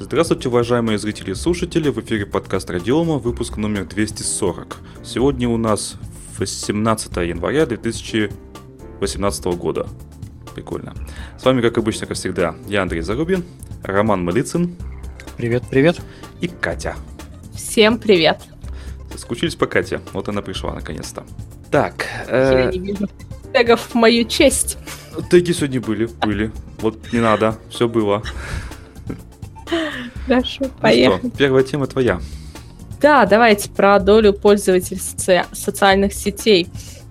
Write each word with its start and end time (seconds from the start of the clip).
Здравствуйте, 0.00 0.48
уважаемые 0.48 0.98
зрители 0.98 1.30
и 1.32 1.34
слушатели. 1.34 1.88
В 1.88 2.00
эфире 2.00 2.26
подкаст 2.26 2.68
Радиома, 2.70 3.18
выпуск 3.18 3.56
номер 3.56 3.84
240. 3.84 4.78
Сегодня 5.04 5.48
у 5.48 5.56
нас 5.56 5.96
18 6.38 7.16
января 7.18 7.64
2018 7.66 9.44
года. 9.56 9.86
Прикольно. 10.54 10.94
С 11.38 11.44
вами, 11.44 11.60
как 11.60 11.78
обычно, 11.78 12.06
как 12.06 12.16
всегда, 12.16 12.56
я 12.66 12.82
Андрей 12.82 13.02
Зарубин, 13.02 13.44
Роман 13.82 14.24
Малицын. 14.24 14.76
Привет, 15.36 15.62
привет. 15.70 16.00
И 16.40 16.48
Катя. 16.48 16.96
Всем 17.54 17.98
привет. 17.98 18.40
Скучились 19.16 19.54
по 19.54 19.66
Кате. 19.66 20.00
Вот 20.12 20.28
она 20.28 20.42
пришла 20.42 20.74
наконец-то. 20.74 21.24
Так. 21.70 22.06
Э... 22.26 22.64
Я 22.64 22.70
не 22.72 22.78
вижу 22.78 23.08
тегов 23.52 23.80
в 23.80 23.94
мою 23.94 24.24
честь. 24.24 24.78
Теги 25.30 25.52
сегодня 25.52 25.80
были, 25.80 26.06
были. 26.06 26.52
Вот 26.80 27.12
не 27.12 27.20
надо, 27.20 27.56
все 27.70 27.88
было. 27.88 28.22
Хорошо, 30.28 30.66
поехали. 30.80 31.20
Ну 31.22 31.28
что, 31.30 31.38
первая 31.38 31.64
тема 31.64 31.86
твоя. 31.86 32.20
Да, 33.00 33.26
давайте 33.26 33.70
про 33.70 33.98
долю 33.98 34.32
пользователей 34.32 35.00
соци... 35.00 35.44
социальных 35.52 36.12
сетей. 36.12 36.68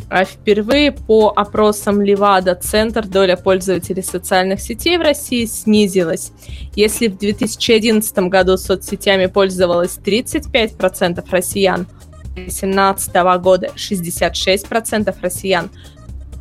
А 0.09 0.23
впервые 0.23 0.93
по 0.93 1.33
опросам 1.35 2.01
Левада 2.01 2.55
Центр 2.55 3.05
доля 3.05 3.35
пользователей 3.35 4.03
социальных 4.03 4.61
сетей 4.61 4.97
в 4.97 5.01
России 5.01 5.45
снизилась. 5.45 6.31
Если 6.75 7.07
в 7.07 7.17
2011 7.17 8.17
году 8.29 8.57
соцсетями 8.57 9.25
пользовалось 9.25 9.97
35% 9.97 11.25
россиян, 11.29 11.87
2017 12.35 13.15
года 13.41 13.71
66% 13.75 15.15
россиян, 15.21 15.69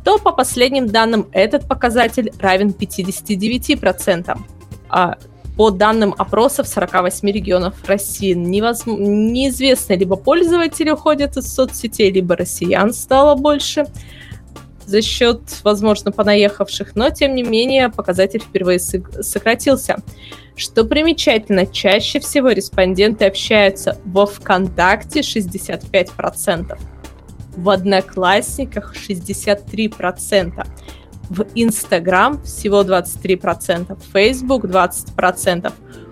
то 0.05 0.17
по 0.17 0.31
последним 0.31 0.87
данным 0.87 1.27
этот 1.33 1.67
показатель 1.67 2.31
равен 2.39 2.69
59%. 2.69 4.37
А 4.89 5.17
по 5.57 5.71
данным 5.71 6.13
опросов 6.17 6.67
48 6.67 7.29
регионов 7.31 7.73
России 7.87 8.33
невозможно, 8.33 9.03
неизвестно, 9.03 9.93
либо 9.93 10.15
пользователи 10.15 10.91
уходят 10.91 11.35
из 11.35 11.51
соцсетей, 11.51 12.11
либо 12.11 12.35
россиян 12.35 12.93
стало 12.93 13.35
больше 13.35 13.87
за 14.85 15.01
счет, 15.01 15.41
возможно, 15.63 16.11
понаехавших, 16.11 16.95
но, 16.95 17.09
тем 17.09 17.35
не 17.35 17.43
менее, 17.43 17.89
показатель 17.89 18.39
впервые 18.39 18.79
сократился. 18.79 19.97
Что 20.55 20.85
примечательно, 20.85 21.65
чаще 21.65 22.19
всего 22.19 22.49
респонденты 22.49 23.25
общаются 23.25 23.99
во 24.05 24.25
ВКонтакте 24.25 25.19
65%, 25.19 26.79
в 27.57 27.69
Одноклассниках 27.69 28.95
63%, 28.95 30.67
в 31.29 31.45
Instagram 31.55 32.41
всего 32.43 32.81
23%, 32.81 33.97
Facebook 34.13 34.65
20%, 34.65 35.71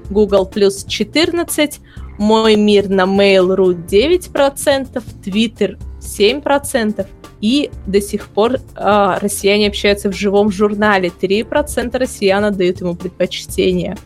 Google 0.10 0.46
плюс 0.46 0.86
14%, 0.86 1.80
Мой 2.18 2.56
мир 2.56 2.90
на 2.90 3.04
Mail.ru 3.04 3.86
9%, 3.86 5.04
Twitter 5.24 5.78
7%, 6.00 7.06
и 7.42 7.70
до 7.86 8.02
сих 8.02 8.28
пор 8.30 8.54
э, 8.54 9.18
россияне 9.22 9.68
общаются 9.68 10.10
в 10.10 10.16
живом 10.16 10.52
журнале. 10.52 11.12
3% 11.22 11.98
россиян 11.98 12.46
отдают 12.46 12.80
ему 12.80 12.96
предпочтение. 12.96 13.98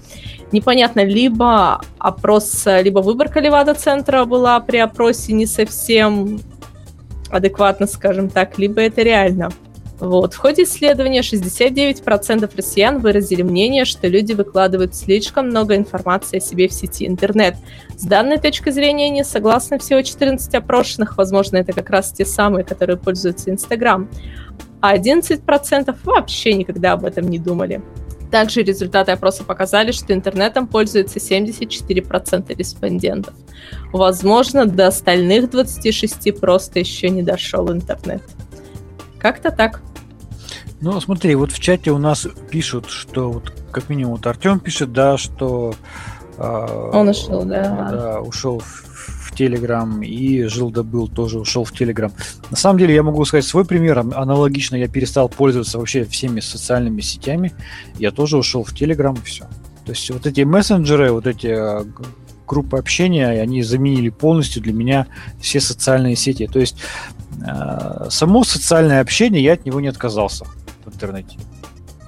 Непонятно, 0.52 1.06
либо 1.06 1.80
опрос, 2.00 2.66
либо 2.66 3.00
выборка 3.00 3.40
Левада-центра 3.40 4.26
была 4.26 4.60
при 4.60 4.78
опросе 4.78 5.34
не 5.34 5.46
совсем 5.46 6.40
адекватно, 7.30 7.86
скажем 7.86 8.30
так, 8.30 8.58
либо 8.58 8.82
это 8.82 9.04
реально. 9.04 9.52
Вот. 10.00 10.34
В 10.34 10.38
ходе 10.38 10.64
исследования 10.64 11.22
69% 11.22 12.50
россиян 12.56 13.00
выразили 13.00 13.42
мнение, 13.42 13.84
что 13.84 14.08
люди 14.08 14.34
выкладывают 14.34 14.96
слишком 14.96 15.48
много 15.50 15.76
информации 15.76 16.38
о 16.38 16.42
себе 16.42 16.68
в 16.68 16.74
сети 16.74 17.06
интернет. 17.06 17.56
С 17.98 18.04
данной 18.04 18.38
точки 18.38 18.70
зрения 18.70 19.10
не 19.10 19.26
согласны 19.26 19.78
всего 19.78 20.02
14 20.02 20.56
опрошенных, 20.56 21.18
возможно, 21.18 21.58
это 21.58 21.74
как 21.74 21.90
раз 21.90 22.12
те 22.14 22.26
самые, 22.26 22.64
которые 22.64 22.98
пользуются 22.98 23.50
Инстаграм. 23.50 24.10
А 24.82 24.96
11% 24.96 25.96
вообще 26.04 26.54
никогда 26.54 26.94
об 26.94 27.04
этом 27.04 27.28
не 27.28 27.38
думали. 27.38 27.82
Также 28.32 28.62
результаты 28.62 29.12
опроса 29.12 29.44
показали, 29.44 29.92
что 29.92 30.14
интернетом 30.14 30.68
пользуется 30.68 31.20
74% 31.20 32.56
респондентов. 32.56 33.34
Возможно, 33.92 34.66
до 34.66 34.88
остальных 34.88 35.46
26% 35.46 36.40
просто 36.40 36.80
еще 36.80 37.10
не 37.10 37.24
дошел 37.24 37.72
интернет. 37.72 38.22
Как-то 39.18 39.52
так. 39.52 39.82
Ну, 40.82 41.00
смотри, 41.02 41.36
вот 41.36 41.52
в 41.52 41.60
чате 41.60 41.92
у 41.92 41.98
нас 41.98 42.26
пишут, 42.50 42.90
что 42.90 43.32
вот 43.32 43.54
как 43.72 43.90
минимум 43.90 44.14
вот 44.14 44.26
Артем 44.28 44.60
пишет, 44.60 44.94
да, 44.94 45.18
что 45.18 45.74
э, 46.38 46.90
он 46.94 47.10
ушел, 47.10 47.44
да. 47.44 47.90
да 47.92 48.22
ушел 48.22 48.60
в, 48.60 48.66
в 48.66 49.36
Телеграм 49.36 50.02
и 50.02 50.44
жил 50.44 50.72
да 50.72 50.84
был 50.84 51.10
тоже 51.10 51.38
ушел 51.38 51.66
в 51.66 51.74
Телеграм. 51.74 52.14
На 52.50 52.56
самом 52.56 52.80
деле 52.80 52.96
я 52.96 53.04
могу 53.04 53.26
сказать 53.26 53.46
свой 53.46 53.66
пример. 53.66 54.00
Аналогично 54.00 54.78
я 54.78 54.88
перестал 54.88 55.28
пользоваться 55.28 55.80
вообще 55.80 56.06
всеми 56.06 56.40
социальными 56.40 57.02
сетями. 57.02 57.52
Я 57.98 58.12
тоже 58.12 58.38
ушел 58.38 58.64
в 58.64 58.74
Телеграм 58.74 59.16
и 59.16 59.26
все. 59.26 59.46
То 59.86 59.92
есть 59.92 60.10
вот 60.12 60.26
эти 60.26 60.42
мессенджеры, 60.42 61.12
вот 61.12 61.28
эти 61.28 61.48
а, 61.48 61.86
группы 62.48 62.78
общения, 62.78 63.28
они 63.28 63.64
заменили 63.64 64.10
полностью 64.10 64.62
для 64.62 64.72
меня 64.72 65.08
все 65.42 65.60
социальные 65.60 66.16
сети. 66.16 66.48
То 66.48 66.60
есть 66.60 66.78
э, 67.46 68.08
само 68.10 68.44
социальное 68.46 69.02
общение, 69.02 69.44
я 69.44 69.54
от 69.54 69.66
него 69.66 69.82
не 69.82 69.88
отказался 69.88 70.46
в 70.90 70.96
интернете. 70.96 71.38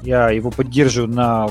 Я 0.04 0.30
его 0.30 0.52
поддерживаю 0.52 1.14
на 1.14 1.50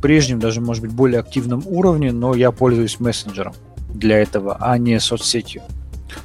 прежнем, 0.00 0.38
даже, 0.38 0.60
может 0.60 0.82
быть, 0.82 0.92
более 0.92 1.20
активном 1.20 1.62
уровне, 1.66 2.12
но 2.12 2.34
я 2.34 2.52
пользуюсь 2.52 3.00
мессенджером 3.00 3.54
для 3.92 4.18
этого, 4.18 4.56
а 4.60 4.78
не 4.78 4.98
соцсетью. 5.00 5.62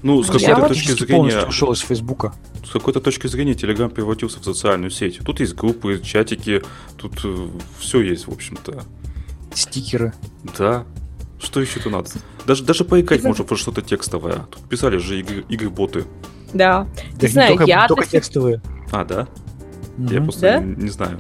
Ну, 0.01 0.21
с 0.23 0.27
какой-то 0.27 0.47
я 0.47 0.67
точки 0.67 0.91
зрения... 0.91 1.45
ушел 1.45 1.71
из 1.71 1.79
Фейсбука. 1.79 2.33
С 2.65 2.69
какой-то 2.69 3.01
точки 3.01 3.27
зрения 3.27 3.53
Telegram 3.53 3.89
превратился 3.89 4.39
в 4.39 4.43
социальную 4.43 4.91
сеть. 4.91 5.19
Тут 5.23 5.39
есть 5.39 5.55
группы, 5.55 5.99
чатики, 6.03 6.61
тут 6.97 7.19
э, 7.23 7.47
все 7.79 8.01
есть, 8.01 8.27
в 8.27 8.31
общем-то. 8.31 8.83
Стикеры. 9.53 10.13
Да. 10.57 10.85
Что 11.39 11.59
еще-то 11.59 11.89
надо? 11.89 12.09
Даже, 12.47 12.63
даже 12.63 12.85
поиграть 12.85 13.23
можно 13.23 13.43
про 13.43 13.55
что-то 13.55 13.81
текстовое. 13.81 14.45
Тут 14.49 14.63
писали 14.69 14.97
же 14.97 15.19
игры, 15.19 15.45
игры-боты. 15.49 16.05
Да. 16.53 16.87
да 17.15 17.27
не 17.27 17.33
знаю, 17.33 17.49
только, 17.49 17.65
я... 17.65 17.87
Только 17.87 18.05
текстовые. 18.05 18.61
А, 18.91 19.03
да? 19.03 19.27
Я 19.97 20.21
просто 20.21 20.41
да? 20.41 20.59
не, 20.59 20.83
не 20.83 20.89
знаю. 20.89 21.19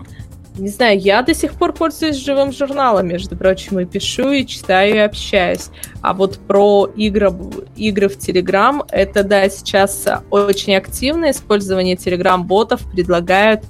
Не 0.57 0.67
знаю, 0.67 0.99
я 0.99 1.23
до 1.23 1.33
сих 1.33 1.53
пор 1.53 1.73
пользуюсь 1.73 2.15
живым 2.17 2.51
журналом, 2.51 3.07
между 3.07 3.35
прочим, 3.35 3.79
и 3.79 3.85
пишу, 3.85 4.31
и 4.31 4.45
читаю, 4.45 4.95
и 4.95 4.99
общаюсь. 4.99 5.69
А 6.01 6.13
вот 6.13 6.37
про 6.37 6.91
игры, 6.95 7.31
игры 7.75 8.07
в 8.07 8.17
Telegram, 8.17 8.85
это, 8.91 9.23
да, 9.23 9.49
сейчас 9.49 10.07
очень 10.29 10.75
активное 10.75 11.31
использование 11.31 11.95
Telegram-ботов 11.95 12.81
предлагают 12.91 13.63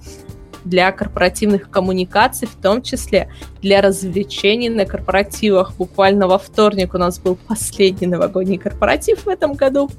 для 0.66 0.92
корпоративных 0.92 1.70
коммуникаций, 1.70 2.50
в 2.50 2.56
том 2.56 2.82
числе 2.82 3.30
для 3.62 3.82
развлечений 3.82 4.70
на 4.70 4.86
корпоративах. 4.86 5.74
Буквально 5.78 6.28
во 6.28 6.38
вторник 6.38 6.94
у 6.94 6.98
нас 6.98 7.18
был 7.18 7.38
последний 7.48 8.08
новогодний 8.08 8.58
корпоратив 8.58 9.26
в 9.26 9.30
этом 9.30 9.54
году. 9.54 9.90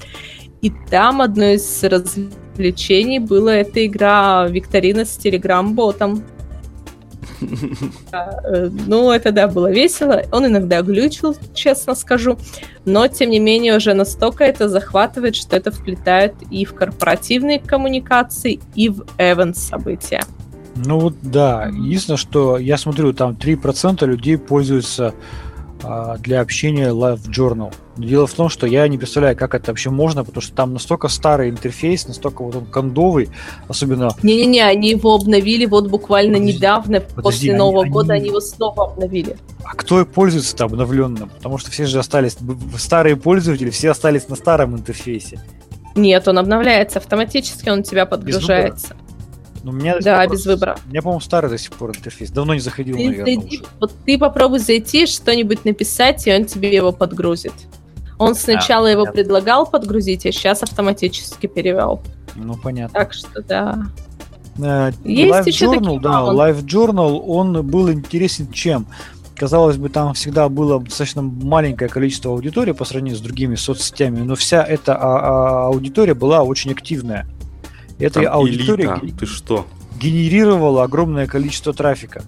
И 0.60 0.70
там 0.90 1.22
одно 1.22 1.44
из 1.44 1.82
развлечений 1.82 2.43
была 3.18 3.56
эта 3.56 3.84
игра 3.86 4.46
викторина 4.48 5.04
с 5.04 5.16
телеграм-ботом. 5.16 6.22
Э, 8.12 8.70
ну, 8.86 9.10
это 9.10 9.32
да, 9.32 9.48
было 9.48 9.70
весело. 9.70 10.22
Он 10.30 10.46
иногда 10.46 10.82
глючил, 10.82 11.36
честно 11.52 11.94
скажу. 11.94 12.38
Но, 12.84 13.08
тем 13.08 13.30
не 13.30 13.40
менее, 13.40 13.76
уже 13.76 13.92
настолько 13.94 14.44
это 14.44 14.68
захватывает, 14.68 15.34
что 15.34 15.56
это 15.56 15.70
вплетает 15.70 16.34
и 16.50 16.64
в 16.64 16.74
корпоративные 16.74 17.58
коммуникации, 17.58 18.60
и 18.74 18.88
в 18.88 19.04
эвент 19.18 19.56
события. 19.56 20.22
Ну 20.76 20.98
вот 20.98 21.14
да, 21.22 21.66
единственное, 21.66 22.18
что 22.18 22.58
я 22.58 22.76
смотрю, 22.76 23.12
там 23.12 23.32
3% 23.32 24.04
людей 24.06 24.38
пользуются 24.38 25.14
для 26.20 26.40
общения 26.40 26.88
Live 26.88 27.28
Journal. 27.28 27.72
дело 27.96 28.26
в 28.26 28.32
том, 28.32 28.48
что 28.48 28.66
я 28.66 28.86
не 28.88 28.98
представляю, 28.98 29.36
как 29.36 29.54
это 29.54 29.70
вообще 29.70 29.90
можно, 29.90 30.24
потому 30.24 30.42
что 30.42 30.54
там 30.54 30.72
настолько 30.72 31.08
старый 31.08 31.50
интерфейс, 31.50 32.06
настолько 32.06 32.42
вот 32.42 32.56
он 32.56 32.66
кондовый, 32.66 33.28
особенно... 33.68 34.10
Не-не-не, 34.22 34.62
они 34.62 34.90
его 34.90 35.14
обновили 35.14 35.66
вот 35.66 35.88
буквально 35.88 36.34
подожди, 36.34 36.56
недавно, 36.56 37.00
подожди, 37.00 37.22
после 37.22 37.50
они, 37.50 37.58
Нового 37.58 37.82
они... 37.82 37.90
года 37.90 38.14
они 38.14 38.28
его 38.28 38.40
снова 38.40 38.92
обновили. 38.92 39.36
А 39.64 39.74
кто 39.74 40.04
пользуется-то 40.04 40.64
обновленным? 40.64 41.28
Потому 41.28 41.58
что 41.58 41.70
все 41.70 41.86
же 41.86 41.98
остались, 41.98 42.36
старые 42.78 43.16
пользователи, 43.16 43.70
все 43.70 43.90
остались 43.90 44.28
на 44.28 44.36
старом 44.36 44.74
интерфейсе. 44.76 45.40
Нет, 45.94 46.26
он 46.26 46.38
обновляется 46.38 46.98
автоматически, 46.98 47.68
он 47.68 47.80
у 47.80 47.82
тебя 47.82 48.06
подгружается. 48.06 48.96
Ну, 49.64 49.70
у 49.70 49.74
меня 49.74 49.98
да, 49.98 50.26
без 50.26 50.44
выбора. 50.44 50.76
У 50.86 50.90
меня, 50.90 51.00
по-моему, 51.00 51.20
старый 51.22 51.50
до 51.50 51.56
сих 51.56 51.72
пор 51.72 51.96
интерфейс. 51.96 52.30
Давно 52.30 52.52
не 52.52 52.60
заходил, 52.60 52.96
ты 52.96 53.06
наверное. 53.06 53.34
Зайди, 53.34 53.62
вот 53.80 53.92
ты 54.04 54.18
попробуй 54.18 54.58
зайти, 54.58 55.06
что-нибудь 55.06 55.64
написать, 55.64 56.26
и 56.26 56.34
он 56.34 56.44
тебе 56.44 56.74
его 56.74 56.92
подгрузит. 56.92 57.54
Он 58.18 58.34
сначала 58.34 58.88
а, 58.88 58.90
его 58.90 59.04
понятно. 59.04 59.22
предлагал 59.22 59.66
подгрузить, 59.66 60.26
а 60.26 60.32
сейчас 60.32 60.62
автоматически 60.62 61.46
перевел. 61.46 62.02
Ну, 62.36 62.56
понятно. 62.56 63.00
Так 63.00 63.14
что 63.14 63.42
да. 63.42 63.86
Uh, 64.58 64.94
Есть 65.02 65.34
Live 65.34 65.48
еще 65.48 65.64
Journal, 65.64 65.98
да, 65.98 66.10
Live 66.10 66.62
Journal, 66.64 67.20
он 67.26 67.66
был 67.66 67.90
интересен 67.90 68.52
чем? 68.52 68.86
казалось 69.34 69.76
бы, 69.76 69.88
там 69.88 70.14
всегда 70.14 70.48
было 70.48 70.80
достаточно 70.80 71.22
маленькое 71.22 71.90
количество 71.90 72.30
аудитории 72.30 72.72
по 72.72 72.84
сравнению 72.84 73.18
с 73.18 73.20
другими 73.20 73.56
соцсетями, 73.56 74.20
но 74.20 74.36
вся 74.36 74.62
эта 74.62 74.94
а, 74.94 75.18
а, 75.18 75.66
аудитория 75.66 76.14
была 76.14 76.42
очень 76.42 76.70
активная. 76.70 77.26
Эта 78.04 78.22
Там 78.22 78.34
аудитория 78.34 78.98
элита, 79.02 79.20
ты 79.20 79.26
что? 79.26 79.66
генерировала 79.98 80.84
огромное 80.84 81.26
количество 81.26 81.72
трафика. 81.72 82.22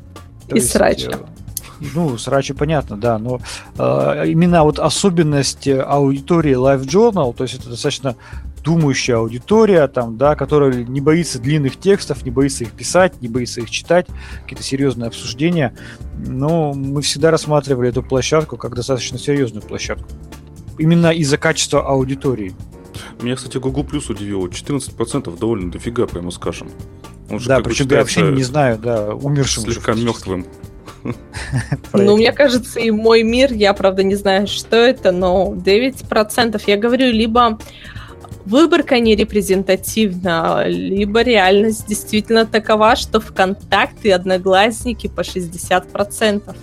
То 0.49 0.57
И 0.57 0.61
срача. 0.61 1.11
э, 1.11 1.85
Ну, 1.95 2.17
срача 2.17 2.55
понятно, 2.55 2.97
да, 2.97 3.19
но 3.19 3.41
э, 3.77 4.25
именно 4.29 4.63
вот 4.63 4.79
особенность 4.79 5.67
э, 5.67 5.81
аудитории 5.81 6.55
Live 6.55 6.85
Journal, 6.87 7.35
то 7.35 7.43
есть 7.45 7.57
это 7.57 7.69
достаточно 7.69 8.17
думающая 8.65 9.17
аудитория, 9.17 9.87
там, 9.87 10.17
да, 10.17 10.35
которая 10.35 10.73
не 10.85 11.01
боится 11.01 11.39
длинных 11.39 11.77
текстов, 11.79 12.25
не 12.25 12.31
боится 12.31 12.65
их 12.65 12.73
писать, 12.73 13.21
не 13.21 13.29
боится 13.29 13.61
их 13.61 13.71
читать, 13.71 14.07
какие-то 14.43 14.65
серьезные 14.65 15.09
обсуждения. 15.09 15.75
Но 16.17 16.73
мы 16.73 17.03
всегда 17.03 17.31
рассматривали 17.31 17.91
эту 17.91 18.03
площадку 18.03 18.57
как 18.57 18.75
достаточно 18.75 19.19
серьезную 19.19 19.63
площадку. 19.63 20.09
Именно 20.79 21.13
из-за 21.13 21.39
качества 21.39 21.87
аудитории. 21.87 22.55
Меня, 23.21 23.37
кстати, 23.37 23.59
Google 23.59 23.83
Plus 23.83 24.11
удивило. 24.11 24.47
14% 24.47 25.39
довольно 25.39 25.71
дофига, 25.71 26.07
прямо 26.07 26.31
скажем. 26.31 26.69
Он 27.31 27.41
же 27.41 27.49
да, 27.49 27.61
причем 27.61 27.89
я 27.91 27.99
вообще 27.99 28.23
не 28.31 28.43
знаю, 28.43 28.79
да, 28.79 29.15
умершим 29.15 29.65
слегка 29.65 29.95
мертвым. 29.95 30.47
Ну, 31.93 32.17
мне 32.17 32.33
кажется, 32.33 32.81
и 32.81 32.91
мой 32.91 33.23
мир, 33.23 33.53
я, 33.53 33.75
правда, 33.75 34.03
не 34.03 34.17
знаю, 34.17 34.49
что 34.49 34.75
это, 34.77 35.13
но 35.13 35.55
9%, 35.55 36.61
я 36.67 36.77
говорю, 36.77 37.13
либо 37.13 37.59
выборка 38.45 38.99
не 38.99 39.15
репрезентативна, 39.15 40.65
либо 40.67 41.23
реальность 41.23 41.87
действительно 41.87 42.47
такова, 42.47 42.97
что 42.97 43.21
ВКонтакте 43.21 44.09
и 44.09 44.11
Одногласники 44.11 45.09
по 45.09 45.21
60%. 45.21 46.57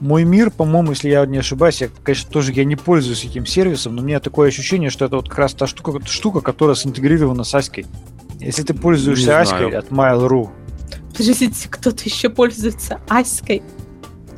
Мой 0.00 0.24
мир, 0.24 0.50
по-моему, 0.50 0.90
если 0.90 1.08
я 1.08 1.24
не 1.26 1.38
ошибаюсь, 1.38 1.80
я, 1.80 1.88
конечно, 2.02 2.30
тоже 2.30 2.52
я 2.52 2.64
не 2.64 2.76
пользуюсь 2.76 3.24
этим 3.24 3.46
сервисом, 3.46 3.96
но 3.96 4.02
у 4.02 4.04
меня 4.04 4.20
такое 4.20 4.48
ощущение, 4.48 4.90
что 4.90 5.04
это 5.04 5.16
вот 5.16 5.28
как 5.28 5.38
раз 5.38 5.54
та 5.54 5.66
штука, 5.66 6.04
штука 6.06 6.40
которая 6.40 6.76
синтегрирована 6.76 7.44
с 7.44 7.54
Аськой. 7.54 7.86
Если 8.38 8.62
ты 8.62 8.74
пользуешься 8.74 9.26
Не 9.28 9.32
Аськой 9.40 9.70
знаю. 9.70 9.78
от 9.78 9.88
Mail.ru, 9.88 10.50
Подождите, 11.16 11.68
кто-то 11.70 12.04
еще 12.04 12.28
пользуется 12.28 13.00
Аськой? 13.08 13.62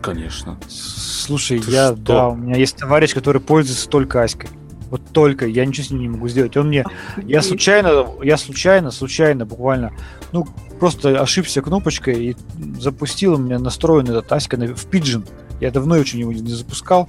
Конечно. 0.01 0.59
слушай, 0.69 1.59
Ты 1.59 1.73
я, 1.73 1.89
что? 1.89 1.97
да, 1.97 2.29
у 2.29 2.37
меня 2.37 2.57
есть 2.57 2.77
товарищ, 2.77 3.15
который 3.15 3.41
пользуется 3.41 3.89
только 3.89 4.23
Аськой. 4.23 4.49
Вот 4.91 5.03
только, 5.13 5.47
я 5.47 5.67
ничего 5.67 5.85
с 5.85 5.91
ним 5.91 6.01
не 6.01 6.09
могу 6.09 6.29
сделать. 6.29 6.57
Он 6.57 6.69
мне, 6.69 6.85
я 7.27 7.43
случайно, 7.43 8.07
я 8.23 8.39
случайно, 8.39 8.91
случайно, 8.91 9.45
буквально, 9.45 9.93
ну, 10.33 10.47
просто 10.79 11.21
ошибся 11.21 11.61
кнопочкой 11.61 12.25
и 12.25 12.37
запустил 12.81 13.35
у 13.35 13.39
меня 13.39 13.59
настроен 13.59 14.07
этот 14.09 14.33
Аська 14.33 14.57
в 14.57 14.87
Pigeon. 14.89 15.27
Я 15.61 15.71
давно 15.71 15.97
очень 15.97 16.21
его 16.21 16.33
не 16.33 16.53
запускал, 16.53 17.09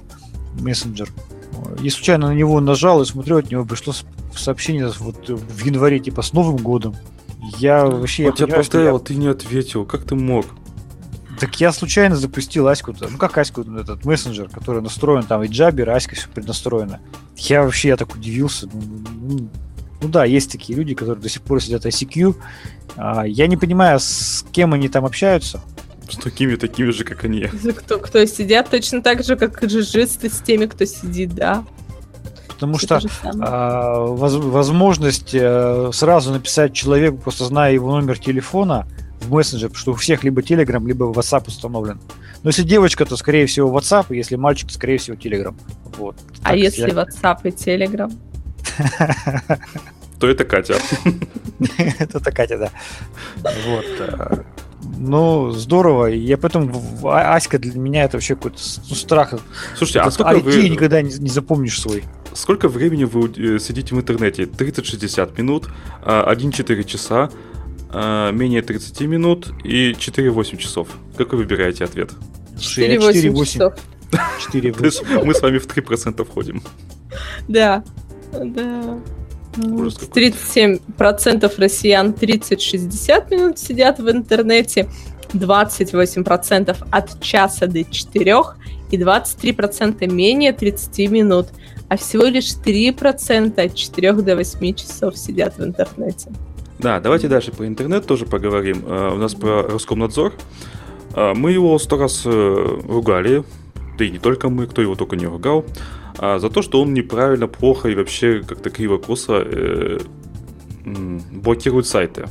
мессенджер. 0.58 1.08
И 1.82 1.90
случайно 1.90 2.28
на 2.28 2.34
него 2.34 2.60
нажал 2.60 3.02
и 3.02 3.04
смотрю, 3.04 3.38
от 3.38 3.50
него 3.50 3.64
пришло 3.64 3.92
сообщение 4.34 4.90
вот 4.98 5.28
в 5.28 5.64
январе, 5.64 5.98
типа, 6.00 6.22
с 6.22 6.32
Новым 6.32 6.56
годом. 6.56 6.96
Я 7.58 7.86
вообще... 7.86 8.24
я 8.24 8.30
Он 8.30 8.34
тебя 8.36 8.46
понимаю, 8.46 8.62
я- 8.62 8.64
поставил, 8.64 8.96
а 8.96 9.00
ты 9.00 9.14
не 9.14 9.26
ответил. 9.28 9.84
Как 9.84 10.04
ты 10.04 10.14
мог? 10.14 10.46
Так 11.38 11.58
я 11.58 11.72
случайно 11.72 12.16
запустил 12.16 12.68
Аську, 12.68 12.94
ну 13.00 13.16
как 13.16 13.38
Аську, 13.38 13.62
этот 13.62 14.04
мессенджер, 14.04 14.50
который 14.50 14.82
настроен, 14.82 15.22
там 15.22 15.42
и 15.42 15.48
Джабер, 15.48 15.88
и 15.88 15.92
Аська 15.92 16.14
все 16.14 16.28
преднастроено. 16.28 17.00
Я 17.36 17.62
вообще, 17.62 17.88
я 17.88 17.96
так 17.96 18.14
удивился. 18.14 18.68
Ну, 18.70 18.82
ну, 19.22 19.48
ну 20.02 20.08
да, 20.08 20.26
есть 20.26 20.52
такие 20.52 20.76
люди, 20.76 20.94
которые 20.94 21.22
до 21.22 21.30
сих 21.30 21.40
пор 21.40 21.62
сидят 21.62 21.86
ICQ. 21.86 22.36
А, 22.96 23.26
я 23.26 23.46
не 23.46 23.56
понимаю, 23.56 24.00
с 24.00 24.44
кем 24.52 24.74
они 24.74 24.90
там 24.90 25.06
общаются. 25.06 25.62
С 26.10 26.16
такими, 26.16 26.56
такими 26.56 26.90
же, 26.90 27.04
как 27.04 27.24
они. 27.24 27.46
Кто, 27.76 27.98
кто 27.98 28.24
сидят 28.26 28.68
точно 28.70 29.02
так 29.02 29.22
же, 29.24 29.36
как 29.36 29.62
и 29.62 29.66
джиджисты 29.66 30.28
с 30.28 30.40
теми, 30.40 30.66
кто 30.66 30.84
сидит, 30.84 31.34
да. 31.34 31.64
Потому 32.48 32.74
Всё 32.76 33.00
что 33.00 33.08
а, 33.40 34.00
воз- 34.04 34.34
возможность 34.34 35.30
э, 35.34 35.90
сразу 35.94 36.30
написать 36.32 36.74
человеку, 36.74 37.16
просто 37.18 37.44
зная 37.46 37.72
его 37.72 37.90
номер 37.90 38.18
телефона 38.18 38.86
в 39.20 39.32
мессенджер, 39.32 39.68
потому 39.68 39.80
что 39.80 39.92
у 39.92 39.94
всех 39.94 40.24
либо 40.24 40.42
Telegram, 40.42 40.84
либо 40.86 41.06
WhatsApp 41.06 41.44
установлен. 41.46 42.00
Но 42.42 42.50
если 42.50 42.62
девочка, 42.62 43.04
то 43.06 43.16
скорее 43.16 43.46
всего 43.46 43.70
WhatsApp, 43.78 44.06
если 44.10 44.36
мальчик, 44.36 44.68
то 44.68 44.74
скорее 44.74 44.98
всего 44.98 45.16
Telegram. 45.16 45.54
Вот. 45.96 46.16
а 46.42 46.50
Так, 46.50 46.58
если 46.58 46.82
я- 46.82 46.88
WhatsApp 46.88 47.38
и 47.44 47.48
Telegram? 47.48 48.12
То 50.18 50.26
это 50.28 50.44
Катя. 50.44 50.76
Это 51.98 52.30
Катя, 52.30 52.58
да. 52.58 52.70
Вот. 53.66 54.44
Э, 55.00 55.02
Ну, 55.02 55.50
здорово. 55.50 56.10
И 56.10 56.18
Я 56.18 56.36
поэтому 56.36 56.72
А- 57.04 57.34
Аська 57.34 57.58
для 57.58 57.78
меня 57.78 58.04
это 58.04 58.16
вообще 58.16 58.34
какой-то 58.36 58.58
ну, 58.88 58.94
страх. 58.94 59.34
Слушайте, 59.76 60.00
а 60.00 60.04
От 60.04 60.14
сколько 60.14 60.30
IT 60.30 60.42
вы, 60.42 60.68
никогда 60.68 61.02
не, 61.02 61.12
не 61.18 61.30
запомнишь 61.30 61.80
свой. 61.80 62.04
сколько 62.34 62.68
времени 62.68 63.04
вы 63.04 63.30
э, 63.36 63.58
сидите 63.58 63.94
в 63.94 63.98
интернете? 63.98 64.44
30-60 64.44 65.38
минут, 65.40 65.68
а, 66.02 66.32
1-4 66.32 66.84
часа, 66.84 67.30
а, 67.88 68.30
менее 68.30 68.62
30 68.62 69.06
минут 69.06 69.52
и 69.64 69.92
4-8 69.98 70.56
часов. 70.58 70.88
Как 71.16 71.32
вы 71.32 71.38
выбираете 71.38 71.84
ответ? 71.84 72.10
Слушай, 72.58 72.88
я 72.92 72.96
4-8 72.96 73.32
4-8. 73.32 73.44
часов. 73.46 73.74
4-8. 74.52 74.72
То 74.78 74.84
есть 74.84 75.02
мы 75.24 75.34
с 75.34 75.40
вами 75.42 75.58
в 75.58 75.66
3% 75.66 76.24
входим. 76.24 76.62
Да. 77.48 77.82
Да. 78.32 78.98
Ну, 79.56 79.76
Ужас 79.76 79.98
какой. 79.98 80.30
37% 80.30 81.52
россиян 81.58 82.10
30-60 82.10 83.34
минут 83.34 83.58
сидят 83.58 83.98
в 83.98 84.10
интернете, 84.10 84.88
28% 85.32 86.76
от 86.90 87.20
часа 87.20 87.66
до 87.66 87.84
4 87.84 88.36
и 88.90 88.96
23% 88.96 90.06
менее 90.10 90.52
30 90.52 91.10
минут, 91.10 91.48
а 91.88 91.96
всего 91.96 92.24
лишь 92.24 92.54
3% 92.64 93.60
от 93.64 93.74
4 93.74 94.12
до 94.12 94.36
8 94.36 94.74
часов 94.74 95.16
сидят 95.16 95.58
в 95.58 95.64
интернете. 95.64 96.30
Да, 96.78 96.98
давайте 97.00 97.28
дальше 97.28 97.52
про 97.52 97.66
интернет 97.66 98.06
тоже 98.06 98.24
поговорим. 98.26 98.82
Э, 98.86 99.10
У 99.12 99.16
нас 99.16 99.34
про 99.34 99.62
Роскомнадзор. 99.64 100.32
Э, 101.14 101.34
Мы 101.34 101.52
его 101.52 101.78
сто 101.78 101.98
раз 101.98 102.22
э, 102.24 102.78
ругали, 102.88 103.44
да 104.00 104.06
и 104.06 104.10
не 104.10 104.18
только 104.18 104.48
мы, 104.48 104.66
кто 104.66 104.80
его 104.80 104.94
только 104.94 105.14
не 105.14 105.26
ругал, 105.26 105.66
а, 106.16 106.38
за 106.38 106.48
то, 106.48 106.62
что 106.62 106.80
он 106.80 106.94
неправильно, 106.94 107.46
плохо 107.46 107.90
и 107.90 107.94
вообще 107.94 108.42
как-то 108.42 108.70
криво-косо 108.70 109.42
э, 109.44 109.98
блокирует 111.30 111.86
сайты. 111.86 112.24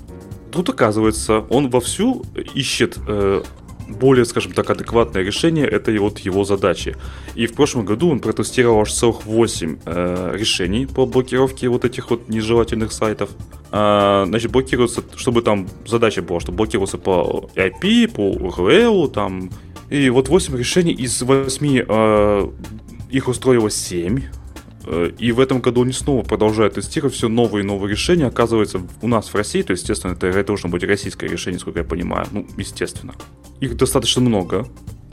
Тут, 0.51 0.69
оказывается, 0.69 1.41
он 1.51 1.69
вовсю 1.69 2.25
ищет 2.55 2.97
э, 3.07 3.43
более, 3.87 4.25
скажем 4.25 4.53
так, 4.53 4.69
адекватное 4.69 5.23
решение 5.23 5.67
этой 5.67 5.97
вот 5.99 6.19
его 6.19 6.43
задачи. 6.43 6.95
И 7.35 7.45
в 7.45 7.53
прошлом 7.53 7.85
году 7.85 8.09
он 8.09 8.19
протестировал 8.19 8.81
аж 8.81 8.91
целых 8.91 9.25
8 9.25 9.77
э, 9.85 10.31
решений 10.35 10.87
по 10.87 11.05
блокировке 11.05 11.69
вот 11.69 11.85
этих 11.85 12.09
вот 12.09 12.29
нежелательных 12.29 12.91
сайтов. 12.91 13.29
А, 13.71 14.25
значит, 14.27 14.51
блокируется, 14.51 15.03
чтобы 15.15 15.41
там 15.41 15.67
задача 15.85 16.21
была, 16.21 16.39
что 16.39 16.51
блокируется 16.51 16.97
по 16.97 17.49
IP, 17.55 18.07
по 18.07 18.31
URL, 18.31 19.11
там. 19.11 19.51
И 19.89 20.09
вот 20.09 20.29
8 20.29 20.55
решений 20.57 20.93
из 20.93 21.21
8 21.21 21.83
э, 21.87 22.51
их 23.09 23.27
устроило 23.27 23.69
7. 23.69 24.21
Э, 24.85 25.11
И 25.17 25.31
в 25.31 25.39
этом 25.39 25.61
году 25.61 25.83
они 25.83 25.93
снова 25.93 26.23
продолжают 26.23 26.75
тестировать 26.75 27.15
все 27.15 27.27
новые 27.27 27.63
и 27.63 27.67
новые 27.67 27.91
решения. 27.91 28.27
Оказывается, 28.27 28.81
у 29.01 29.07
нас 29.07 29.29
в 29.29 29.35
России, 29.35 29.61
то 29.61 29.73
естественно, 29.73 30.13
это, 30.13 30.27
это 30.27 30.43
должно 30.43 30.69
быть 30.69 30.83
российское 30.83 31.27
решение, 31.27 31.59
сколько 31.59 31.79
я 31.79 31.85
понимаю. 31.85 32.27
Ну, 32.31 32.45
естественно. 32.57 33.13
Их 33.59 33.75
достаточно 33.77 34.21
много. 34.21 34.67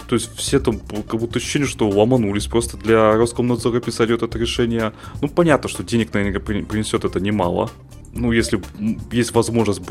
То 0.08 0.14
есть 0.14 0.30
все 0.36 0.60
там 0.60 0.78
как 0.78 1.18
будто 1.18 1.38
ощущение, 1.38 1.66
что 1.66 1.88
ломанулись 1.88 2.46
просто 2.46 2.76
для 2.76 3.16
Роскомнадзора 3.16 3.80
писать 3.80 4.10
вот 4.10 4.22
это 4.22 4.38
решение. 4.38 4.92
Ну, 5.20 5.28
понятно, 5.28 5.68
что 5.68 5.82
денег, 5.82 6.14
наверное, 6.14 6.38
при- 6.38 6.62
принесет 6.62 7.04
это 7.04 7.18
немало. 7.18 7.70
Ну, 8.16 8.32
если 8.32 8.60
есть 9.12 9.32
возможность, 9.32 9.82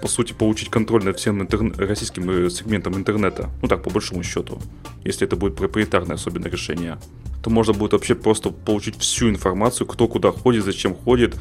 по 0.00 0.08
сути, 0.08 0.32
получить 0.32 0.70
контроль 0.70 1.04
над 1.04 1.18
всем 1.18 1.42
интерн- 1.42 1.76
российским 1.76 2.30
э, 2.30 2.50
сегментом 2.50 2.94
интернета, 2.94 3.50
ну 3.60 3.68
так, 3.68 3.82
по 3.82 3.90
большому 3.90 4.22
счету, 4.22 4.60
если 5.04 5.26
это 5.26 5.36
будет 5.36 5.56
проприетарное 5.56 6.14
особенно 6.14 6.46
решение, 6.46 6.98
то 7.42 7.50
можно 7.50 7.72
будет 7.72 7.92
вообще 7.92 8.14
просто 8.14 8.50
получить 8.50 8.96
всю 8.98 9.28
информацию, 9.28 9.86
кто 9.86 10.06
куда 10.08 10.30
ходит, 10.30 10.64
зачем 10.64 10.94
ходит, 10.94 11.36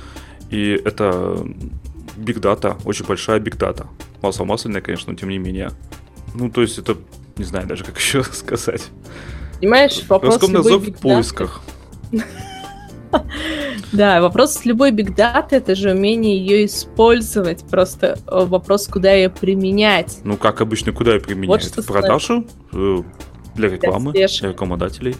и 0.49 0.81
это 0.83 1.45
биг 2.17 2.39
дата, 2.39 2.77
очень 2.85 3.05
большая 3.05 3.39
биг 3.39 3.57
дата. 3.57 3.87
Масло 4.21 4.45
масляное, 4.45 4.81
конечно, 4.81 5.11
но 5.11 5.17
тем 5.17 5.29
не 5.29 5.37
менее. 5.37 5.71
Ну, 6.33 6.49
то 6.49 6.61
есть 6.61 6.79
это, 6.79 6.97
не 7.37 7.45
знаю 7.45 7.67
даже, 7.67 7.83
как 7.83 7.97
еще 7.99 8.23
сказать. 8.23 8.89
Понимаешь, 9.59 10.03
вопрос 10.09 10.35
Роскомнадзор 10.35 10.79
в 10.79 10.91
поисках. 10.93 11.61
Да, 13.91 14.21
вопрос 14.21 14.55
с 14.55 14.65
любой 14.65 14.91
биг 14.91 15.15
даты 15.15 15.57
это 15.57 15.75
же 15.75 15.91
умение 15.91 16.37
ее 16.37 16.65
использовать. 16.65 17.63
Просто 17.69 18.17
э, 18.27 18.45
вопрос, 18.45 18.87
куда 18.87 19.13
ее 19.13 19.29
применять. 19.29 20.19
Ну, 20.23 20.37
как 20.37 20.61
обычно, 20.61 20.91
куда 20.91 21.13
я 21.13 21.19
применяю? 21.19 21.59
что 21.59 21.81
В 21.81 21.85
продажу? 21.85 22.45
Э, 22.73 23.01
Для 23.55 23.69
рекламы? 23.69 24.11
слежки. 24.11 24.41
Для 24.41 24.49
рекламодателей? 24.49 25.15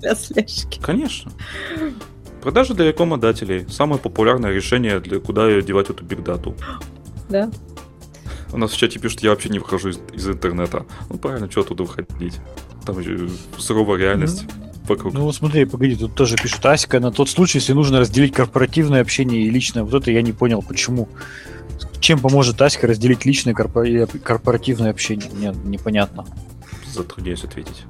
Для 0.00 0.14
слежки. 0.14 0.80
Конечно. 0.82 1.32
Продажа 2.42 2.74
для 2.74 2.86
рекламодателей. 2.86 3.66
Самое 3.68 4.00
популярное 4.00 4.52
решение, 4.52 5.00
для 5.00 5.18
куда 5.18 5.60
девать 5.62 5.88
эту 5.90 6.04
бигдату. 6.04 6.54
Да. 7.28 7.50
У 8.52 8.58
нас 8.58 8.72
в 8.72 8.76
чате 8.76 8.98
пишут, 8.98 9.22
я 9.22 9.30
вообще 9.30 9.48
не 9.48 9.58
выхожу 9.58 9.90
из, 9.90 10.00
из 10.12 10.28
интернета. 10.28 10.84
Ну, 11.08 11.18
правильно, 11.18 11.50
что 11.50 11.62
оттуда 11.62 11.84
выходить? 11.84 12.40
там 12.86 12.96
суровая 13.58 13.98
реальность 13.98 14.46
вокруг. 14.88 15.14
Ну, 15.14 15.30
смотри, 15.32 15.64
погоди, 15.64 15.96
тут 15.96 16.14
тоже 16.14 16.36
пишут 16.36 16.64
Асика 16.66 17.00
на 17.00 17.10
тот 17.10 17.28
случай, 17.28 17.58
если 17.58 17.72
нужно 17.72 18.00
разделить 18.00 18.32
корпоративное 18.32 19.00
общение 19.00 19.42
и 19.42 19.50
личное. 19.50 19.82
Вот 19.82 19.94
это 19.94 20.10
я 20.10 20.22
не 20.22 20.32
понял, 20.32 20.62
почему. 20.62 21.08
Чем 22.00 22.18
поможет 22.20 22.60
Асика 22.60 22.86
разделить 22.86 23.24
личное 23.24 23.54
и 23.54 24.06
корпоративное 24.18 24.90
общение? 24.90 25.30
Мне 25.32 25.54
непонятно. 25.64 26.24
Затрудняюсь 26.92 27.44
ответить. 27.44 27.84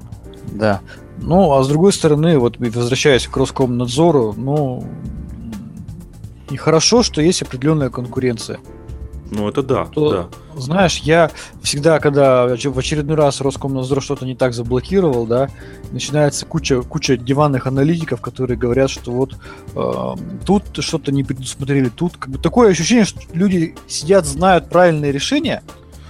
Да. 0.52 0.80
Ну, 1.18 1.52
а 1.54 1.62
с 1.62 1.68
другой 1.68 1.92
стороны, 1.92 2.38
вот 2.38 2.58
возвращаясь 2.58 3.26
к 3.26 3.36
Роскомнадзору, 3.36 4.34
ну, 4.36 4.86
и 6.50 6.56
хорошо, 6.56 7.02
что 7.02 7.20
есть 7.20 7.42
определенная 7.42 7.90
конкуренция. 7.90 8.58
Ну, 9.30 9.49
это 9.49 9.62
да, 9.62 9.87
то, 9.87 10.11
да. 10.11 10.28
Знаешь, 10.56 10.99
я 10.99 11.30
всегда, 11.62 11.99
когда 11.99 12.47
в 12.47 12.78
очередной 12.78 13.16
раз 13.16 13.40
Роскомнадзор 13.40 14.02
что-то 14.02 14.25
не 14.25 14.37
так 14.37 14.54
заблокировал, 14.54 15.26
да, 15.26 15.50
начинается 15.90 16.47
куча, 16.47 16.83
куча 16.83 17.16
диванных 17.16 17.66
аналитиков, 17.66 18.21
которые 18.21 18.56
говорят, 18.56 18.88
что 18.88 19.11
вот 19.11 19.37
э, 19.75 20.14
тут 20.45 20.64
что-то 20.78 21.12
не 21.12 21.25
предусмотрели, 21.25 21.88
тут 21.88 22.16
как 22.16 22.30
бы 22.30 22.38
такое 22.38 22.71
ощущение, 22.71 23.04
что 23.04 23.21
люди 23.33 23.75
сидят, 23.88 24.26
знают 24.26 24.68
правильные 24.68 25.12
решения, 25.12 25.62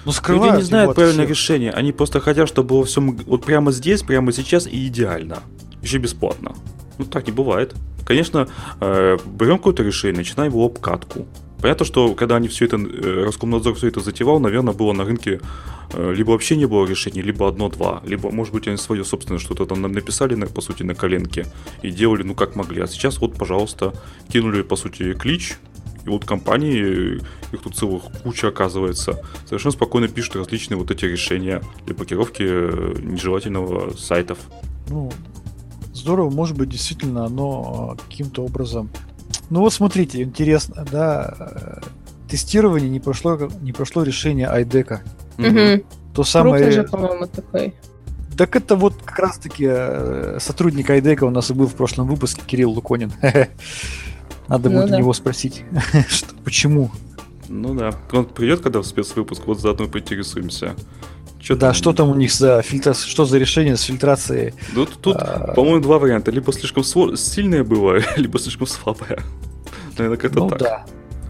но 0.04 0.12
скрывают 0.12 0.54
Люди 0.54 0.64
не 0.64 0.68
знают 0.68 0.94
правильное 0.94 1.26
решение, 1.26 1.72
они 1.72 1.92
просто 1.92 2.20
хотят, 2.20 2.48
чтобы 2.48 2.68
было 2.68 2.84
все 2.84 3.00
вот 3.00 3.44
прямо 3.44 3.72
здесь, 3.72 4.02
прямо 4.02 4.30
сейчас 4.32 4.66
и 4.66 4.86
идеально, 4.86 5.38
еще 5.80 5.98
бесплатно. 5.98 6.54
Ну 6.98 7.04
так 7.06 7.26
не 7.26 7.32
бывает. 7.32 7.74
Конечно, 8.04 8.46
э, 8.80 9.16
берем 9.26 9.56
какое-то 9.56 9.82
решение, 9.82 10.18
начинаем 10.18 10.52
его 10.52 10.66
обкатку 10.66 11.26
Понятно, 11.66 11.84
что 11.84 12.14
когда 12.14 12.36
они 12.36 12.46
все 12.46 12.66
это, 12.66 12.76
э, 12.76 13.24
Роскомнадзор 13.24 13.74
все 13.74 13.88
это 13.88 13.98
затевал, 13.98 14.38
наверное, 14.38 14.72
было 14.72 14.92
на 14.92 15.04
рынке 15.04 15.40
э, 15.94 16.14
либо 16.14 16.30
вообще 16.30 16.54
не 16.54 16.66
было 16.66 16.86
решений, 16.86 17.22
либо 17.22 17.48
одно-два, 17.48 18.02
либо, 18.06 18.30
может 18.30 18.54
быть, 18.54 18.68
они 18.68 18.76
свое 18.76 19.04
собственное 19.04 19.40
что-то 19.40 19.66
там 19.66 19.82
написали, 19.82 20.36
на, 20.36 20.46
по 20.46 20.60
сути, 20.60 20.84
на 20.84 20.94
коленке 20.94 21.44
и 21.82 21.90
делали, 21.90 22.22
ну, 22.22 22.36
как 22.36 22.54
могли. 22.54 22.82
А 22.82 22.86
сейчас 22.86 23.18
вот, 23.20 23.34
пожалуйста, 23.34 23.94
кинули, 24.28 24.62
по 24.62 24.76
сути, 24.76 25.12
клич, 25.14 25.56
и 26.04 26.08
вот 26.08 26.24
компании, 26.24 27.20
их 27.50 27.60
тут 27.64 27.74
целых 27.74 28.04
куча 28.22 28.46
оказывается, 28.46 29.20
совершенно 29.44 29.72
спокойно 29.72 30.06
пишут 30.06 30.36
различные 30.36 30.78
вот 30.78 30.92
эти 30.92 31.04
решения 31.06 31.64
для 31.84 31.96
блокировки 31.96 32.44
э, 32.46 32.94
нежелательного 33.02 33.96
сайтов. 33.96 34.38
Ну, 34.88 35.10
здорово, 35.92 36.30
может 36.30 36.56
быть, 36.56 36.68
действительно 36.68 37.26
оно 37.26 37.96
каким-то 38.08 38.44
образом 38.44 38.88
ну 39.50 39.60
вот 39.60 39.72
смотрите, 39.72 40.22
интересно, 40.22 40.84
да, 40.90 41.34
э, 41.38 41.80
тестирование 42.28 42.88
не 42.88 43.00
прошло, 43.00 43.38
не 43.60 43.72
прошло 43.72 44.02
решение 44.02 44.48
айдека. 44.48 45.02
Угу. 45.38 45.84
То 46.14 46.24
самое... 46.24 46.64
Крупный 46.64 46.72
же, 46.72 46.84
по-моему, 46.84 47.26
такой. 47.26 47.74
Так 48.36 48.54
это 48.54 48.76
вот 48.76 48.94
как 49.04 49.18
раз-таки 49.18 49.66
э, 49.66 50.38
сотрудник 50.40 50.90
Айдека 50.90 51.24
у 51.24 51.30
нас 51.30 51.50
и 51.50 51.54
был 51.54 51.66
в 51.66 51.74
прошлом 51.74 52.06
выпуске, 52.06 52.42
Кирилл 52.46 52.70
Луконин. 52.70 53.12
Надо 54.48 54.70
ну, 54.70 54.76
будет 54.76 54.90
да. 54.90 54.96
у 54.96 54.98
него 54.98 55.12
спросить, 55.14 55.64
что, 56.08 56.34
почему. 56.44 56.90
Ну 57.48 57.74
да, 57.74 57.94
он 58.12 58.26
придет, 58.26 58.60
когда 58.60 58.80
в 58.80 58.86
спецвыпуск, 58.86 59.46
вот 59.46 59.60
заодно 59.60 59.86
поинтересуемся. 59.86 60.74
Что 61.46 61.54
да, 61.54 61.74
что 61.74 61.92
там 61.92 62.10
у 62.10 62.16
них 62.16 62.32
за 62.32 62.60
фильтр, 62.60 62.92
что 62.92 63.24
за 63.24 63.38
решение 63.38 63.76
с 63.76 63.82
фильтрацией? 63.82 64.52
Ну, 64.74 64.84
тут, 64.84 65.00
тут 65.00 65.16
а... 65.16 65.52
по-моему, 65.54 65.80
два 65.80 66.00
варианта. 66.00 66.32
Либо 66.32 66.52
слишком 66.52 66.82
сильное 66.82 67.62
было, 67.62 67.98
либо 68.16 68.40
слишком 68.40 68.66
слабое. 68.66 69.20
Наверное, 69.96 70.18
как-то 70.18 70.40
ну, 70.40 70.48
так. 70.48 70.58
Да. 70.58 70.84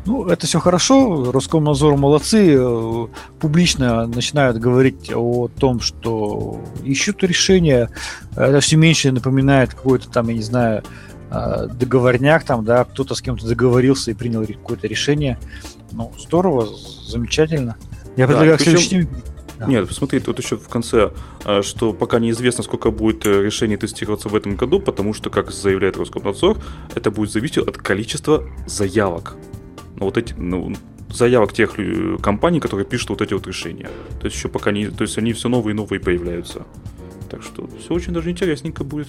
Ну, 0.07 0.25
это 0.25 0.47
все 0.47 0.59
хорошо, 0.59 1.31
Роскомнадзор 1.33 1.99
молодцы, 1.99 2.57
э, 2.59 3.07
публично 3.41 4.07
начинают 4.07 4.57
говорить 4.57 5.13
о 5.15 5.49
том, 5.49 5.81
что 5.81 6.63
ищут 6.83 7.23
решения, 7.23 7.91
это 8.37 8.61
все 8.61 8.77
меньше 8.77 9.13
напоминает 9.13 9.75
какой-то 9.75 10.09
там, 10.09 10.29
я 10.29 10.35
не 10.35 10.43
знаю, 10.43 10.83
э, 11.31 11.67
договорняк 11.75 12.45
там, 12.45 12.65
да, 12.65 12.85
кто-то 12.85 13.15
с 13.15 13.21
кем-то 13.21 13.47
договорился 13.47 14.13
и 14.13 14.15
принял 14.15 14.47
какое-то 14.47 14.87
решение. 14.87 15.39
Ну, 15.93 16.11
здорово, 16.19 16.67
замечательно. 17.07 17.77
Я 18.17 18.27
предлагаю 18.27 18.57
да, 18.57 18.65
причем... 18.65 18.79
следующий 18.79 19.09
да. 19.59 19.67
Нет, 19.67 19.89
посмотри, 19.89 20.21
тут 20.21 20.39
еще 20.39 20.57
в 20.57 20.69
конце, 20.69 21.11
а, 21.45 21.63
что 21.63 21.93
пока 21.93 22.19
неизвестно, 22.19 22.63
сколько 22.63 22.91
будет 22.91 23.27
э, 23.27 23.43
решений 23.43 23.77
тестироваться 23.77 24.29
в 24.29 24.35
этом 24.35 24.57
году, 24.57 24.81
потому 24.81 25.15
что, 25.15 25.31
как 25.31 25.51
заявляет 25.51 25.97
Роскомнадзор, 25.97 26.59
это 26.95 27.11
будет 27.11 27.31
зависеть 27.31 27.59
от 27.59 27.79
количества 27.79 28.45
заявок. 28.67 29.35
Ну, 29.97 30.07
вот 30.07 30.19
эти, 30.19 30.35
ну, 30.35 30.75
заявок 31.11 31.53
тех 31.53 31.77
компаний, 32.21 32.61
которые 32.61 32.87
пишут 32.87 33.11
вот 33.11 33.23
эти 33.23 33.33
вот 33.35 33.47
решения. 33.47 33.89
То 34.21 34.27
есть 34.27 34.37
еще 34.37 34.49
пока 34.49 34.73
не, 34.73 34.89
то 34.89 35.03
есть 35.03 35.17
они 35.19 35.33
все 35.33 35.49
новые 35.49 35.73
и 35.73 35.77
новые 35.77 36.01
появляются. 36.01 36.67
Так 37.31 37.43
что 37.43 37.69
все 37.81 37.95
очень 37.95 38.13
даже 38.13 38.31
интересненько 38.31 38.85
будет. 38.85 39.09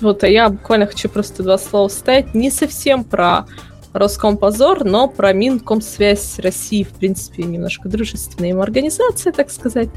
Вот, 0.00 0.24
а 0.24 0.28
я 0.28 0.48
буквально 0.48 0.86
хочу 0.86 1.08
просто 1.08 1.42
два 1.42 1.58
слова 1.58 1.88
вставить. 1.88 2.34
Не 2.34 2.50
совсем 2.50 3.04
про 3.04 3.46
Роскомпозор, 3.92 4.84
но 4.84 5.08
про 5.08 5.32
Минкомсвязь 5.32 6.38
России, 6.38 6.82
в 6.82 6.90
принципе, 6.90 7.42
немножко 7.42 7.88
дружественная 7.88 8.50
им 8.50 8.60
организация, 8.60 9.32
так 9.32 9.50
сказать. 9.50 9.88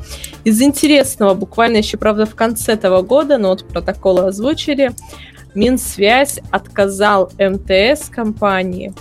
Из 0.43 0.61
интересного, 0.61 1.33
буквально 1.33 1.77
еще, 1.77 1.97
правда, 1.97 2.25
в 2.25 2.35
конце 2.35 2.73
этого 2.73 3.01
года, 3.01 3.37
но 3.37 3.49
вот 3.49 3.65
протоколы 3.67 4.27
озвучили, 4.27 4.91
Минсвязь 5.53 6.39
отказал 6.51 7.31
МТС 7.39 8.09
компании 8.09 8.93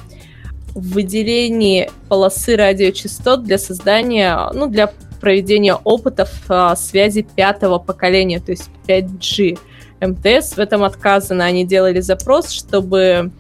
в 0.75 0.95
выделении 0.95 1.91
полосы 2.09 2.57
радиочастот 2.57 3.45
для 3.45 3.59
создания, 3.59 4.51
ну, 4.53 4.67
для 4.67 4.93
проведения 5.21 5.75
опытов 5.75 6.31
а, 6.49 6.77
связи 6.77 7.23
пятого 7.23 7.79
поколения, 7.79 8.41
то 8.41 8.53
есть 8.53 8.71
5G. 8.87 9.59
МТС 10.01 10.57
в 10.57 10.59
этом 10.59 10.83
отказано. 10.83 11.45
Они 11.45 11.65
делали 11.65 12.01
запрос, 12.01 12.51
чтобы 12.51 13.31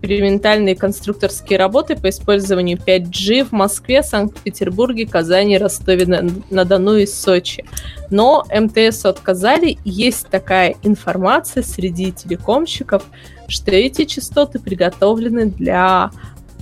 экспериментальные 0.00 0.76
конструкторские 0.76 1.58
работы 1.58 1.94
по 1.94 2.08
использованию 2.08 2.78
5G 2.78 3.44
в 3.44 3.52
Москве, 3.52 4.02
Санкт-Петербурге, 4.02 5.06
Казани, 5.06 5.58
Ростове-на-Дону 5.58 6.96
и 6.96 7.06
Сочи. 7.06 7.64
Но 8.08 8.44
МТС 8.50 9.04
отказали. 9.04 9.78
Есть 9.84 10.28
такая 10.28 10.74
информация 10.82 11.62
среди 11.62 12.12
телекомщиков, 12.12 13.04
что 13.46 13.72
эти 13.72 14.06
частоты 14.06 14.58
приготовлены 14.58 15.46
для 15.46 16.10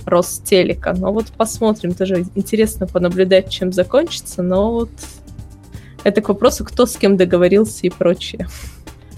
Ростелека. 0.05 0.93
Но 0.93 1.13
вот 1.13 1.27
посмотрим, 1.27 1.93
тоже 1.93 2.25
интересно 2.35 2.87
понаблюдать, 2.87 3.49
чем 3.49 3.71
закончится, 3.71 4.43
но 4.43 4.71
вот 4.71 4.91
это 6.03 6.21
к 6.21 6.27
вопросу, 6.27 6.65
кто 6.65 6.85
с 6.85 6.97
кем 6.97 7.15
договорился 7.15 7.87
и 7.87 7.89
прочее. 7.89 8.47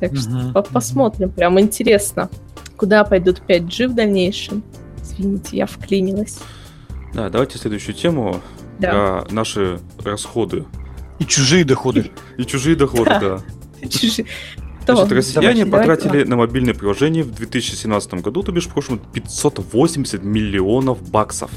Так 0.01 0.15
что 0.17 0.29
uh-huh, 0.29 0.67
посмотрим, 0.74 1.29
uh-huh. 1.29 1.36
прям 1.36 1.60
интересно 1.60 2.29
куда 2.81 3.03
пойдут 3.03 3.43
5G 3.48 3.89
в 3.89 3.93
дальнейшем. 3.93 4.63
Извините, 5.03 5.58
я 5.58 5.67
вклинилась. 5.67 6.39
Да, 7.13 7.29
давайте 7.29 7.60
следующую 7.60 7.93
тему 7.93 8.41
да. 8.79 8.89
про 8.89 9.27
наши 9.29 9.79
расходы. 10.03 10.65
И 11.20 11.25
чужие 11.25 11.63
доходы. 11.63 12.10
И 12.39 12.43
чужие 12.43 12.75
доходы, 12.75 13.12
да. 13.22 13.39
Значит, 14.84 15.12
россияне 15.12 15.67
потратили 15.67 16.24
на 16.24 16.38
мобильные 16.38 16.74
приложения 16.74 17.22
в 17.22 17.31
2017 17.31 18.15
году, 18.15 18.41
то 18.41 18.51
бишь 18.51 18.65
в 18.65 18.74
прошлом, 18.74 18.98
580 18.98 20.24
миллионов 20.24 21.08
баксов. 21.08 21.51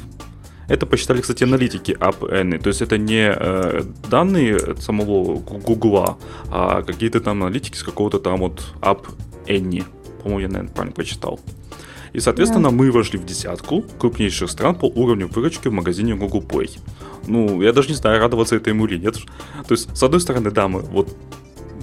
Это 0.69 0.87
посчитали, 0.87 1.21
кстати, 1.21 1.45
аналитики 1.45 1.93
App 1.93 2.59
То 2.59 2.69
есть 2.69 2.83
это 2.83 2.99
не 2.99 3.33
э, 3.35 3.83
данные 4.11 4.77
самого 4.79 5.39
Гугла, 5.39 6.19
а 6.51 6.83
какие-то 6.83 7.21
там 7.21 7.43
аналитики 7.43 7.77
с 7.77 7.83
какого-то 7.83 8.19
там 8.19 8.41
вот 8.41 8.73
App 8.81 9.07
Annie. 9.47 9.85
По-моему, 10.23 10.41
я, 10.41 10.49
наверное, 10.49 10.73
правильно 10.73 10.95
прочитал. 10.95 11.41
И, 12.15 12.21
соответственно, 12.21 12.71
да. 12.71 12.77
мы 12.77 12.93
вошли 12.93 13.19
в 13.19 13.27
десятку 13.27 13.85
крупнейших 13.99 14.49
стран 14.49 14.77
по 14.77 14.87
уровню 14.87 15.29
выручки 15.29 15.69
в 15.69 15.73
магазине 15.73 16.15
Google 16.15 16.43
Play. 16.43 16.79
Ну, 17.27 17.61
я 17.61 17.73
даже 17.73 17.89
не 17.89 17.95
знаю, 17.95 18.21
радоваться 18.21 18.55
этому 18.57 18.87
или 18.87 18.99
нет. 18.99 19.17
То 19.67 19.73
есть, 19.73 19.95
с 19.97 20.03
одной 20.03 20.21
стороны, 20.21 20.51
да, 20.51 20.69
мы 20.69 20.81
вот 20.81 21.15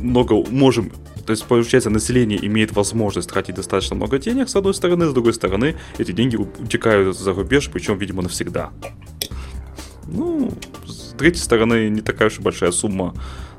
много 0.02 0.36
можем 0.50 0.92
то 1.26 1.32
есть, 1.32 1.46
получается, 1.46 1.90
население 1.90 2.44
имеет 2.46 2.74
возможность 2.76 3.30
тратить 3.30 3.56
достаточно 3.56 3.96
много 3.96 4.18
денег, 4.18 4.50
с 4.50 4.56
одной 4.56 4.74
стороны, 4.74 5.06
с 5.06 5.14
другой 5.14 5.34
стороны, 5.34 5.76
эти 5.98 6.12
деньги 6.12 6.36
утекают 6.36 7.18
за 7.18 7.34
рубеж, 7.34 7.70
причем, 7.72 7.98
видимо, 7.98 8.24
навсегда. 8.24 8.72
Ну, 10.08 10.52
с 10.86 11.14
третьей 11.18 11.42
стороны, 11.42 11.90
не 11.90 12.02
такая 12.02 12.30
уж 12.30 12.40
и 12.40 12.42
большая 12.42 12.72
сумма 12.72 13.14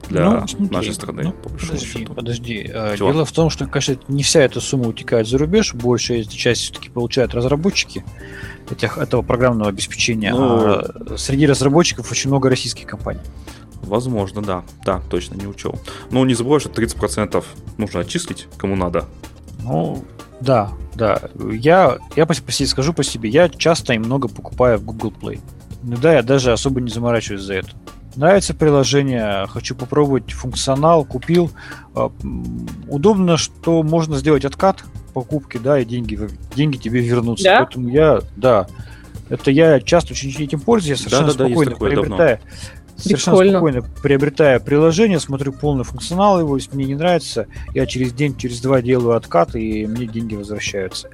для 0.09 0.31
ну, 0.31 0.49
смотри, 0.49 0.77
нашей 0.77 0.95
страны. 0.95 1.23
Ну, 1.23 1.33
подожди, 1.33 1.87
счету. 1.87 2.15
подожди. 2.15 2.71
Чего? 2.97 3.13
Дело 3.13 3.25
в 3.25 3.33
том, 3.33 3.49
что, 3.51 3.67
конечно, 3.67 3.97
не 4.09 4.23
вся 4.23 4.41
эта 4.41 4.61
сумма 4.61 4.89
утекает 4.89 5.27
за 5.29 5.39
рубеж, 5.39 5.75
большая 5.75 6.25
часть 6.25 6.63
все-таки 6.63 6.91
получают 6.91 7.35
разработчики 7.35 8.05
этих, 8.71 8.99
этого 8.99 9.23
программного 9.23 9.71
обеспечения. 9.71 10.33
Ну, 10.35 10.67
а 10.67 11.17
среди 11.17 11.47
разработчиков 11.47 12.11
очень 12.11 12.29
много 12.29 12.49
российских 12.49 12.87
компаний. 12.87 13.21
Возможно, 13.83 14.43
да. 14.43 14.63
Да, 14.85 15.01
точно 15.11 15.35
не 15.35 15.47
учел. 15.47 15.79
Но 16.11 16.25
не 16.25 16.35
забывай, 16.35 16.61
что 16.61 16.71
30% 16.71 17.45
нужно 17.79 18.01
отчислить, 18.01 18.49
кому 18.57 18.77
надо. 18.77 19.07
Ну, 19.63 20.05
да, 20.41 20.73
да. 20.95 21.21
Я, 21.53 21.99
я 22.17 22.27
по, 22.27 22.35
по, 22.35 22.53
скажу 22.53 22.93
по 22.93 23.03
себе, 23.05 23.31
я 23.31 23.49
часто 23.49 23.95
и 23.95 23.99
много 23.99 24.29
покупаю 24.29 24.79
в 24.79 24.85
Google 24.85 25.13
Play. 25.13 25.41
Ну 25.83 25.97
да, 25.97 26.15
я 26.15 26.23
даже 26.23 26.53
особо 26.53 26.81
не 26.81 26.91
заморачиваюсь 26.91 27.43
за 27.43 27.55
это. 27.55 27.71
Нравится 28.15 28.55
приложение, 28.55 29.47
хочу 29.49 29.75
попробовать 29.75 30.33
функционал, 30.33 31.05
купил. 31.05 31.51
А, 31.95 32.13
удобно, 32.89 33.37
что 33.37 33.83
можно 33.83 34.17
сделать 34.17 34.45
откат 34.45 34.85
покупки, 35.15 35.59
да, 35.59 35.79
и 35.79 35.85
деньги, 35.85 36.19
деньги 36.55 36.77
тебе 36.77 37.01
вернутся. 37.01 37.45
Да? 37.45 37.65
Поэтому 37.65 37.89
я, 37.89 38.21
да, 38.37 38.67
это 39.29 39.51
я 39.51 39.81
часто 39.81 40.13
очень 40.13 40.31
этим 40.31 40.61
пользуюсь, 40.61 41.01
я 41.01 41.05
совершенно 41.05 41.33
Да-да-да, 41.33 41.45
есть 41.47 41.55
спокойно 41.55 41.73
такое 41.73 41.91
приобретаю. 41.91 42.41
Совершенно 42.97 43.39
Прикольно. 43.39 43.59
спокойно 43.59 43.83
приобретая 44.03 44.61
приложение, 44.61 45.19
смотрю 45.19 45.53
полный 45.53 45.85
функционал 45.85 46.39
его, 46.39 46.57
если 46.57 46.75
мне 46.75 46.85
не 46.85 46.95
нравится, 46.95 47.47
я 47.75 47.87
через 47.87 48.13
день, 48.13 48.37
через 48.37 48.61
два 48.61 48.81
делаю 48.83 49.17
откат, 49.17 49.57
и 49.57 49.87
мне 49.87 50.07
деньги 50.07 50.37
возвращаются. 50.37 51.09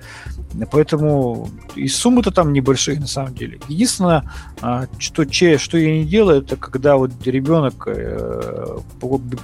Поэтому 0.71 1.51
и 1.77 1.89
суммы-то 1.89 2.31
там 2.31 2.53
небольшие 2.53 2.99
на 2.99 3.07
самом 3.07 3.35
деле. 3.35 3.61
Единственное, 3.69 4.31
а, 4.61 4.87
что, 4.99 5.25
че, 5.25 5.59
что 5.59 5.79
я 5.79 5.99
не 5.99 6.05
делаю, 6.05 6.43
это 6.43 6.57
когда 6.57 6.97
вот 6.97 7.11
ребенок 7.25 7.85
э, 7.87 8.79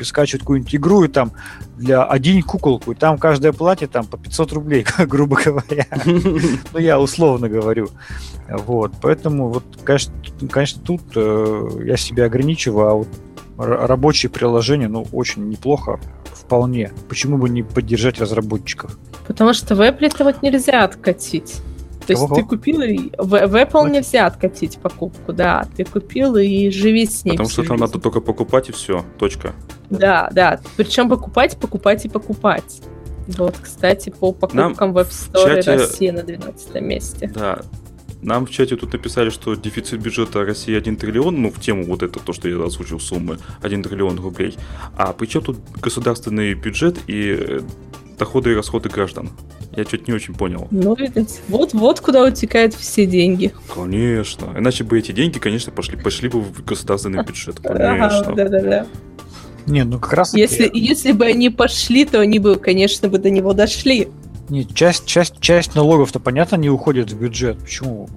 скачивает 0.02 0.42
какую-нибудь 0.42 0.74
игру, 0.74 1.04
и 1.04 1.08
там 1.08 1.32
для 1.76 2.04
один 2.04 2.42
куколку, 2.42 2.92
и 2.92 2.94
там 2.94 3.18
каждое 3.18 3.52
платье 3.52 3.86
там 3.86 4.06
по 4.06 4.16
500 4.16 4.52
рублей, 4.52 4.86
грубо 4.98 5.36
говоря. 5.42 5.86
Ну, 6.72 6.78
я 6.78 6.98
условно 6.98 7.48
говорю. 7.48 7.88
Вот, 8.48 8.92
поэтому, 9.00 9.48
вот, 9.48 9.64
конечно 9.84 10.82
тут 10.84 11.02
э, 11.14 11.68
я 11.84 11.96
себя 11.96 12.23
ограничиваю, 12.26 12.88
а 12.88 12.94
вот 12.94 13.08
рабочие 13.56 14.30
приложения, 14.30 14.88
ну, 14.88 15.06
очень 15.12 15.48
неплохо, 15.48 16.00
вполне. 16.32 16.92
Почему 17.08 17.38
бы 17.38 17.48
не 17.48 17.62
поддержать 17.62 18.20
разработчиков? 18.20 18.98
Потому 19.26 19.54
что 19.54 19.74
в 19.74 19.80
Apple 19.80 20.06
это 20.06 20.24
вот 20.24 20.42
нельзя 20.42 20.84
откатить. 20.84 21.60
То 22.06 22.12
есть 22.12 22.20
Кого-кого? 22.20 22.40
ты 22.40 22.46
купил, 22.46 22.82
и 22.82 23.10
в, 23.16 23.46
в 23.46 23.54
Apple 23.54 23.90
нельзя 23.90 24.26
откатить 24.26 24.78
покупку, 24.78 25.32
да. 25.32 25.66
Ты 25.74 25.84
купил 25.84 26.36
и 26.36 26.68
живи 26.70 27.06
с 27.06 27.24
ней. 27.24 27.30
Потому 27.32 27.48
что 27.48 27.62
там 27.64 27.78
надо 27.78 27.98
только 27.98 28.20
покупать 28.20 28.68
и 28.68 28.72
все. 28.72 29.04
Точка. 29.18 29.54
Да, 29.88 30.28
да. 30.32 30.60
Причем 30.76 31.08
покупать, 31.08 31.56
покупать 31.56 32.04
и 32.04 32.08
покупать. 32.10 32.82
Вот, 33.26 33.54
кстати, 33.60 34.10
по 34.10 34.32
покупкам 34.32 34.92
в 34.92 34.98
App 34.98 35.08
Store 35.08 35.62
чате- 35.62 35.78
России 35.78 36.10
на 36.10 36.22
12 36.22 36.82
месте. 36.82 37.30
Да. 37.34 37.60
Нам 38.24 38.46
в 38.46 38.50
чате 38.50 38.76
тут 38.76 38.92
написали, 38.94 39.28
что 39.28 39.54
дефицит 39.54 40.00
бюджета 40.00 40.44
России 40.44 40.74
1 40.74 40.96
триллион, 40.96 41.42
ну, 41.42 41.50
в 41.50 41.60
тему 41.60 41.84
вот 41.84 42.02
это, 42.02 42.20
то, 42.20 42.32
что 42.32 42.48
я 42.48 42.62
озвучил 42.64 42.98
суммы, 42.98 43.38
1 43.60 43.82
триллион 43.82 44.18
рублей. 44.18 44.56
А 44.96 45.12
при 45.12 45.26
чем 45.26 45.42
тут 45.42 45.58
государственный 45.80 46.54
бюджет 46.54 46.98
и 47.06 47.36
э, 47.38 47.60
доходы 48.18 48.52
и 48.52 48.54
расходы 48.54 48.88
граждан? 48.88 49.30
Я 49.76 49.84
что-то 49.84 50.04
не 50.06 50.14
очень 50.14 50.34
понял. 50.34 50.68
Ну, 50.70 50.94
видите, 50.94 51.26
вот-вот 51.48 52.00
куда 52.00 52.24
утекают 52.24 52.72
все 52.72 53.04
деньги. 53.04 53.52
Конечно. 53.74 54.54
Иначе 54.56 54.84
бы 54.84 54.98
эти 54.98 55.12
деньги, 55.12 55.38
конечно, 55.38 55.70
пошли, 55.70 55.98
пошли 55.98 56.30
бы 56.30 56.40
в 56.40 56.64
государственный 56.64 57.22
бюджет. 57.22 57.60
Ага, 57.64 58.08
Конечно. 58.08 58.34
да-да-да. 58.34 58.86
Не, 59.66 59.84
ну 59.84 59.98
как 59.98 60.12
раз 60.14 60.34
Если, 60.34 60.70
если 60.72 61.12
бы 61.12 61.26
они 61.26 61.50
пошли, 61.50 62.04
то 62.04 62.20
они 62.20 62.38
бы, 62.38 62.56
конечно, 62.56 63.08
бы 63.08 63.18
до 63.18 63.28
него 63.28 63.52
дошли. 63.52 64.08
Нет, 64.48 64.74
часть, 64.74 65.06
часть, 65.06 65.40
часть 65.40 65.74
налогов-то, 65.74 66.20
понятно, 66.20 66.56
не 66.56 66.68
уходит 66.70 67.10
в 67.10 67.18
бюджет. 67.18 67.58
Почему? 67.58 68.08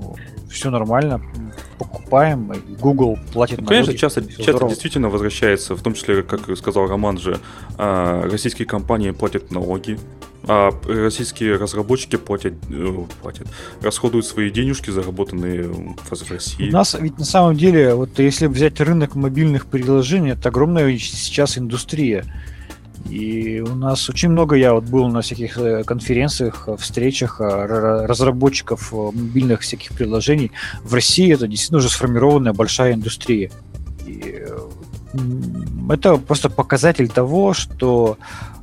Все 0.49 0.69
нормально. 0.69 1.21
Покупаем, 1.77 2.51
Google 2.79 3.17
платит 3.33 3.61
Ну, 3.61 3.67
конечно, 3.67 3.87
налоги. 3.91 3.99
часто, 3.99 4.21
всё 4.21 4.29
часто 4.37 4.51
здорово. 4.51 4.69
действительно 4.69 5.09
возвращается, 5.09 5.75
в 5.75 5.81
том 5.81 5.93
числе, 5.93 6.23
как 6.23 6.41
сказал 6.57 6.87
Роман 6.87 7.17
же, 7.17 7.39
а, 7.77 8.23
российские 8.29 8.65
компании 8.65 9.11
платят 9.11 9.51
налоги, 9.51 9.99
а 10.49 10.71
российские 10.87 11.57
разработчики 11.57 12.15
платят, 12.15 12.53
э, 12.69 12.93
платят 13.21 13.47
расходуют 13.81 14.25
свои 14.25 14.49
денежки, 14.49 14.89
заработанные 14.89 15.63
в 15.63 16.31
России. 16.31 16.69
У 16.69 16.71
нас 16.73 16.95
ведь 16.99 17.19
на 17.19 17.25
самом 17.25 17.57
деле, 17.57 17.93
вот 17.95 18.17
если 18.19 18.47
взять 18.47 18.79
рынок 18.79 19.15
мобильных 19.15 19.65
приложений, 19.65 20.31
это 20.31 20.49
огромная 20.49 20.97
сейчас 20.97 21.57
индустрия. 21.57 22.23
И 23.09 23.61
у 23.61 23.75
нас 23.75 24.09
очень 24.09 24.29
много, 24.29 24.55
я 24.55 24.73
вот 24.73 24.85
был 24.85 25.07
на 25.07 25.21
всяких 25.21 25.57
э, 25.57 25.83
конференциях, 25.83 26.67
э, 26.67 26.75
встречах 26.77 27.39
э, 27.39 27.45
разработчиков 28.05 28.91
мобильных 28.91 29.61
всяких 29.61 29.93
приложений. 29.93 30.51
В 30.83 30.93
России 30.93 31.33
это 31.33 31.47
действительно 31.47 31.79
уже 31.79 31.89
сформированная 31.89 32.53
большая 32.53 32.93
индустрия. 32.93 33.51
И 34.05 34.45
это 35.89 36.17
просто 36.17 36.49
показатель 36.49 37.07
того, 37.07 37.53
что 37.53 38.17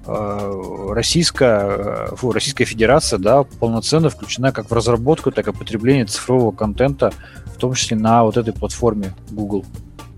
российская, 0.07 2.09
фу, 2.14 2.33
Российская 2.33 2.66
Федерация 2.66 3.18
да, 3.18 3.44
полноценно 3.44 4.11
включена 4.11 4.53
как 4.53 4.70
в 4.70 4.75
разработку, 4.75 5.31
так 5.31 5.49
и 5.49 5.53
потребление 5.53 6.05
цифрового 6.05 6.53
контента, 6.53 7.11
в 7.47 7.57
том 7.57 7.73
числе 7.73 7.97
на 7.97 8.23
вот 8.23 8.37
этой 8.37 8.53
платформе 8.53 9.14
Google, 9.31 9.64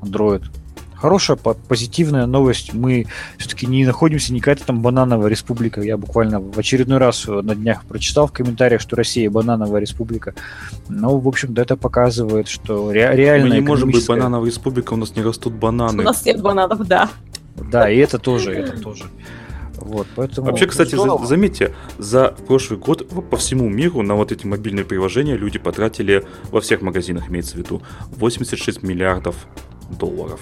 Android. 0.02 0.42
Хорошая, 0.96 1.36
по- 1.36 1.54
позитивная 1.54 2.26
новость. 2.26 2.72
Мы 2.72 3.06
все-таки 3.38 3.66
не 3.66 3.84
находимся 3.84 4.32
не 4.32 4.40
какая-то 4.40 4.64
там 4.66 4.80
банановая 4.82 5.28
республика. 5.28 5.80
Я 5.82 5.96
буквально 5.96 6.40
в 6.40 6.58
очередной 6.58 6.98
раз 6.98 7.28
э, 7.28 7.32
на 7.42 7.54
днях 7.54 7.84
прочитал 7.84 8.26
в 8.26 8.32
комментариях, 8.32 8.80
что 8.80 8.96
Россия 8.96 9.30
банановая 9.30 9.80
республика. 9.80 10.34
Ну, 10.88 11.18
в 11.18 11.28
общем-то, 11.28 11.60
это 11.60 11.76
показывает, 11.76 12.48
что 12.48 12.90
ре- 12.92 13.14
реально 13.14 13.48
Мы 13.50 13.54
не 13.56 13.60
можем 13.60 13.90
быть 13.90 14.06
банановой 14.06 14.48
республикой, 14.48 14.94
у 14.94 14.96
нас 15.00 15.14
не 15.14 15.22
растут 15.22 15.52
У 15.54 15.56
бананы. 15.56 16.02
нас 16.02 16.24
нет 16.24 16.40
бананов, 16.40 16.86
да. 16.86 17.10
Да, 17.70 17.90
и 17.90 17.96
это 17.98 18.18
тоже, 18.18 18.52
это 18.52 18.80
тоже. 18.80 19.04
Вот, 19.76 20.06
поэтому... 20.16 20.48
Вообще, 20.48 20.66
кстати, 20.66 20.94
за- 20.96 21.24
заметьте, 21.26 21.74
за 21.98 22.34
прошлый 22.46 22.78
год 22.78 23.06
по 23.30 23.36
всему 23.36 23.68
миру 23.68 24.02
на 24.02 24.14
вот 24.14 24.32
эти 24.32 24.46
мобильные 24.46 24.84
приложения 24.84 25.36
люди 25.36 25.58
потратили, 25.58 26.24
во 26.50 26.60
всех 26.60 26.80
магазинах 26.80 27.28
имеется 27.28 27.54
в 27.54 27.58
виду, 27.58 27.82
86 28.16 28.82
миллиардов 28.82 29.36
долларов. 29.90 30.40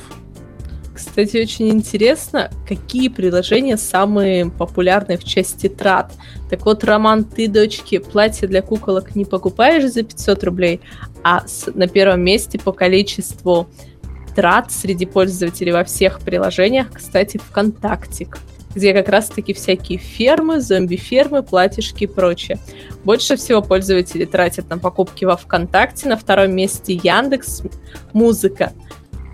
Кстати, 0.94 1.38
очень 1.38 1.70
интересно, 1.70 2.50
какие 2.68 3.08
приложения 3.08 3.76
самые 3.76 4.48
популярные 4.50 5.18
в 5.18 5.24
части 5.24 5.68
трат. 5.68 6.12
Так 6.48 6.64
вот, 6.64 6.84
Роман, 6.84 7.24
ты, 7.24 7.48
дочки, 7.48 7.98
платье 7.98 8.46
для 8.46 8.62
куколок 8.62 9.16
не 9.16 9.24
покупаешь 9.24 9.90
за 9.90 10.04
500 10.04 10.44
рублей, 10.44 10.80
а 11.24 11.44
с- 11.46 11.66
на 11.74 11.88
первом 11.88 12.20
месте 12.20 12.60
по 12.60 12.70
количеству 12.72 13.68
трат 14.36 14.70
среди 14.70 15.04
пользователей 15.04 15.72
во 15.72 15.82
всех 15.82 16.20
приложениях, 16.20 16.92
кстати, 16.92 17.38
ВКонтактик, 17.38 18.38
где 18.74 18.92
как 18.92 19.08
раз-таки 19.08 19.52
всякие 19.52 19.98
фермы, 19.98 20.60
зомби-фермы, 20.60 21.42
платьишки 21.42 22.04
и 22.04 22.08
прочее. 22.08 22.58
Больше 23.04 23.36
всего 23.36 23.62
пользователи 23.62 24.24
тратят 24.24 24.70
на 24.70 24.78
покупки 24.78 25.24
во 25.24 25.36
ВКонтакте, 25.36 26.08
на 26.08 26.16
втором 26.16 26.54
месте 26.54 26.94
Яндекс 26.94 27.62
Музыка, 28.12 28.72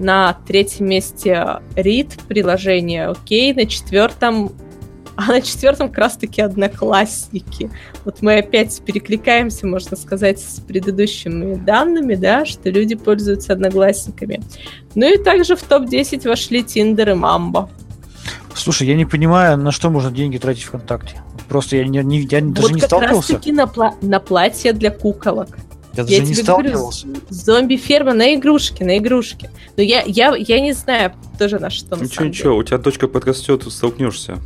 на 0.01 0.39
третьем 0.47 0.87
месте 0.87 1.61
Рид 1.77 2.19
приложение, 2.29 3.09
окей, 3.09 3.55
на 3.55 3.67
четвертом 3.67 4.53
а 5.17 5.27
на 5.27 5.43
четвертом 5.43 5.89
как 5.91 5.99
раз-таки 5.99 6.41
одноклассники. 6.41 7.71
Вот 8.07 8.23
мы 8.23 8.39
опять 8.39 8.81
перекликаемся, 8.81 9.67
можно 9.67 9.95
сказать, 9.95 10.41
с 10.41 10.61
предыдущими 10.61 11.57
данными, 11.57 12.15
да, 12.15 12.47
что 12.47 12.71
люди 12.71 12.95
пользуются 12.95 13.53
одноклассниками. 13.53 14.41
Ну 14.95 15.13
и 15.13 15.23
также 15.23 15.57
в 15.57 15.63
топ-10 15.63 16.27
вошли 16.27 16.63
Тиндер 16.63 17.11
и 17.11 17.15
Мамбо. 17.15 17.69
Слушай, 18.55 18.89
я 18.89 18.95
не 18.95 19.05
понимаю, 19.05 19.59
на 19.59 19.73
что 19.73 19.91
можно 19.91 20.11
деньги 20.11 20.39
тратить 20.39 20.65
ВКонтакте. 20.65 21.21
Просто 21.49 21.77
я, 21.77 21.85
не, 21.85 21.99
не- 21.99 22.21
я 22.21 22.41
даже 22.41 22.69
вот 22.69 22.73
не 22.73 22.81
как 22.81 22.89
сталкивался. 22.89 23.33
раз-таки 23.35 23.53
на, 23.53 23.65
пла- 23.65 23.95
на 24.01 24.21
платье 24.21 24.73
для 24.73 24.91
куколок. 24.91 25.59
Я 25.95 26.05
даже 26.05 26.15
Я 26.15 26.21
не 26.25 26.35
тебе 26.35 26.45
говорю, 26.45 26.69
сталкивался. 26.71 27.07
Зомби-ферма 27.31 28.13
на 28.15 28.35
игрушки, 28.35 28.83
на 28.85 28.99
игрушки. 28.99 29.51
Но 29.77 29.83
я, 29.83 30.03
я, 30.03 30.35
я 30.37 30.61
не 30.61 30.73
знаю 30.73 31.13
тоже 31.39 31.59
на 31.59 31.71
что 31.71 31.97
на 31.97 32.03
Ничего, 32.03 32.15
самом 32.15 32.29
ничего, 32.29 32.57
у 32.57 32.63
тебя 32.63 32.79
дочка 32.79 33.09
подрастет, 33.09 33.65
столкнешься. 33.71 34.39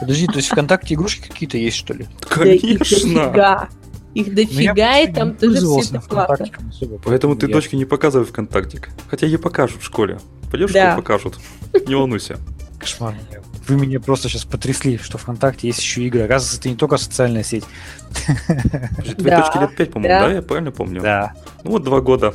Подожди, 0.00 0.26
то 0.26 0.36
есть 0.36 0.48
ВКонтакте 0.48 0.94
игрушки 0.94 1.28
какие-то 1.28 1.56
есть, 1.58 1.76
что 1.76 1.94
ли? 1.94 2.06
Да 2.20 2.28
Конечно. 2.28 2.78
дофига. 2.78 3.68
Их 4.14 4.28
Ну, 4.28 4.34
дофига, 4.34 4.98
и 5.00 5.12
там 5.12 5.36
тоже 5.36 5.56
все 5.58 5.98
это 5.98 6.98
Поэтому 7.04 7.36
ты 7.36 7.48
дочке 7.48 7.76
не 7.76 7.84
показывай 7.84 8.24
ВКонтактик. 8.26 8.88
Хотя 9.08 9.26
ей 9.26 9.38
покажут 9.38 9.82
в 9.82 9.84
школе. 9.84 10.18
Пойдешь 10.50 10.70
в 10.70 10.72
Да. 10.72 10.92
школу, 10.92 11.02
покажут. 11.02 11.38
Не 11.86 11.94
волнуйся. 11.94 12.38
Кошмар. 12.78 13.14
Вы 13.68 13.76
меня 13.76 14.00
просто 14.00 14.28
сейчас 14.28 14.44
потрясли, 14.44 14.96
что 14.98 15.18
ВКонтакте 15.18 15.66
есть 15.66 15.80
еще 15.80 16.02
игры. 16.04 16.22
Оказывается, 16.22 16.58
это 16.60 16.68
не 16.68 16.76
только 16.76 16.96
социальная 16.96 17.42
сеть. 17.42 17.64
Да, 19.18 19.40
дочке 19.40 19.60
лет 19.60 19.76
5, 19.76 19.90
по-моему, 19.92 20.14
да. 20.14 20.28
да? 20.28 20.34
Я 20.34 20.42
правильно 20.42 20.70
помню? 20.70 21.02
Да. 21.02 21.34
Ну 21.64 21.72
вот 21.72 21.82
два 21.82 22.00
года. 22.00 22.34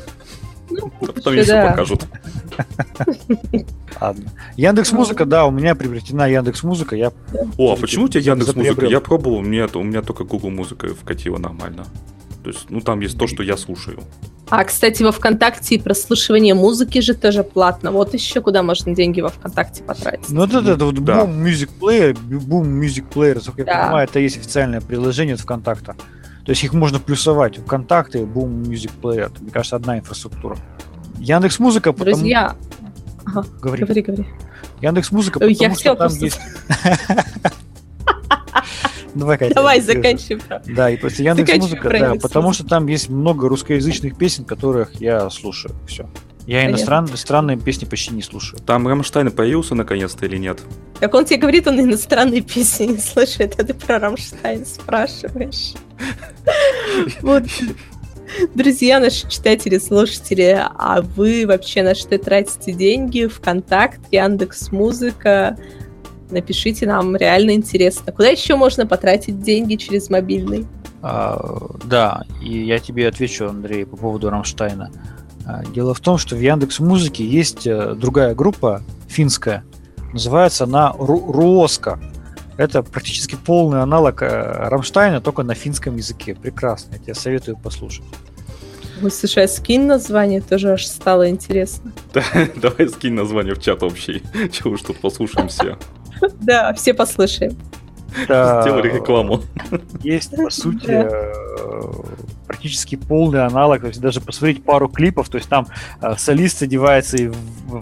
Ну, 0.70 0.91
А 1.02 1.06
потом 1.06 1.34
все 1.34 1.46
да. 1.46 1.70
покажут. 1.70 2.06
Ладно. 4.00 4.32
Яндекс 4.56 4.91
Музыка, 4.91 5.26
да, 5.26 5.46
у 5.46 5.52
меня 5.52 5.76
приобретена 5.76 6.28
Яндекс 6.28 6.63
Музыка. 6.63 6.96
Я 6.96 7.12
О, 7.58 7.74
а 7.74 7.76
почему 7.76 8.06
у 8.06 8.08
тебя 8.08 8.22
Яндекс 8.22 8.56
Музыка? 8.56 8.86
Я 8.86 9.00
пробовал, 9.00 9.38
у 9.38 9.41
меня, 9.41 9.67
у 9.74 9.84
меня 9.84 10.02
только 10.02 10.24
Google 10.24 10.50
Музыка 10.50 10.88
вкатила 10.94 11.38
нормально. 11.38 11.86
То 12.43 12.49
есть, 12.49 12.69
ну 12.69 12.82
там 12.82 12.99
есть 13.01 13.17
то, 13.17 13.27
что 13.27 13.43
я 13.43 13.56
слушаю. 13.58 13.99
А, 14.49 14.63
кстати, 14.65 15.01
во 15.04 15.12
ВКонтакте 15.12 15.75
и 15.75 15.80
прослушивание 15.80 16.54
музыки 16.54 16.99
же 16.99 17.13
тоже 17.13 17.43
платно. 17.43 17.91
Вот 17.91 18.13
еще 18.13 18.41
куда 18.41 18.63
можно 18.63 18.93
деньги 18.93 19.21
во 19.21 19.30
ВКонтакте 19.30 19.82
потратить. 19.84 20.30
Ну, 20.30 20.41
вот 20.41 20.54
это, 20.54 20.71
это 20.71 20.86
вот 20.86 20.95
Да. 21.04 21.23
Boom 21.25 21.43
Music 21.43 21.69
Player, 21.80 22.13
Boom 22.13 22.63
Music 22.82 23.06
Player, 23.13 23.36
насколько 23.36 23.62
я 23.62 23.84
понимаю, 23.84 24.08
это 24.10 24.19
есть 24.19 24.38
официальное 24.38 24.82
приложение 24.82 25.36
от 25.36 25.41
ВКонтакта. 25.41 25.95
То 26.45 26.49
есть 26.51 26.63
их 26.63 26.73
можно 26.73 26.99
плюсовать. 26.99 27.60
ВКонтакте, 27.60 28.19
Boom 28.23 28.63
Music 28.63 28.91
Player. 29.01 29.27
Это, 29.27 29.41
мне 29.41 29.51
кажется, 29.51 29.75
одна 29.77 29.99
инфраструктура. 29.99 30.58
Яндекс 31.19 31.60
Музыка, 31.60 31.93
потому... 31.93 32.17
Друзья, 32.17 32.56
Ага, 33.23 33.45
Говори. 33.62 33.84
говори, 33.86 34.01
говори. 34.01 34.25
Яндекс 34.82 35.12
Музыка, 35.12 35.39
потому 35.39 35.56
я 35.58 35.73
что 35.75 35.95
там 35.95 35.97
просто- 35.97 36.25
есть... 36.25 36.39
Давай, 39.13 39.37
Катя, 39.37 39.55
Давай, 39.55 39.81
заканчивай. 39.81 40.41
Да, 40.67 40.89
и 40.89 40.97
просто 40.97 41.23
Яндекс 41.23 41.57
Музыка, 41.57 41.89
да, 41.89 42.15
потому 42.15 42.53
что 42.53 42.65
там 42.65 42.87
есть 42.87 43.09
много 43.09 43.49
русскоязычных 43.49 44.17
песен, 44.17 44.45
которых 44.45 45.01
я 45.01 45.29
слушаю. 45.29 45.75
Все. 45.87 46.09
Я 46.47 46.65
иностранные, 46.65 47.17
странные 47.17 47.57
песни 47.57 47.85
почти 47.85 48.13
не 48.13 48.21
слушаю. 48.21 48.59
Там 48.61 48.87
Рамштайн 48.87 49.31
появился 49.31 49.75
наконец-то 49.75 50.25
или 50.25 50.37
нет? 50.37 50.59
Так 50.99 51.13
он 51.13 51.25
тебе 51.25 51.37
говорит, 51.37 51.67
он 51.67 51.79
иностранные 51.79 52.41
песни 52.41 52.85
не 52.85 52.97
слышит, 52.97 53.59
а 53.59 53.63
ты 53.63 53.73
про 53.73 53.99
Рамштайн 53.99 54.65
спрашиваешь. 54.65 55.73
Вот. 57.21 57.43
Друзья, 58.55 58.99
наши 58.99 59.29
читатели, 59.29 59.77
слушатели, 59.77 60.57
а 60.77 61.01
вы 61.01 61.45
вообще 61.45 61.83
на 61.83 61.93
что 61.95 62.17
тратите 62.17 62.71
деньги? 62.71 63.27
ВКонтакт, 63.27 63.99
Яндекс 64.11 64.71
Музыка? 64.71 65.57
Напишите 66.32 66.86
нам, 66.88 67.15
реально 67.15 67.52
интересно. 67.52 68.12
Куда 68.12 68.30
еще 68.30 68.56
можно 68.56 68.88
потратить 68.88 69.41
деньги 69.41 69.76
через 69.76 70.10
мобильный? 70.10 70.65
А, 71.02 71.67
да, 71.86 72.24
и 72.41 72.63
я 72.63 72.80
тебе 72.80 73.08
отвечу, 73.08 73.48
Андрей, 73.48 73.86
по 73.86 73.98
поводу 73.98 74.30
Рамштайна. 74.30 74.91
А, 75.46 75.63
Дело 75.65 75.94
в 75.94 76.00
том, 76.00 76.17
что 76.17 76.36
в 76.36 76.39
Яндекс 76.39 76.80
Музыке 76.80 77.26
есть 77.26 77.65
э, 77.67 77.96
другая 77.96 78.36
группа, 78.36 78.82
финская, 79.08 79.63
называется 80.13 80.65
она 80.65 80.94
Ру- 80.98 81.32
Руоска. 81.32 82.00
Это 82.58 82.84
практически 82.84 83.36
полный 83.36 83.82
аналог 83.82 84.22
э, 84.22 84.28
Рамштайна, 84.70 85.22
только 85.22 85.41
на 85.44 85.56
финском 85.56 85.96
языке. 85.98 86.36
Прекрасно, 86.36 86.94
я 86.94 87.00
тебе 87.00 87.15
советую 87.15 87.58
послушать. 87.58 88.06
Ой, 89.02 89.10
слушай, 89.10 89.46
а 89.46 89.48
скинь 89.48 89.88
название, 89.88 90.41
тоже 90.41 90.74
аж 90.74 90.86
стало 90.86 91.28
интересно. 91.28 91.91
Давай 92.56 92.88
скинь 92.88 93.13
название 93.13 93.56
в 93.56 93.60
чат 93.60 93.82
общий. 93.82 94.22
Чего 94.52 94.72
уж 94.76 94.84
тут 94.84 95.00
послушаем 95.00 95.48
все. 95.48 95.80
Да, 96.41 96.73
все 96.73 96.93
послушаем. 96.93 97.55
Сделали 98.25 98.93
рекламу. 98.93 99.41
Есть, 100.01 100.36
по 100.36 100.49
сути, 100.49 100.86
Да. 100.88 101.07
э, 101.10 101.91
практически 102.45 102.97
полный 102.97 103.45
аналог. 103.45 103.81
То 103.81 103.88
есть 103.88 104.01
даже 104.01 104.19
посмотреть 104.19 104.65
пару 104.65 104.89
клипов, 104.89 105.29
то 105.29 105.38
есть 105.38 105.47
там 105.49 105.67
э, 106.01 106.15
солист 106.17 106.62
одевается 106.62 107.15
и 107.15 107.31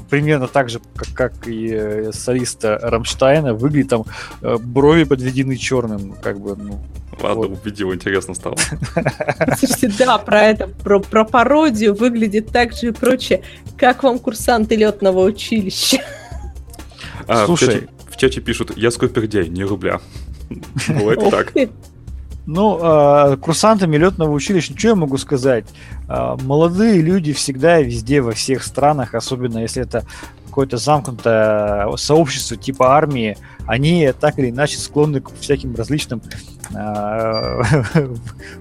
примерно 0.09 0.47
так 0.47 0.69
же, 0.69 0.81
как, 0.95 1.07
как 1.13 1.47
и 1.47 1.69
э, 1.73 2.11
солист 2.13 2.63
э, 2.63 2.77
Рамштайна, 2.77 3.55
выглядит 3.55 3.89
там 3.89 4.05
брови 4.41 5.03
подведены 5.05 5.55
черным, 5.57 6.13
как 6.21 6.39
бы, 6.39 6.55
ну, 6.55 6.79
Ладно, 7.21 7.47
Вот. 7.47 7.51
убедил, 7.65 7.91
интересно 7.93 8.33
стало. 8.35 8.55
Слушайте, 9.57 9.91
да, 9.97 10.17
про 10.19 10.43
это, 10.43 10.67
про, 10.67 10.99
про 10.99 11.25
пародию 11.25 11.93
выглядит 11.95 12.51
так 12.51 12.73
же 12.73 12.89
и 12.89 12.91
прочее. 12.91 13.41
Как 13.77 14.03
вам 14.03 14.19
курсанты 14.19 14.75
летного 14.75 15.23
училища? 15.25 15.97
А, 17.27 17.45
Слушай. 17.45 17.89
в 17.97 17.98
чате 18.19 18.41
пишут, 18.41 18.77
я 18.77 18.91
скупердяй, 18.91 19.49
не 19.49 19.63
рубля. 19.63 19.99
Бывает 20.87 21.19
так. 21.29 21.53
Ну, 22.45 22.79
э, 22.81 23.37
курсантами 23.37 23.95
летного 23.97 24.31
училища, 24.31 24.73
что 24.75 24.87
я 24.87 24.95
могу 24.95 25.17
сказать? 25.17 25.65
Э, 26.07 26.35
молодые 26.41 27.01
люди 27.01 27.31
всегда, 27.31 27.79
везде, 27.79 28.21
во 28.21 28.31
всех 28.31 28.63
странах, 28.63 29.13
особенно 29.13 29.59
если 29.59 29.83
это 29.83 30.03
какое-то 30.47 30.77
замкнутое 30.77 31.95
сообщество 31.95 32.57
типа 32.57 32.95
армии, 32.97 33.37
они 33.67 34.11
так 34.19 34.39
или 34.39 34.49
иначе 34.49 34.79
склонны 34.79 35.21
к 35.21 35.29
всяким 35.39 35.75
различным 35.75 36.23
э, 36.75 37.61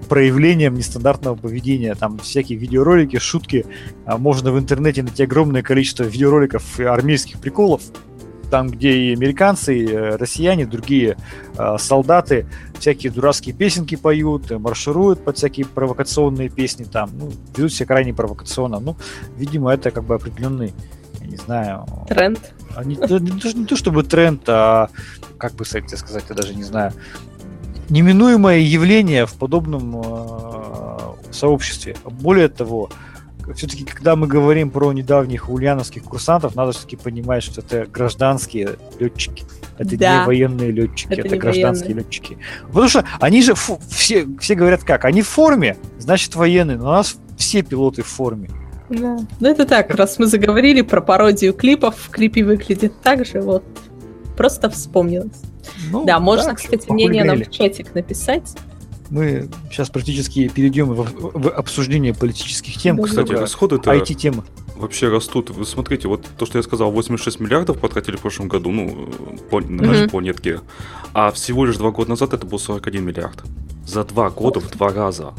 проявлениям 0.07 0.75
нестандартного 0.75 1.35
поведения. 1.35 1.95
Там 1.95 2.19
всякие 2.19 2.59
видеоролики, 2.59 3.17
шутки. 3.17 3.65
А 4.05 4.19
Можно 4.19 4.51
в 4.51 4.59
интернете 4.59 5.01
найти 5.01 5.23
огромное 5.23 5.63
количество 5.63 6.03
видеороликов 6.03 6.79
и 6.79 6.83
армейских 6.83 7.39
приколов, 7.39 7.81
там, 8.49 8.69
где 8.69 8.91
и 8.91 9.13
американцы, 9.13 9.77
и 9.77 9.87
э, 9.87 10.15
россияне, 10.15 10.65
другие 10.65 11.17
э, 11.57 11.77
солдаты 11.79 12.45
всякие 12.79 13.11
дурацкие 13.11 13.53
песенки 13.55 13.95
поют, 13.95 14.51
э, 14.51 14.57
маршируют 14.57 15.23
под 15.23 15.37
всякие 15.37 15.65
провокационные 15.65 16.49
песни 16.49 16.83
там, 16.83 17.09
ну, 17.13 17.31
ведут 17.55 17.73
себя 17.73 17.85
крайне 17.87 18.13
провокационно. 18.13 18.79
Ну, 18.79 18.95
видимо, 19.37 19.71
это 19.71 19.91
как 19.91 20.03
бы 20.03 20.15
определенный, 20.15 20.73
я 21.21 21.27
не 21.27 21.37
знаю, 21.37 21.85
Тренд. 22.07 22.39
а 22.75 22.83
не, 22.83 22.95
то- 22.95 23.19
не 23.19 23.31
то, 23.39 23.51
не 23.57 23.65
то 23.65 23.75
чтобы 23.75 24.03
тренд, 24.03 24.41
а 24.47 24.89
как 25.37 25.53
бы 25.53 25.63
кстати, 25.63 25.95
сказать, 25.95 26.25
я 26.29 26.35
даже 26.35 26.53
не 26.55 26.63
знаю, 26.63 26.93
неминуемое 27.89 28.59
явление 28.59 29.25
в 29.25 29.33
подобном 29.33 30.01
э, 30.03 30.97
сообществе. 31.31 31.95
Более 32.05 32.49
того, 32.49 32.89
все-таки, 33.53 33.83
когда 33.83 34.15
мы 34.15 34.27
говорим 34.27 34.69
про 34.71 34.91
недавних 34.93 35.49
ульяновских 35.49 36.03
курсантов, 36.03 36.55
надо 36.55 36.71
все-таки 36.71 36.95
понимать, 36.95 37.43
что 37.43 37.61
это 37.61 37.85
гражданские 37.85 38.77
летчики. 38.99 39.43
Это 39.77 39.97
Да. 39.97 40.19
не 40.21 40.25
военные 40.25 40.71
летчики, 40.71 41.13
Это 41.13 41.27
это, 41.27 41.37
гражданские 41.37 41.93
летчики. 41.95 42.37
Потому 42.67 42.87
что 42.89 43.05
они 43.19 43.41
же 43.41 43.55
фу- 43.55 43.79
все, 43.89 44.27
все 44.39 44.55
говорят 44.55 44.83
как? 44.83 45.05
Они 45.05 45.21
в 45.21 45.27
форме, 45.27 45.77
значит 45.97 46.35
военные, 46.35 46.77
но 46.77 46.89
у 46.89 46.91
нас 46.93 47.17
все 47.37 47.61
пилоты 47.61 48.03
в 48.03 48.07
форме. 48.07 48.49
Да. 48.89 49.17
Ну 49.39 49.47
это 49.49 49.65
так, 49.65 49.93
раз 49.95 50.17
мы 50.19 50.25
заговорили 50.25 50.81
про 50.81 51.01
пародию 51.01 51.53
клипов, 51.53 51.95
в 51.97 52.09
клипе 52.09 52.43
выглядит 52.43 52.99
так 53.01 53.25
же, 53.25 53.39
вот. 53.41 53.63
Просто 54.35 54.69
вспомнилось. 54.69 55.41
Ну, 55.91 56.05
да, 56.05 56.19
можно, 56.19 56.49
да, 56.49 56.55
кстати, 56.55 56.89
мнение 56.91 57.23
нам 57.23 57.43
в 57.43 57.49
чатик 57.51 57.93
написать. 57.93 58.55
Мы 59.09 59.49
сейчас 59.71 59.89
практически 59.89 60.47
перейдем 60.49 60.93
в, 60.93 61.07
в 61.33 61.49
обсуждение 61.49 62.13
политических 62.13 62.77
тем, 62.77 62.97
Да, 62.97 63.03
Кстати, 63.03 63.31
расходы-то 63.31 63.91
IT-темы. 63.91 64.43
вообще 64.75 65.09
растут. 65.09 65.49
Вы 65.49 65.65
смотрите, 65.65 66.07
вот 66.07 66.25
то, 66.37 66.45
что 66.45 66.59
я 66.59 66.63
сказал, 66.63 66.91
86 66.91 67.39
миллиардов 67.39 67.79
потратили 67.79 68.17
в 68.17 68.21
прошлом 68.21 68.47
году, 68.49 68.69
ну, 68.71 69.09
по, 69.49 69.61
на 69.61 69.83
нашей 69.83 70.01
Мгм. 70.03 70.09
планетке. 70.11 70.61
А 71.13 71.31
всего 71.31 71.65
лишь 71.65 71.77
два 71.77 71.89
года 71.91 72.11
назад 72.11 72.33
это 72.33 72.45
был 72.45 72.59
41 72.59 73.03
миллиард. 73.03 73.43
За 73.85 74.03
два 74.03 74.29
года 74.29 74.59
в 74.59 74.69
два 74.69 74.89
раза. 74.93 75.33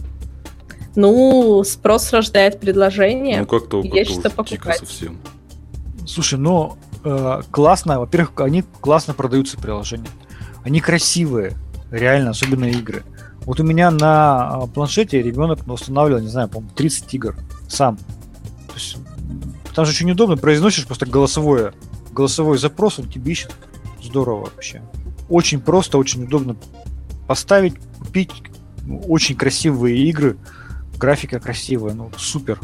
Ну, 0.96 1.62
спрос 1.64 2.12
рождает 2.12 2.58
предложение. 2.58 3.40
Ну 3.40 3.46
как-то 3.46 3.80
есть 3.82 4.14
как-то 4.22 4.28
что 4.28 4.36
покупать. 4.36 4.78
совсем. 4.80 5.18
Слушай, 6.06 6.40
ну 6.40 6.76
э, 7.04 7.42
классно. 7.52 8.00
Во-первых, 8.00 8.32
они 8.40 8.64
классно 8.80 9.14
продаются 9.14 9.56
приложения. 9.56 10.08
Они 10.64 10.80
красивые, 10.80 11.52
реально, 11.92 12.30
особенно 12.30 12.64
игры. 12.64 13.04
Вот 13.46 13.58
у 13.60 13.64
меня 13.64 13.90
на 13.90 14.48
а, 14.48 14.66
планшете 14.66 15.22
ребенок 15.22 15.66
устанавливал, 15.66 16.20
не 16.20 16.28
знаю, 16.28 16.48
по-моему, 16.48 16.72
30 16.74 17.14
игр 17.14 17.36
сам. 17.68 17.96
То 17.96 18.74
есть, 18.74 18.96
там 19.74 19.84
же 19.84 19.92
очень 19.92 20.10
удобно, 20.10 20.36
произносишь 20.36 20.86
просто 20.86 21.06
голосовое, 21.06 21.72
голосовой 22.12 22.58
запрос, 22.58 22.98
он 22.98 23.08
тебе 23.08 23.32
ищет. 23.32 23.54
Здорово 24.02 24.46
вообще. 24.46 24.82
Очень 25.28 25.60
просто, 25.60 25.98
очень 25.98 26.24
удобно 26.24 26.56
поставить, 27.26 27.74
купить. 27.98 28.30
Ну, 28.82 28.98
Очень 29.08 29.36
красивые 29.36 29.98
игры, 30.08 30.36
графика 30.98 31.38
красивая, 31.38 31.94
ну 31.94 32.10
супер. 32.16 32.60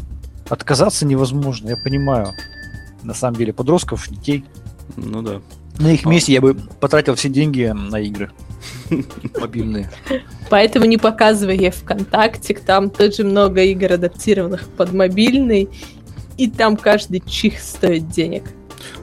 Отказаться 0.49 1.05
невозможно, 1.05 1.69
я 1.69 1.77
понимаю. 1.77 2.33
На 3.03 3.13
самом 3.13 3.37
деле, 3.37 3.53
подростков, 3.53 4.09
детей. 4.09 4.45
Ну 4.95 5.21
да. 5.21 5.41
На 5.79 5.93
их 5.93 6.05
А. 6.05 6.09
месте 6.09 6.33
я 6.33 6.41
бы 6.41 6.55
потратил 6.55 7.15
все 7.15 7.29
деньги 7.29 7.71
на 7.73 7.99
игры 7.99 8.31
мобильные. 9.39 9.91
Поэтому 10.49 10.85
не 10.85 10.97
показывай 10.97 11.57
ей 11.57 11.71
ВКонтакте, 11.71 12.55
там 12.55 12.89
тоже 12.89 13.23
много 13.23 13.61
игр, 13.63 13.93
адаптированных 13.93 14.67
под 14.69 14.93
мобильный, 14.93 15.69
и 16.37 16.49
там 16.49 16.77
каждый 16.77 17.19
чих 17.19 17.59
стоит 17.59 18.09
денег. 18.09 18.43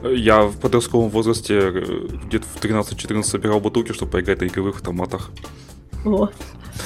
Я 0.03 0.43
в 0.43 0.57
подростковом 0.57 1.09
возрасте 1.09 1.55
э, 1.55 2.07
где-то 2.25 2.45
в 2.45 2.63
13-14 2.63 3.23
собирал 3.23 3.59
бутылки, 3.59 3.93
чтобы 3.93 4.11
поиграть 4.13 4.41
на 4.41 4.45
игровых 4.45 4.77
автоматах. 4.77 5.31
Вот. 6.03 6.33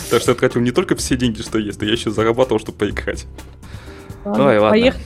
Так 0.10 0.22
что 0.22 0.32
я 0.32 0.36
тратил 0.36 0.62
не 0.62 0.72
только 0.72 0.96
все 0.96 1.18
деньги, 1.18 1.42
что 1.42 1.58
есть, 1.58 1.82
но 1.82 1.88
я 1.88 1.94
еще 1.94 2.12
зарабатывал, 2.12 2.60
чтобы 2.60 2.78
поиграть. 2.78 3.26
Ладно, 4.26 4.46
Ой, 4.48 4.58
ладно. 4.58 4.70
Поехали. 4.70 5.04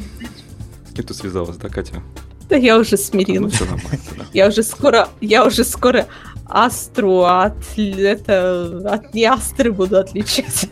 С 0.90 0.94
кем 0.94 1.06
ты 1.06 1.14
связалась, 1.14 1.58
да, 1.58 1.70
Катя? 1.70 2.04
Да 2.50 2.56
я 2.56 2.78
уже 2.78 2.92
Ну, 2.92 2.98
смирилась. 2.98 3.54
все 3.54 3.66
нормально, 3.66 4.00
да. 4.18 4.26
Я 4.34 4.48
уже 4.48 4.64
скоро, 4.64 5.10
я 5.22 5.46
уже 5.46 5.64
скоро 5.64 6.08
Астру 6.46 7.22
от, 7.24 7.56
это, 7.78 8.82
от 8.86 9.14
не 9.14 9.26
Астры 9.26 9.72
буду 9.72 9.98
отличать. 10.00 10.68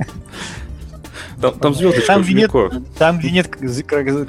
Там, 1.41 1.57
там 1.57 1.73
звездочка 1.73 2.05
Там, 2.07 2.21
где 2.21 2.33
нет, 2.33 2.51
там, 2.99 3.17
где 3.17 3.31
нет 3.31 3.47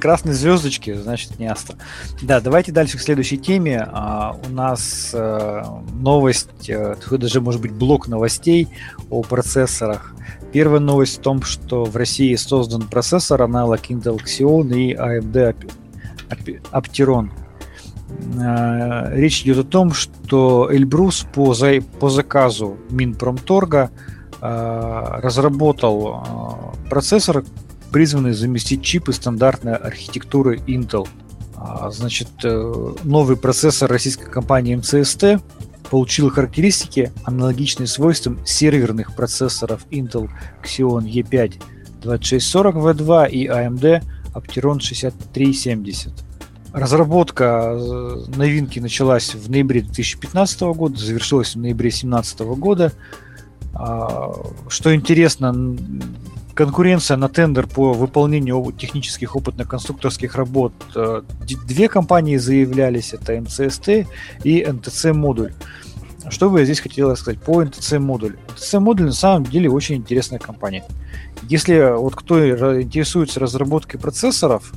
красной 0.01 0.33
звездочки, 0.33 0.95
значит 0.95 1.39
не 1.39 1.47
Астра. 1.47 1.77
Да, 2.23 2.41
давайте 2.41 2.73
дальше 2.73 2.97
к 2.97 3.03
следующей 3.03 3.37
теме. 3.37 3.87
А, 3.93 4.35
у 4.47 4.51
нас 4.51 5.11
э, 5.13 5.63
новость, 5.93 6.49
такой 6.67 7.19
даже 7.19 7.43
может 7.43 7.61
быть 7.61 7.73
блок 7.73 8.09
новостей 8.09 8.69
о 9.11 9.23
процессорах. 9.23 10.15
Первая 10.53 10.81
новость 10.81 11.19
в 11.19 11.21
том, 11.21 11.43
что 11.43 11.85
в 11.85 11.97
России 11.97 12.35
создан 12.37 12.83
процессор 12.89 13.43
аналог 13.43 13.81
Intel 13.91 14.19
Xeon 14.23 14.75
и 14.75 14.95
AMD 14.95 15.55
Apteron. 16.73 17.31
Э, 18.39 19.15
Речь 19.19 19.43
идет 19.43 19.59
о 19.59 19.65
том, 19.65 19.93
что 19.93 20.69
Эльбрус 20.71 21.27
по, 21.35 21.55
за- 21.55 21.81
по 22.01 22.11
заказу 22.11 22.77
Минпромторга 22.91 23.91
э, 24.41 25.05
разработал 25.23 26.23
э, 26.85 26.89
процессор, 26.89 27.45
призванный 27.91 28.33
заместить 28.33 28.83
чипы 28.83 29.13
стандартной 29.13 29.75
архитектуры 29.77 30.57
Intel. 30.67 31.07
А, 31.57 31.91
значит, 31.91 32.29
новый 33.05 33.37
процессор 33.37 33.89
российской 33.91 34.29
компании 34.31 34.75
МЦСТ 34.75 35.41
получил 35.91 36.31
характеристики, 36.31 37.13
аналогичные 37.25 37.87
свойствам 37.87 38.41
серверных 38.45 39.15
процессоров 39.15 39.87
Intel 39.91 40.29
Xeon 40.65 41.05
E5 41.05 41.63
2640V2 42.03 43.31
и 43.31 43.47
AMD 43.47 44.03
Opteron 44.35 44.81
6370. 44.81 46.13
Разработка 46.73 47.75
э, 47.75 48.25
новинки 48.37 48.79
началась 48.79 49.35
в 49.35 49.51
ноябре 49.51 49.83
2015 49.83 50.61
года, 50.63 50.99
завершилась 50.99 51.55
в 51.55 51.59
ноябре 51.59 51.91
2017 51.91 52.41
года. 52.41 52.93
А, 53.75 54.33
что 54.69 54.95
интересно, 54.95 55.77
конкуренция 56.55 57.17
на 57.17 57.29
тендер 57.29 57.67
по 57.67 57.93
выполнению 57.93 58.73
технических 58.73 59.37
опытно-конструкторских 59.37 60.35
работ. 60.35 60.73
Э, 60.95 61.23
две 61.67 61.89
компании 61.89 62.37
заявлялись, 62.37 63.13
это 63.13 63.39
МЦСТ 63.41 64.07
и 64.45 64.65
НТЦ-модуль. 64.67 65.53
Что 66.31 66.51
бы 66.51 66.61
я 66.61 66.65
здесь 66.65 66.81
хотел 66.81 67.15
сказать 67.17 67.41
по 67.41 67.63
НТЦ-модуль? 67.63 68.37
НТЦ-модуль 68.55 69.07
на 69.07 69.13
самом 69.13 69.45
деле 69.45 69.71
очень 69.71 69.97
интересная 69.97 70.39
компания. 70.39 70.85
Если 71.49 71.97
вот 71.97 72.15
кто 72.15 72.81
интересуется 72.81 73.41
разработкой 73.41 74.01
процессоров, 74.01 74.73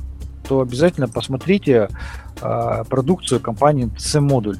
то 0.48 0.60
обязательно 0.60 1.08
посмотрите 1.08 1.88
э, 2.40 2.84
продукцию 2.88 3.40
компании 3.40 3.84
НТЦ-модуль. 3.84 4.58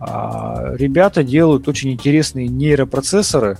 Э, 0.00 0.76
ребята 0.76 1.22
делают 1.22 1.68
очень 1.68 1.92
интересные 1.92 2.48
нейропроцессоры, 2.48 3.58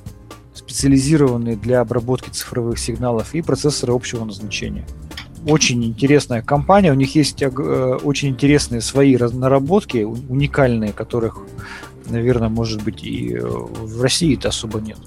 специализированные 0.55 1.57
для 1.57 1.81
обработки 1.81 2.31
цифровых 2.31 2.79
сигналов 2.79 3.35
и 3.35 3.43
процессоры 3.43 3.93
общего 3.95 4.25
назначения. 4.25 4.87
Очень 5.47 5.85
интересная 5.85 6.43
компания, 6.43 6.91
у 6.91 6.97
них 6.97 7.15
есть 7.15 7.43
э, 7.43 7.49
очень 7.49 8.31
интересные 8.31 8.81
свои 8.81 9.17
наработки, 9.17 9.99
уникальные, 9.99 10.93
которых, 10.93 11.39
наверное, 12.09 12.49
может 12.49 12.83
быть 12.83 13.05
и 13.05 13.35
э, 13.35 13.41
в 13.41 14.03
России 14.03 14.37
это 14.37 14.49
особо 14.49 14.81
нет. 14.81 14.99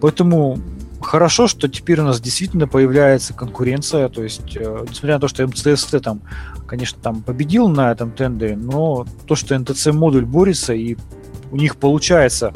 Поэтому 0.00 0.58
хорошо, 1.00 1.46
что 1.46 1.68
теперь 1.68 2.00
у 2.00 2.04
нас 2.04 2.20
действительно 2.20 2.66
появляется 2.66 3.34
конкуренция, 3.34 4.08
то 4.08 4.22
есть, 4.22 4.56
э, 4.56 4.84
несмотря 4.88 5.14
на 5.14 5.20
то, 5.20 5.28
что 5.28 5.46
МЦСТ 5.46 6.02
там, 6.02 6.22
конечно, 6.66 6.98
там 7.00 7.22
победил 7.22 7.68
на 7.68 7.92
этом 7.92 8.10
тендере, 8.10 8.56
но 8.56 9.06
то, 9.26 9.34
что 9.34 9.58
НТЦ-модуль 9.58 10.24
борется 10.24 10.74
и 10.74 10.96
у 11.50 11.56
них 11.56 11.76
получается 11.76 12.52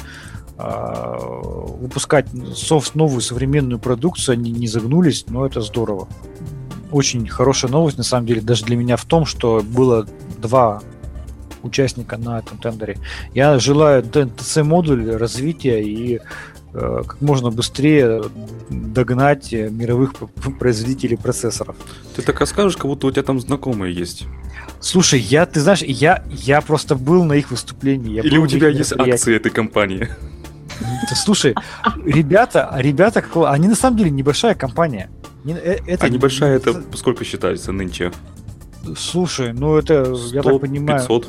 а, 0.58 1.18
выпускать 1.18 2.26
софт 2.54 2.94
новую 2.94 3.20
современную 3.20 3.78
продукцию, 3.78 4.34
они 4.34 4.50
не 4.52 4.66
загнулись, 4.66 5.24
но 5.28 5.46
это 5.46 5.60
здорово. 5.60 6.08
Очень 6.90 7.26
хорошая 7.26 7.70
новость, 7.70 7.96
на 7.96 8.04
самом 8.04 8.26
деле, 8.26 8.42
даже 8.42 8.64
для 8.66 8.76
меня 8.76 8.96
в 8.96 9.04
том, 9.04 9.24
что 9.24 9.62
было 9.64 10.06
два 10.38 10.82
участника 11.62 12.16
на 12.16 12.38
этом 12.38 12.58
тендере. 12.58 12.98
Я 13.34 13.58
желаю 13.58 14.02
ТЦ-модуль 14.02 15.16
развития 15.16 15.82
и 15.82 16.20
э, 16.74 17.02
как 17.06 17.20
можно 17.20 17.50
быстрее 17.50 18.22
догнать 18.70 19.52
мировых 19.52 20.14
производителей 20.58 21.16
процессоров. 21.16 21.76
Ты 22.16 22.22
так 22.22 22.40
расскажешь, 22.40 22.76
как 22.76 22.86
будто 22.86 23.06
у 23.06 23.10
тебя 23.10 23.22
там 23.22 23.40
знакомые 23.40 23.94
есть. 23.94 24.26
Слушай, 24.80 25.20
я, 25.20 25.46
ты 25.46 25.60
знаешь, 25.60 25.82
я, 25.82 26.24
я 26.28 26.60
просто 26.60 26.96
был 26.96 27.24
на 27.24 27.34
их 27.34 27.50
выступлении. 27.50 28.20
Или 28.20 28.36
у 28.36 28.46
тебя 28.46 28.68
есть 28.68 28.92
акции 28.92 29.36
этой 29.36 29.50
компании? 29.50 30.08
Слушай, 31.14 31.54
ребята, 32.04 32.72
ребята, 32.76 33.22
они 33.50 33.68
на 33.68 33.74
самом 33.74 33.96
деле 33.96 34.10
небольшая 34.10 34.54
компания. 34.54 35.10
Э, 35.44 35.78
это... 35.86 36.06
А 36.06 36.08
небольшая 36.08 36.56
это 36.56 36.82
сколько 36.94 37.24
считается 37.24 37.72
нынче? 37.72 38.12
Слушай, 38.96 39.52
ну 39.52 39.76
это, 39.76 40.14
100, 40.14 40.34
я 40.34 40.42
так 40.42 40.60
понимаю... 40.60 41.00
500? 41.00 41.28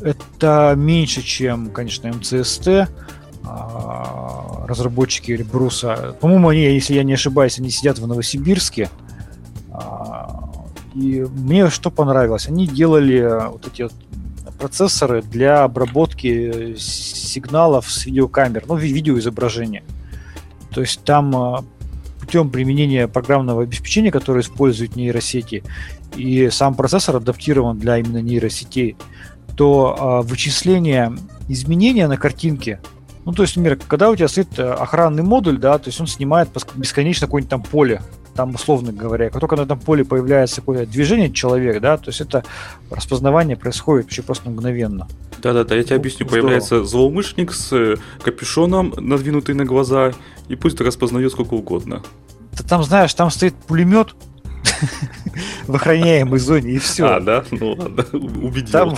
Это 0.00 0.74
меньше, 0.76 1.22
чем, 1.22 1.70
конечно, 1.70 2.10
МЦСТ, 2.12 2.88
а, 3.44 4.66
разработчики 4.66 5.32
Эльбруса. 5.32 6.16
По-моему, 6.20 6.48
они, 6.48 6.62
если 6.62 6.94
я 6.94 7.02
не 7.02 7.14
ошибаюсь, 7.14 7.58
они 7.58 7.70
сидят 7.70 7.98
в 7.98 8.06
Новосибирске. 8.06 8.88
А, 9.72 10.50
и 10.94 11.26
мне 11.28 11.70
что 11.70 11.90
понравилось? 11.90 12.48
Они 12.48 12.66
делали 12.66 13.48
вот 13.50 13.66
эти 13.66 13.82
вот 13.82 13.92
процессоры 14.58 15.22
для 15.22 15.64
обработки 15.64 16.74
сигналов 16.76 17.90
с 17.90 18.06
видеокамер, 18.06 18.64
ну, 18.66 18.76
видеоизображения. 18.76 19.82
То 20.70 20.82
есть 20.82 21.02
там 21.02 21.34
а, 21.34 21.64
путем 22.20 22.50
применения 22.50 23.08
программного 23.08 23.62
обеспечения, 23.62 24.12
которое 24.12 24.42
использует 24.42 24.94
нейросети, 24.94 25.64
и 26.14 26.50
сам 26.50 26.74
процессор 26.74 27.16
адаптирован 27.16 27.78
для 27.78 27.98
именно 27.98 28.18
нейросетей, 28.18 28.96
то 29.60 29.94
а, 29.98 30.22
вычисление 30.22 31.12
изменения 31.46 32.08
на 32.08 32.16
картинке, 32.16 32.80
ну, 33.26 33.32
то 33.32 33.42
есть, 33.42 33.58
например, 33.58 33.78
когда 33.86 34.08
у 34.08 34.16
тебя 34.16 34.26
стоит 34.26 34.58
э, 34.58 34.62
охранный 34.62 35.22
модуль, 35.22 35.58
да, 35.58 35.76
то 35.76 35.88
есть 35.88 36.00
он 36.00 36.06
снимает 36.06 36.48
бесконечно 36.76 37.26
какое-нибудь 37.26 37.50
там 37.50 37.62
поле 37.62 38.00
там, 38.34 38.54
условно 38.54 38.90
говоря, 38.90 39.28
как 39.28 39.38
только 39.38 39.56
на 39.56 39.62
этом 39.62 39.78
поле 39.78 40.02
появляется 40.02 40.62
какое-то 40.62 40.90
движение 40.90 41.30
человека, 41.30 41.78
да, 41.78 41.98
то 41.98 42.08
есть 42.08 42.22
это 42.22 42.42
распознавание 42.90 43.54
происходит 43.54 44.06
вообще 44.06 44.22
просто 44.22 44.48
мгновенно. 44.48 45.06
Да-да-да, 45.42 45.74
я 45.74 45.82
тебе 45.82 45.96
ну, 45.96 46.00
объясню. 46.00 46.26
Здорово. 46.26 46.40
Появляется 46.40 46.84
злоумышленник 46.84 47.52
с 47.52 47.70
э, 47.74 47.96
капюшоном, 48.22 48.94
надвинутый 48.96 49.54
на 49.54 49.66
глаза, 49.66 50.12
и 50.48 50.56
пусть 50.56 50.80
распознает 50.80 51.32
сколько 51.32 51.52
угодно. 51.52 52.02
Ты 52.56 52.64
там, 52.64 52.82
знаешь, 52.82 53.12
там 53.12 53.30
стоит 53.30 53.54
пулемет 53.56 54.14
в 55.66 55.74
охраняемой 55.74 56.38
зоне, 56.38 56.72
и 56.72 56.78
все. 56.78 57.06
А, 57.06 57.20
да? 57.20 57.44
Ну 57.50 57.72
ладно, 57.72 58.04
убедил. 58.12 58.72
Там 58.72 58.94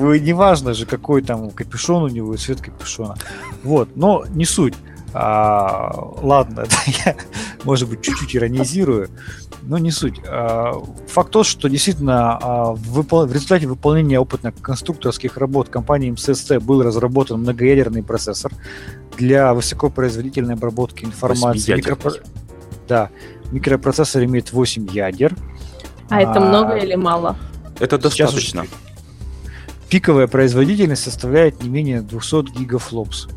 неважно 0.00 0.74
же, 0.74 0.86
какой 0.86 1.22
там 1.22 1.50
капюшон 1.50 2.04
у 2.04 2.08
него 2.08 2.34
и 2.34 2.36
цвет 2.36 2.60
капюшона. 2.60 3.16
Вот, 3.62 3.96
но 3.96 4.24
не 4.30 4.44
суть. 4.44 4.74
А, 5.12 5.90
ладно, 6.22 6.66
я, 7.04 7.16
может 7.64 7.88
быть, 7.88 8.00
чуть-чуть 8.00 8.36
иронизирую, 8.36 9.08
но 9.62 9.78
не 9.78 9.90
суть. 9.90 10.20
А, 10.26 10.72
факт 11.08 11.30
тот, 11.32 11.46
что 11.46 11.68
действительно 11.68 12.38
а, 12.40 12.72
в, 12.72 13.02
в 13.02 13.32
результате 13.32 13.66
выполнения 13.66 14.20
опытно-конструкторских 14.20 15.36
работ 15.36 15.68
компании 15.68 16.12
МССТ 16.12 16.58
был 16.58 16.82
разработан 16.82 17.40
многоядерный 17.40 18.02
процессор 18.02 18.52
для 19.18 19.52
высокопроизводительной 19.52 20.54
обработки 20.54 21.04
информации. 21.04 21.74
Микропро... 21.74 22.12
Да, 22.86 23.10
микропроцессор 23.52 24.24
имеет 24.24 24.52
8 24.52 24.88
ядер. 24.90 25.34
А, 26.08 26.16
а 26.16 26.20
это 26.22 26.40
много 26.40 26.76
или 26.76 26.94
мало? 26.94 27.36
Это 27.78 27.98
достаточно. 27.98 28.66
Пиковая 29.88 30.28
производительность 30.28 31.02
составляет 31.02 31.62
не 31.62 31.68
менее 31.68 32.00
200 32.00 32.58
гигафлопс. 32.58 33.28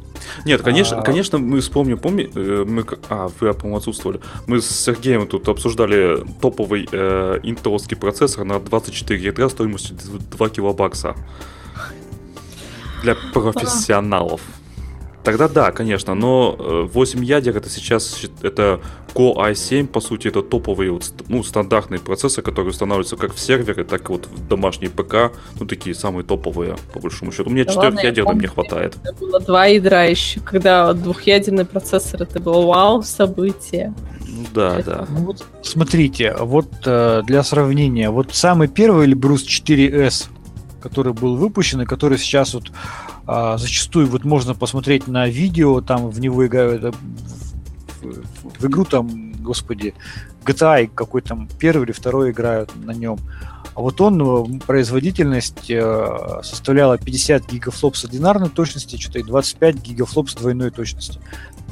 Нет, 0.46 0.62
конечно, 0.62 1.00
а... 1.00 1.02
конечно, 1.02 1.38
мы 1.38 1.60
вспомним, 1.60 1.98
помни, 1.98 2.30
э, 2.34 2.64
мы, 2.66 2.86
а, 3.10 3.30
вы, 3.40 3.54
по-моему, 3.54 3.78
отсутствовали. 3.78 4.22
Мы 4.48 4.62
с 4.62 4.70
Сергеем 4.70 5.28
тут 5.28 5.48
обсуждали 5.50 6.24
топовый 6.42 6.88
э, 6.92 7.40
интеловский 7.44 7.98
процессор 7.98 8.46
на 8.46 8.60
24 8.60 9.22
ядра 9.22 9.50
стоимостью 9.50 9.98
2 9.98 10.50
килобакса. 10.50 11.16
Для 13.02 13.16
профессионалов. 13.34 14.42
Тогда 15.24 15.48
да, 15.48 15.72
конечно, 15.72 16.16
но 16.16 16.56
8 16.92 17.20
э, 17.20 17.24
ядер 17.24 17.56
это 17.56 17.70
сейчас 17.70 18.24
это 18.42 18.82
Core 19.14 19.52
i7, 19.52 19.88
по 19.88 20.02
сути, 20.02 20.28
это 20.28 20.42
топовый, 20.42 20.90
вот, 20.90 21.14
ну, 21.28 21.44
стандартный 21.44 22.00
процессор, 22.00 22.44
который 22.44 22.70
устанавливается 22.70 23.16
как 23.16 23.34
в 23.34 23.40
сервере, 23.40 23.84
так 23.84 24.10
и 24.10 24.14
вот 24.14 24.26
в 24.26 24.48
домашний 24.48 24.88
ПК, 24.88 25.32
ну, 25.60 25.66
такие 25.66 25.96
самые 25.96 26.26
топовые, 26.26 26.76
по 26.94 27.00
большому 27.00 27.32
счету. 27.32 27.50
У 27.50 27.54
меня 27.54 27.66
да 27.66 27.74
четырехъядерный 27.74 28.36
мне 28.36 28.48
хватает. 28.48 28.98
Это 29.04 29.14
было 29.14 29.40
два 29.40 29.66
ядра 29.66 30.06
еще, 30.06 30.40
когда 30.40 30.92
двухъядерный 30.94 31.66
процессор, 31.66 32.24
это 32.24 32.40
было 32.40 32.66
вау, 32.66 33.04
событие. 33.04 33.94
Ну 34.28 34.46
да, 34.54 34.80
это... 34.80 34.92
да. 34.92 35.08
Ну, 35.10 35.26
вот, 35.26 35.46
смотрите, 35.62 36.36
вот 36.40 36.70
э, 36.86 37.22
для 37.26 37.44
сравнения, 37.44 38.10
вот 38.10 38.34
самый 38.34 38.68
первый 38.68 39.06
Эльбрус 39.06 39.46
4S, 39.46 40.28
который 40.84 41.14
был 41.14 41.38
выпущен 41.38 41.82
и 41.82 41.86
который 41.86 42.18
сейчас 42.18 42.54
вот 42.54 42.70
а, 43.26 43.58
зачастую 43.58 44.08
вот 44.08 44.26
можно 44.26 44.54
посмотреть 44.54 45.08
на 45.08 45.30
видео, 45.30 45.80
там 45.80 46.10
в 46.10 46.20
него 46.20 46.46
играют, 46.46 46.84
в, 46.84 48.06
в, 48.06 48.60
в 48.60 48.66
игру 48.68 48.84
там, 48.84 49.32
господи, 49.42 49.94
GTA 50.44 50.92
какой 50.94 51.22
там 51.22 51.48
первый 51.58 51.86
или 51.86 51.94
второй 51.94 52.32
играют 52.32 52.76
на 52.76 52.92
нем. 52.92 53.18
А 53.76 53.80
вот 53.80 54.02
он, 54.02 54.22
э, 54.22 54.60
производительность 54.68 55.72
э, 55.72 56.42
составляла 56.44 56.98
50 56.98 57.50
гигафлоп 57.50 57.96
с 57.96 58.04
одинарной 58.04 58.50
точности, 58.50 58.98
что-то 58.98 59.20
и 59.20 59.24
25 59.24 59.78
гигафлоп 59.78 60.30
с 60.30 60.36
двойной 60.36 60.70
точности. 60.70 61.20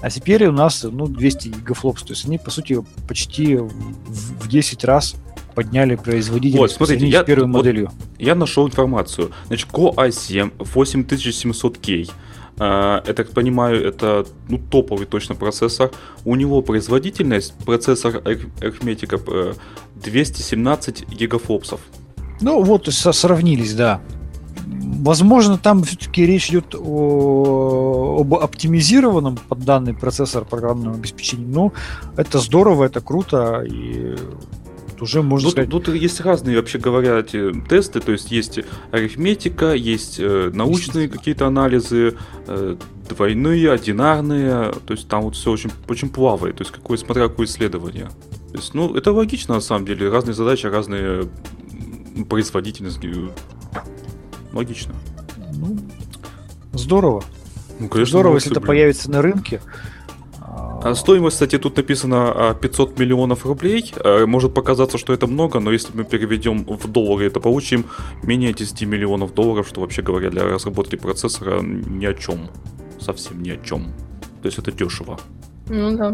А 0.01 0.09
теперь 0.09 0.47
у 0.47 0.53
нас 0.53 0.83
ну, 0.83 1.05
200 1.05 1.49
гигафлопс. 1.49 2.03
То 2.03 2.13
есть 2.13 2.25
они, 2.25 2.37
по 2.39 2.49
сути, 2.49 2.81
почти 3.07 3.57
в, 3.57 3.69
в 4.07 4.47
10 4.47 4.83
раз 4.85 5.15
подняли 5.53 5.95
производительность 5.95 6.79
вот, 6.79 6.87
смотрите, 6.87 7.07
я, 7.07 7.21
с 7.21 7.25
первой 7.25 7.43
вот, 7.43 7.57
моделью. 7.57 7.91
Я 8.19 8.35
нашел 8.35 8.67
информацию. 8.67 9.31
Значит, 9.47 9.69
Core 9.71 9.95
i7 9.95 10.51
8700K. 10.57 12.11
Uh, 12.57 13.01
я 13.07 13.13
так 13.13 13.31
понимаю, 13.31 13.83
это 13.83 14.25
ну, 14.49 14.59
топовый 14.59 15.07
точно 15.07 15.35
процессор. 15.35 15.91
У 16.25 16.35
него 16.35 16.61
производительность 16.61 17.53
процессор 17.65 18.21
арифметика 18.25 19.19
217 19.95 21.09
гигафлопсов. 21.09 21.79
Ну 22.41 22.61
вот, 22.63 22.87
сравнились, 22.87 23.73
да. 23.73 24.01
Возможно, 24.67 25.57
там 25.57 25.83
все-таки 25.83 26.25
речь 26.25 26.49
идет 26.49 26.75
о, 26.75 28.17
об 28.19 28.35
оптимизированном 28.35 29.37
под 29.37 29.59
данный 29.59 29.93
процессор 29.93 30.45
программного 30.45 30.97
обеспечения. 30.97 31.47
Ну, 31.47 31.73
это 32.17 32.39
здорово, 32.39 32.85
это 32.85 33.01
круто, 33.01 33.63
и 33.63 34.15
уже 35.01 35.21
можно 35.21 35.45
тут, 35.47 35.51
сказать... 35.53 35.69
Тут 35.69 35.87
есть 35.89 36.21
разные, 36.21 36.57
вообще 36.57 36.77
говоря, 36.77 37.19
эти 37.19 37.51
тесты, 37.67 37.99
то 37.99 38.11
есть 38.11 38.31
есть 38.31 38.59
арифметика, 38.91 39.73
есть 39.73 40.19
э, 40.19 40.51
научные 40.53 41.09
какие-то 41.09 41.47
анализы, 41.47 42.15
э, 42.47 42.75
двойные, 43.09 43.71
одинарные, 43.71 44.73
то 44.85 44.93
есть 44.93 45.07
там 45.07 45.23
вот 45.23 45.35
все 45.35 45.51
очень, 45.51 45.71
очень 45.87 46.09
плавает, 46.09 46.57
то 46.57 46.61
есть 46.61 46.71
какое, 46.71 46.97
смотря 46.97 47.27
какое 47.27 47.47
исследование. 47.47 48.09
То 48.51 48.57
есть, 48.57 48.73
ну, 48.73 48.95
это 48.95 49.11
логично 49.11 49.55
на 49.55 49.61
самом 49.61 49.85
деле, 49.85 50.09
разные 50.09 50.33
задачи, 50.33 50.67
разные 50.67 51.29
производительность. 52.29 52.99
Логично. 54.53 54.93
Ну, 55.53 55.77
здорово. 56.73 57.23
Ну, 57.79 57.87
конечно, 57.87 58.11
здорово, 58.11 58.35
если 58.35 58.51
это 58.51 58.61
появится 58.61 59.09
на 59.09 59.21
рынке. 59.21 59.61
А 60.83 60.95
стоимость, 60.95 61.35
кстати, 61.35 61.59
тут 61.59 61.77
написано 61.77 62.55
500 62.59 62.89
а, 62.97 62.99
миллионов 62.99 63.45
рублей. 63.45 63.93
Э, 64.03 64.25
может 64.25 64.53
показаться, 64.53 64.97
что 64.97 65.13
это 65.13 65.27
много, 65.27 65.59
но 65.59 65.71
если 65.71 65.95
мы 65.95 66.03
переведем 66.03 66.65
в 66.65 66.87
доллары, 66.87 67.27
это 67.27 67.39
получим 67.39 67.85
менее 68.23 68.51
10 68.51 68.81
миллионов 68.83 69.33
долларов, 69.35 69.67
что 69.67 69.81
вообще 69.81 70.01
говоря 70.01 70.31
для 70.31 70.43
разработки 70.43 70.95
процессора 70.95 71.61
ни 71.61 72.05
о 72.05 72.15
чем. 72.15 72.49
Совсем 72.99 73.43
ни 73.43 73.51
о 73.51 73.57
чем. 73.57 73.93
То 74.41 74.47
есть 74.47 74.57
это 74.57 74.71
дешево. 74.71 75.19
Ну 75.69 75.95
да. 75.95 76.13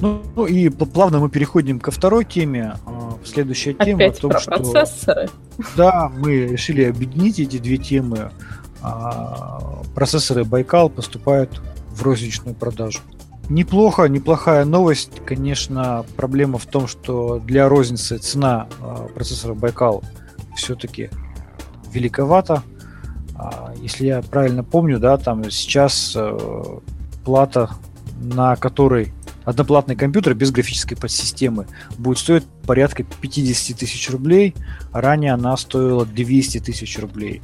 Ну, 0.00 0.22
ну 0.34 0.46
и 0.46 0.68
плавно 0.68 1.20
мы 1.20 1.30
переходим 1.30 1.78
ко 1.78 1.92
второй 1.92 2.24
теме. 2.24 2.74
А, 2.84 3.18
следующая 3.24 3.70
Опять 3.70 3.86
тема 3.86 4.04
о 4.06 4.10
том, 4.10 4.30
про 4.32 4.40
что... 4.40 4.50
процессоры. 4.50 5.28
Да, 5.76 6.10
мы 6.18 6.46
решили 6.46 6.82
объединить 6.82 7.38
эти 7.38 7.58
две 7.58 7.76
темы. 7.76 8.32
Процессоры 9.94 10.44
Байкал 10.44 10.90
поступают 10.90 11.62
в 11.94 12.02
розничную 12.02 12.54
продажу. 12.54 13.00
Неплохо, 13.48 14.06
неплохая 14.06 14.64
новость. 14.64 15.10
Конечно, 15.26 16.04
проблема 16.16 16.58
в 16.58 16.66
том, 16.66 16.86
что 16.86 17.38
для 17.38 17.68
розницы 17.68 18.18
цена 18.18 18.68
э, 18.80 19.08
процессора 19.14 19.54
Байкал 19.54 20.02
все-таки 20.56 21.10
великовата. 21.92 22.62
А, 23.34 23.74
если 23.80 24.06
я 24.06 24.22
правильно 24.22 24.64
помню, 24.64 24.98
да, 24.98 25.16
там 25.16 25.50
сейчас 25.50 26.14
э, 26.16 26.78
плата, 27.24 27.70
на 28.20 28.56
которой 28.56 29.12
одноплатный 29.44 29.96
компьютер 29.96 30.34
без 30.34 30.50
графической 30.50 30.96
подсистемы 30.96 31.66
будет 31.98 32.18
стоить 32.18 32.44
порядка 32.66 33.02
50 33.02 33.76
тысяч 33.76 34.08
рублей. 34.10 34.54
Ранее 34.92 35.32
она 35.32 35.56
стоила 35.56 36.06
200 36.06 36.60
тысяч 36.60 36.98
рублей. 36.98 37.42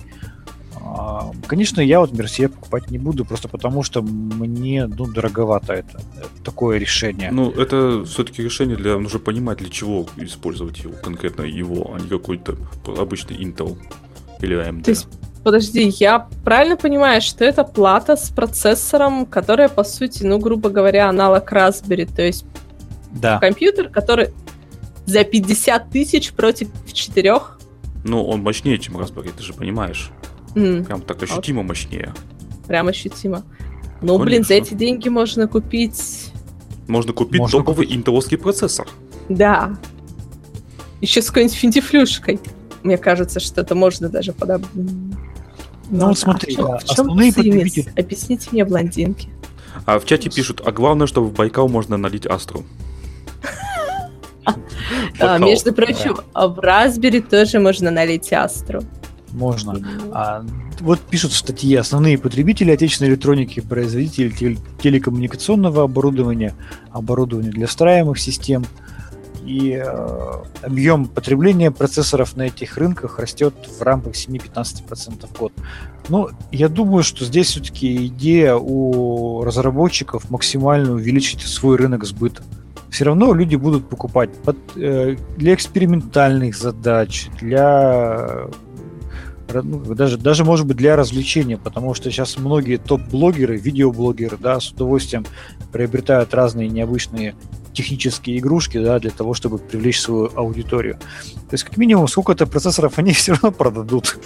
А, 0.80 1.30
конечно, 1.46 1.80
я 1.80 2.00
вот 2.00 2.12
Мерсье 2.12 2.48
покупать 2.48 2.90
не 2.90 2.98
буду, 2.98 3.24
просто 3.24 3.48
потому 3.48 3.82
что 3.82 4.02
мне 4.02 4.86
ну, 4.86 5.06
дороговато 5.06 5.74
это, 5.74 6.00
такое 6.44 6.78
решение. 6.78 7.30
Ну, 7.30 7.50
это 7.50 8.04
все-таки 8.04 8.42
решение 8.42 8.76
для 8.76 8.98
нужно 8.98 9.18
понимать, 9.18 9.58
для 9.58 9.70
чего 9.70 10.06
использовать 10.16 10.78
его, 10.78 10.94
конкретно 11.02 11.42
его, 11.42 11.92
а 11.94 12.00
не 12.00 12.08
какой-то 12.08 12.56
обычный 12.86 13.36
Intel 13.36 13.76
или 14.40 14.56
AMD. 14.56 14.84
То 14.84 14.90
есть, 14.90 15.08
подожди, 15.44 15.88
я 15.98 16.28
правильно 16.44 16.76
понимаю, 16.76 17.20
что 17.20 17.44
это 17.44 17.64
плата 17.64 18.16
с 18.16 18.30
процессором, 18.30 19.26
которая, 19.26 19.68
по 19.68 19.84
сути, 19.84 20.24
ну, 20.24 20.38
грубо 20.38 20.70
говоря, 20.70 21.08
аналог 21.08 21.52
Raspberry, 21.52 22.08
то 22.12 22.22
есть 22.22 22.44
да. 23.12 23.38
компьютер, 23.38 23.88
который 23.88 24.30
за 25.06 25.24
50 25.24 25.90
тысяч 25.90 26.32
против 26.32 26.68
4? 26.92 27.34
Ну, 28.04 28.24
он 28.24 28.42
мощнее, 28.42 28.78
чем 28.78 28.96
Raspberry, 28.96 29.32
ты 29.36 29.42
же 29.42 29.52
понимаешь. 29.52 30.10
Mm. 30.54 30.84
Прям 30.84 31.00
так 31.02 31.22
ощутимо 31.22 31.62
вот. 31.62 31.68
мощнее. 31.68 32.14
Прям 32.66 32.88
ощутимо. 32.88 33.44
Ну, 34.00 34.18
Конечно. 34.18 34.24
блин, 34.24 34.44
за 34.44 34.54
эти 34.54 34.74
деньги 34.74 35.08
можно 35.08 35.48
купить... 35.48 36.32
Можно 36.86 37.12
купить 37.12 37.40
можно 37.40 37.58
топовый 37.58 37.86
купить. 37.86 37.98
интеловский 37.98 38.38
процессор. 38.38 38.86
Да. 39.28 39.76
Еще 41.00 41.20
с 41.20 41.26
какой-нибудь 41.26 41.56
финтифлюшкой. 41.56 42.40
Мне 42.82 42.96
кажется, 42.96 43.40
что 43.40 43.60
это 43.60 43.74
можно 43.74 44.08
даже 44.08 44.32
подобрать. 44.32 44.70
Ну, 44.74 45.14
ну 45.90 46.06
вот 46.08 46.18
смотри, 46.18 46.54
а, 46.58 46.78
в 46.78 46.84
чем, 46.84 46.90
основные 46.90 47.32
потребители... 47.32 47.92
Объясните 47.96 48.48
мне, 48.52 48.64
блондинки. 48.64 49.28
А 49.84 49.98
в 49.98 50.04
чате 50.04 50.30
пишут, 50.30 50.62
а 50.64 50.70
главное, 50.70 51.06
что 51.06 51.22
в 51.22 51.32
Байкал 51.32 51.68
можно 51.68 51.96
налить 51.96 52.26
Астру. 52.26 52.64
А, 55.20 55.38
между 55.38 55.72
прочим, 55.74 56.16
в 56.34 56.58
Raspberry 56.60 57.20
тоже 57.20 57.58
можно 57.58 57.90
налить 57.90 58.32
Астру 58.32 58.82
можно. 59.32 59.80
А, 60.12 60.44
вот 60.80 61.00
пишут 61.00 61.32
в 61.32 61.36
статье 61.36 61.78
основные 61.80 62.18
потребители 62.18 62.70
отечественной 62.70 63.10
электроники, 63.10 63.60
производители 63.60 64.30
тел- 64.30 64.58
телекоммуникационного 64.82 65.84
оборудования, 65.84 66.54
оборудования 66.90 67.50
для 67.50 67.66
встраиваемых 67.66 68.18
систем. 68.18 68.64
И 69.44 69.82
э, 69.82 70.42
объем 70.62 71.06
потребления 71.06 71.70
процессоров 71.70 72.36
на 72.36 72.42
этих 72.42 72.76
рынках 72.76 73.18
растет 73.18 73.54
в 73.78 73.82
рамках 73.82 74.12
7-15% 74.12 75.26
в 75.26 75.38
год. 75.38 75.52
Но 76.10 76.30
я 76.52 76.68
думаю, 76.68 77.02
что 77.02 77.24
здесь 77.24 77.46
все-таки 77.46 78.06
идея 78.08 78.56
у 78.56 79.42
разработчиков 79.44 80.30
максимально 80.30 80.92
увеличить 80.92 81.40
свой 81.40 81.76
рынок 81.76 82.04
сбыта. 82.04 82.42
Все 82.90 83.04
равно 83.04 83.32
люди 83.32 83.56
будут 83.56 83.88
покупать 83.88 84.34
под, 84.34 84.56
э, 84.76 85.16
для 85.36 85.54
экспериментальных 85.54 86.56
задач, 86.56 87.28
для 87.40 88.48
ну, 89.52 89.94
даже, 89.94 90.18
даже 90.18 90.44
может 90.44 90.66
быть 90.66 90.76
для 90.76 90.96
развлечения, 90.96 91.56
потому 91.56 91.94
что 91.94 92.10
сейчас 92.10 92.38
многие 92.38 92.76
топ-блогеры, 92.76 93.56
видеоблогеры, 93.56 94.36
да, 94.36 94.60
с 94.60 94.70
удовольствием 94.70 95.26
приобретают 95.72 96.34
разные 96.34 96.68
необычные 96.68 97.34
технические 97.72 98.38
игрушки, 98.38 98.78
да, 98.82 98.98
для 98.98 99.10
того, 99.10 99.34
чтобы 99.34 99.58
привлечь 99.58 100.00
свою 100.00 100.30
аудиторию. 100.34 100.98
То 101.48 101.54
есть, 101.54 101.64
как 101.64 101.76
минимум, 101.76 102.08
сколько-то 102.08 102.46
процессоров 102.46 102.98
они 102.98 103.12
все 103.14 103.32
равно 103.32 103.52
продадут 103.52 104.18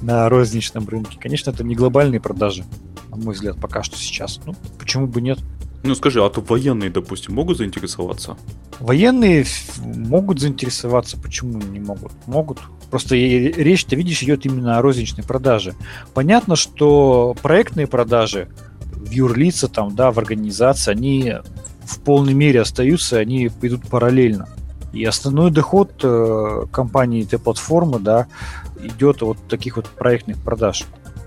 на 0.00 0.28
розничном 0.28 0.88
рынке. 0.88 1.18
Конечно, 1.20 1.50
это 1.50 1.64
не 1.64 1.74
глобальные 1.74 2.20
продажи, 2.20 2.64
на 3.10 3.16
мой 3.16 3.34
взгляд, 3.34 3.56
пока 3.60 3.82
что 3.82 3.96
сейчас. 3.96 4.40
Ну, 4.46 4.54
почему 4.78 5.06
бы 5.06 5.20
нет? 5.20 5.38
Ну 5.84 5.96
скажи, 5.96 6.24
а 6.24 6.30
то 6.30 6.40
военные, 6.40 6.90
допустим, 6.90 7.34
могут 7.34 7.58
заинтересоваться? 7.58 8.36
Военные 8.78 9.44
могут 9.84 10.38
заинтересоваться, 10.38 11.16
почему 11.16 11.60
не 11.60 11.80
могут? 11.80 12.12
Могут. 12.26 12.60
Просто 12.92 13.14
речь-то, 13.14 13.96
видишь, 13.96 14.22
идет 14.22 14.44
именно 14.44 14.76
о 14.76 14.82
розничной 14.82 15.24
продаже. 15.24 15.74
Понятно, 16.12 16.56
что 16.56 17.34
проектные 17.40 17.86
продажи 17.86 18.48
в 18.82 19.10
юрлица, 19.10 19.66
там, 19.68 19.96
да, 19.96 20.12
в 20.12 20.18
организации, 20.18 20.90
они 20.90 21.36
в 21.86 22.00
полной 22.00 22.34
мере 22.34 22.60
остаются, 22.60 23.16
они 23.16 23.46
идут 23.46 23.88
параллельно. 23.88 24.46
И 24.92 25.06
основной 25.06 25.50
доход 25.50 26.00
э, 26.02 26.66
компании 26.70 27.24
этой 27.24 27.38
платформы, 27.38 27.98
да, 27.98 28.26
идет 28.78 29.22
от 29.22 29.38
таких 29.48 29.76
вот 29.76 29.86
проектных 29.86 30.36
продаж. 30.42 30.84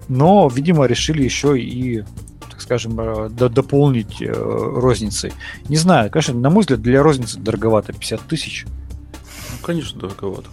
Но, 0.08 0.48
видимо, 0.48 0.86
решили 0.86 1.24
еще 1.24 1.60
и 1.60 2.04
так 2.48 2.62
скажем, 2.62 3.00
э, 3.00 3.30
дополнить 3.30 4.22
э, 4.22 4.32
розницей. 4.32 5.34
Не 5.68 5.78
знаю, 5.78 6.12
конечно, 6.12 6.36
на 6.36 6.52
мой 6.52 6.62
взгляд, 6.62 6.84
для 6.84 7.02
розницы 7.02 7.40
дороговато 7.40 7.92
50 7.92 8.22
тысяч. 8.22 8.68
Ну, 8.68 9.66
конечно, 9.66 10.00
дороговато. 10.00 10.50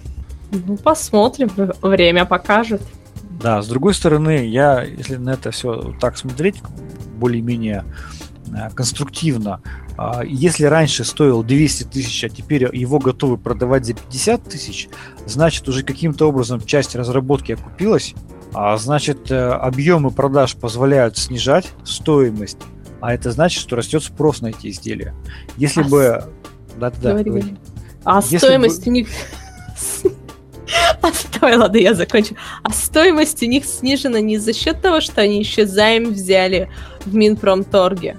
Ну, 0.53 0.77
посмотрим, 0.77 1.51
время 1.81 2.25
покажет. 2.27 2.83
Да, 3.41 3.63
с 3.63 3.69
другой 3.69 3.95
стороны, 3.95 4.47
я, 4.47 4.83
если 4.83 5.17
на 5.17 5.31
это 5.31 5.51
все 5.51 5.95
так 6.01 6.17
смотреть, 6.19 6.63
более-менее 7.17 7.85
э, 8.55 8.71
конструктивно, 8.75 9.63
а, 9.97 10.23
если 10.25 10.65
раньше 10.65 11.05
стоил 11.05 11.43
200 11.43 11.85
тысяч, 11.85 12.25
а 12.25 12.29
теперь 12.29 12.69
его 12.77 12.99
готовы 12.99 13.39
продавать 13.39 13.85
за 13.85 13.95
50 13.95 14.45
тысяч, 14.45 14.89
значит 15.27 15.69
уже 15.69 15.83
каким-то 15.83 16.29
образом 16.29 16.61
часть 16.61 16.95
разработки 16.95 17.53
окупилась, 17.53 18.15
а 18.55 18.77
значит 18.77 19.31
э, 19.31 19.49
объемы 19.49 20.11
продаж 20.11 20.55
позволяют 20.57 21.17
снижать 21.17 21.71
стоимость, 21.85 22.59
а 23.01 23.15
это 23.15 23.31
значит, 23.33 23.61
что 23.61 23.77
растет 23.77 24.03
спрос 24.05 24.41
на 24.41 24.49
эти 24.49 24.69
изделия. 24.69 25.15
Если 25.57 25.83
а 25.83 25.85
бы... 25.85 26.25
Да, 26.79 26.91
да, 26.91 27.11
говори, 27.13 27.31
говори. 27.31 27.57
А 28.05 28.21
Если 28.21 28.39
стоимость 28.39 28.85
бы... 28.85 28.91
у 28.91 28.95
них 28.95 29.09
А 31.03 31.13
стой, 31.13 31.57
ладно, 31.57 31.77
я 31.77 31.95
закончу. 31.95 32.37
А 32.63 32.71
стоимость 32.73 33.43
у 33.43 33.47
них 33.47 33.65
снижена 33.65 34.21
не 34.21 34.39
за 34.39 34.53
счет 34.53 34.81
того, 34.81 35.01
что 35.01 35.21
они 35.21 35.39
еще 35.39 35.67
займ 35.67 36.13
взяли 36.13 36.71
в 37.05 37.15
Минпромторге. 37.15 38.19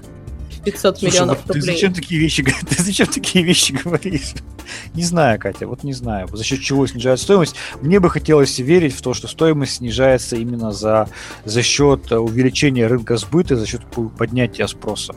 500 0.64 0.98
Слушай, 0.98 1.12
миллионов 1.12 1.38
вот 1.44 1.56
рублей. 1.56 1.60
Ты 1.60 1.72
зачем 1.72 1.94
такие 1.94 2.20
вещи, 2.20 2.42
ты 2.68 2.82
зачем 2.82 3.06
такие 3.06 3.44
вещи 3.44 3.72
говоришь? 3.72 4.32
Не 4.94 5.04
знаю, 5.04 5.38
Катя, 5.38 5.66
вот 5.66 5.84
не 5.84 5.92
знаю, 5.92 6.26
за 6.32 6.42
счет 6.42 6.60
чего 6.60 6.86
снижается 6.86 7.24
стоимость. 7.24 7.54
Мне 7.82 8.00
бы 8.00 8.08
хотелось 8.08 8.58
верить 8.58 8.94
в 8.94 9.02
то, 9.02 9.12
что 9.12 9.28
стоимость 9.28 9.74
снижается 9.74 10.36
именно 10.36 10.72
за, 10.72 11.08
за 11.44 11.62
счет 11.62 12.10
увеличения 12.10 12.86
рынка 12.86 13.18
сбыта, 13.18 13.56
за 13.56 13.66
счет 13.66 13.82
поднятия 14.16 14.66
спроса, 14.66 15.14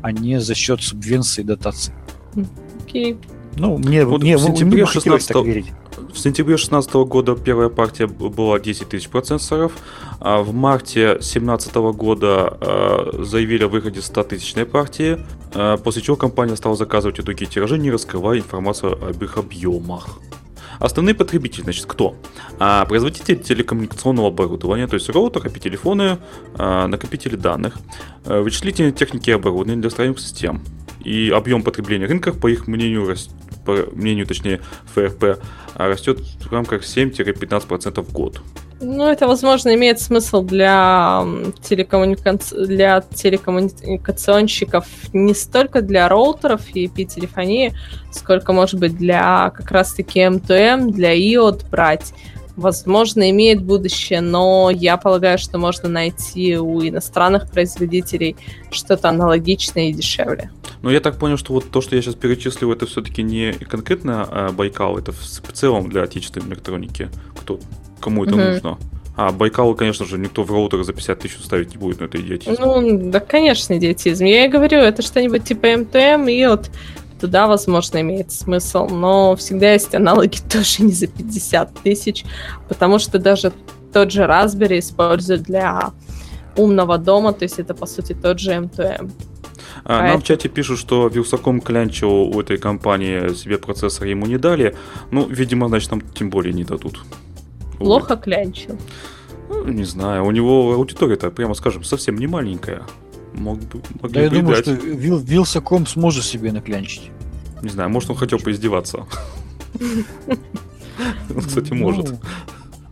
а 0.00 0.12
не 0.12 0.40
за 0.40 0.54
счет 0.54 0.82
субвенций 0.82 1.44
и 1.44 1.46
дотаций. 1.46 1.92
Окей. 2.82 3.18
Ну, 3.56 3.76
мне, 3.76 4.06
вот 4.06 4.22
мне, 4.22 4.38
в 4.38 4.40
сентябре 4.40 4.84
мне 4.84 4.86
16 4.86 5.28
так 5.28 5.44
верить 5.44 5.66
В 6.16 6.18
сентябре 6.18 6.56
2016 6.56 6.94
года 6.94 7.36
первая 7.36 7.68
партия 7.68 8.06
была 8.06 8.58
10 8.58 8.88
тысяч 8.88 9.10
процессоров, 9.10 9.72
а 10.18 10.40
в 10.42 10.54
марте 10.54 11.08
2017 11.12 11.74
года 11.74 12.56
э, 12.58 13.22
заявили 13.22 13.64
о 13.64 13.68
выходе 13.68 14.00
100 14.00 14.22
тысячной 14.24 14.64
партии, 14.64 15.18
э, 15.52 15.76
после 15.84 16.00
чего 16.00 16.16
компания 16.16 16.56
стала 16.56 16.74
заказывать 16.74 17.18
и 17.18 17.22
другие 17.22 17.50
тиражи, 17.50 17.76
не 17.76 17.90
раскрывая 17.90 18.38
информацию 18.38 18.94
об 18.94 19.22
их 19.22 19.36
объемах. 19.36 20.18
Основные 20.78 21.14
потребители, 21.14 21.64
значит, 21.64 21.84
кто? 21.84 22.16
А, 22.58 22.86
производители 22.86 23.34
телекоммуникационного 23.34 24.28
оборудования, 24.28 24.86
то 24.86 24.94
есть 24.94 25.10
роутер, 25.10 25.46
IP-телефоны, 25.46 26.18
а, 26.54 26.86
накопители 26.86 27.36
данных, 27.36 27.76
а, 28.24 28.40
вычислительные 28.40 28.92
техники 28.92 29.28
и 29.28 29.34
оборудование 29.34 29.76
для 29.76 29.90
строительных 29.90 30.20
систем. 30.20 30.62
И 31.04 31.30
объем 31.30 31.62
потребления 31.62 32.06
рынка, 32.06 32.32
по 32.32 32.46
их 32.48 32.66
мнению, 32.66 33.06
рас... 33.06 33.28
по 33.66 33.86
мнению, 33.92 34.26
точнее, 34.26 34.60
ФРП, 34.94 35.38
растет 35.76 36.20
в 36.20 36.52
рамках 36.52 36.82
7-15% 36.82 38.02
в 38.02 38.12
год. 38.12 38.40
Ну, 38.80 39.08
это, 39.08 39.26
возможно, 39.26 39.74
имеет 39.74 40.00
смысл 40.00 40.42
для, 40.42 41.24
телекоммуника... 41.62 42.38
для 42.52 43.00
телекоммуникационщиков 43.00 44.86
не 45.14 45.34
столько 45.34 45.80
для 45.80 46.08
роутеров 46.08 46.60
и 46.74 46.86
IP-телефонии, 46.86 47.72
сколько, 48.12 48.52
может 48.52 48.78
быть, 48.78 48.96
для 48.96 49.50
как 49.50 49.70
раз-таки 49.70 50.20
M2M, 50.20 50.90
для 50.90 51.16
IOT 51.16 51.70
брать. 51.70 52.12
Возможно, 52.56 53.30
имеет 53.30 53.62
будущее, 53.62 54.20
но 54.20 54.70
я 54.70 54.96
полагаю, 54.98 55.38
что 55.38 55.58
можно 55.58 55.88
найти 55.88 56.56
у 56.58 56.80
иностранных 56.82 57.50
производителей 57.50 58.36
что-то 58.70 59.08
аналогичное 59.08 59.88
и 59.90 59.92
дешевле. 59.92 60.50
Но 60.86 60.92
я 60.92 61.00
так 61.00 61.18
понял, 61.18 61.36
что 61.36 61.52
вот 61.52 61.68
то, 61.68 61.80
что 61.80 61.96
я 61.96 62.00
сейчас 62.00 62.14
перечислил, 62.14 62.70
это 62.70 62.86
все-таки 62.86 63.20
не 63.24 63.50
конкретно 63.54 64.22
а 64.30 64.52
Байкал, 64.52 64.96
это 64.96 65.10
в 65.10 65.52
целом 65.52 65.88
для 65.88 66.04
отечественной 66.04 66.46
электроники. 66.46 67.10
Кто 67.34 67.58
кому 68.00 68.24
это 68.24 68.36
угу. 68.36 68.42
нужно. 68.44 68.78
А 69.16 69.32
Байкал, 69.32 69.74
конечно 69.74 70.06
же, 70.06 70.16
никто 70.16 70.44
в 70.44 70.52
роутер 70.52 70.84
за 70.84 70.92
50 70.92 71.18
тысяч 71.18 71.38
ставить 71.42 71.72
не 71.72 71.76
будет, 71.76 71.98
но 71.98 72.06
это 72.06 72.20
идиотизм. 72.20 72.62
Ну, 72.62 73.10
да, 73.10 73.18
конечно, 73.18 73.76
идиотизм. 73.76 74.26
Я 74.26 74.44
и 74.44 74.48
говорю, 74.48 74.78
это 74.78 75.02
что-нибудь 75.02 75.42
типа 75.42 75.76
МТМ, 75.76 76.28
и 76.28 76.46
вот 76.46 76.70
туда, 77.20 77.48
возможно, 77.48 78.00
имеет 78.00 78.30
смысл. 78.30 78.86
Но 78.86 79.34
всегда 79.34 79.72
есть 79.72 79.92
аналоги 79.92 80.38
тоже 80.48 80.84
не 80.84 80.92
за 80.92 81.08
50 81.08 81.80
тысяч, 81.82 82.24
потому 82.68 83.00
что 83.00 83.18
даже 83.18 83.52
тот 83.92 84.12
же 84.12 84.22
Raspberry 84.22 84.78
используют 84.78 85.42
для 85.42 85.90
умного 86.56 86.96
дома, 86.96 87.32
то 87.32 87.42
есть 87.42 87.58
это, 87.58 87.74
по 87.74 87.86
сути, 87.86 88.12
тот 88.12 88.38
же 88.38 88.52
M2M. 88.52 89.10
А, 89.88 90.08
Нам 90.08 90.20
в 90.20 90.24
чате 90.24 90.48
пишут, 90.48 90.80
что 90.80 91.06
Вилсаком 91.06 91.60
клянчил 91.60 92.10
у 92.10 92.40
этой 92.40 92.58
компании 92.58 93.32
себе 93.34 93.56
процессор 93.56 94.08
ему 94.08 94.26
не 94.26 94.36
дали. 94.36 94.76
Ну, 95.12 95.28
видимо, 95.28 95.68
значит, 95.68 95.92
нам 95.92 96.00
тем 96.00 96.28
более 96.28 96.52
не 96.52 96.64
дадут. 96.64 97.04
Плохо 97.78 98.16
вот. 98.16 98.24
клянчил. 98.24 98.76
Ну, 99.48 99.68
не 99.68 99.84
знаю, 99.84 100.24
у 100.24 100.32
него 100.32 100.72
аудитория-то, 100.72 101.30
прямо 101.30 101.54
скажем, 101.54 101.84
совсем 101.84 102.16
не 102.16 102.26
маленькая. 102.26 102.82
Мог 103.34 103.60
бы, 103.60 103.80
могли 104.02 104.14
да, 104.14 104.22
я 104.22 104.30
думаю, 104.30 104.56
дать. 104.56 104.64
что 104.64 104.72
Вил, 104.72 105.18
Вилсаком 105.18 105.86
сможет 105.86 106.24
себе 106.24 106.50
наклянчить. 106.50 107.12
Не 107.62 107.68
знаю, 107.68 107.88
может 107.88 108.10
он 108.10 108.16
хотел 108.16 108.40
поиздеваться. 108.40 109.06
Кстати, 111.38 111.72
может. 111.72 112.10
Ну, 112.10 112.18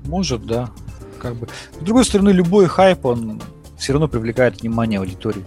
может, 0.05 0.47
да. 0.47 0.71
Как 1.19 1.35
бы. 1.35 1.49
С 1.81 1.85
другой 1.85 2.05
стороны, 2.05 2.31
любой 2.31 2.67
хайп, 2.67 3.05
он 3.05 3.43
все 3.77 3.95
равно 3.95 4.07
привлекает 4.07 4.61
внимание 4.61 5.01
аудитории. 5.01 5.45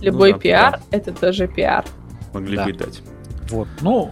Любой 0.00 0.32
ну, 0.32 0.38
пиар 0.38 0.80
да. 0.90 0.96
это 0.96 1.12
тоже 1.12 1.48
пиар. 1.48 1.84
Могли 2.32 2.56
бы 2.56 2.72
дать. 2.72 3.02
Вот. 3.50 3.68
Ну, 3.80 4.10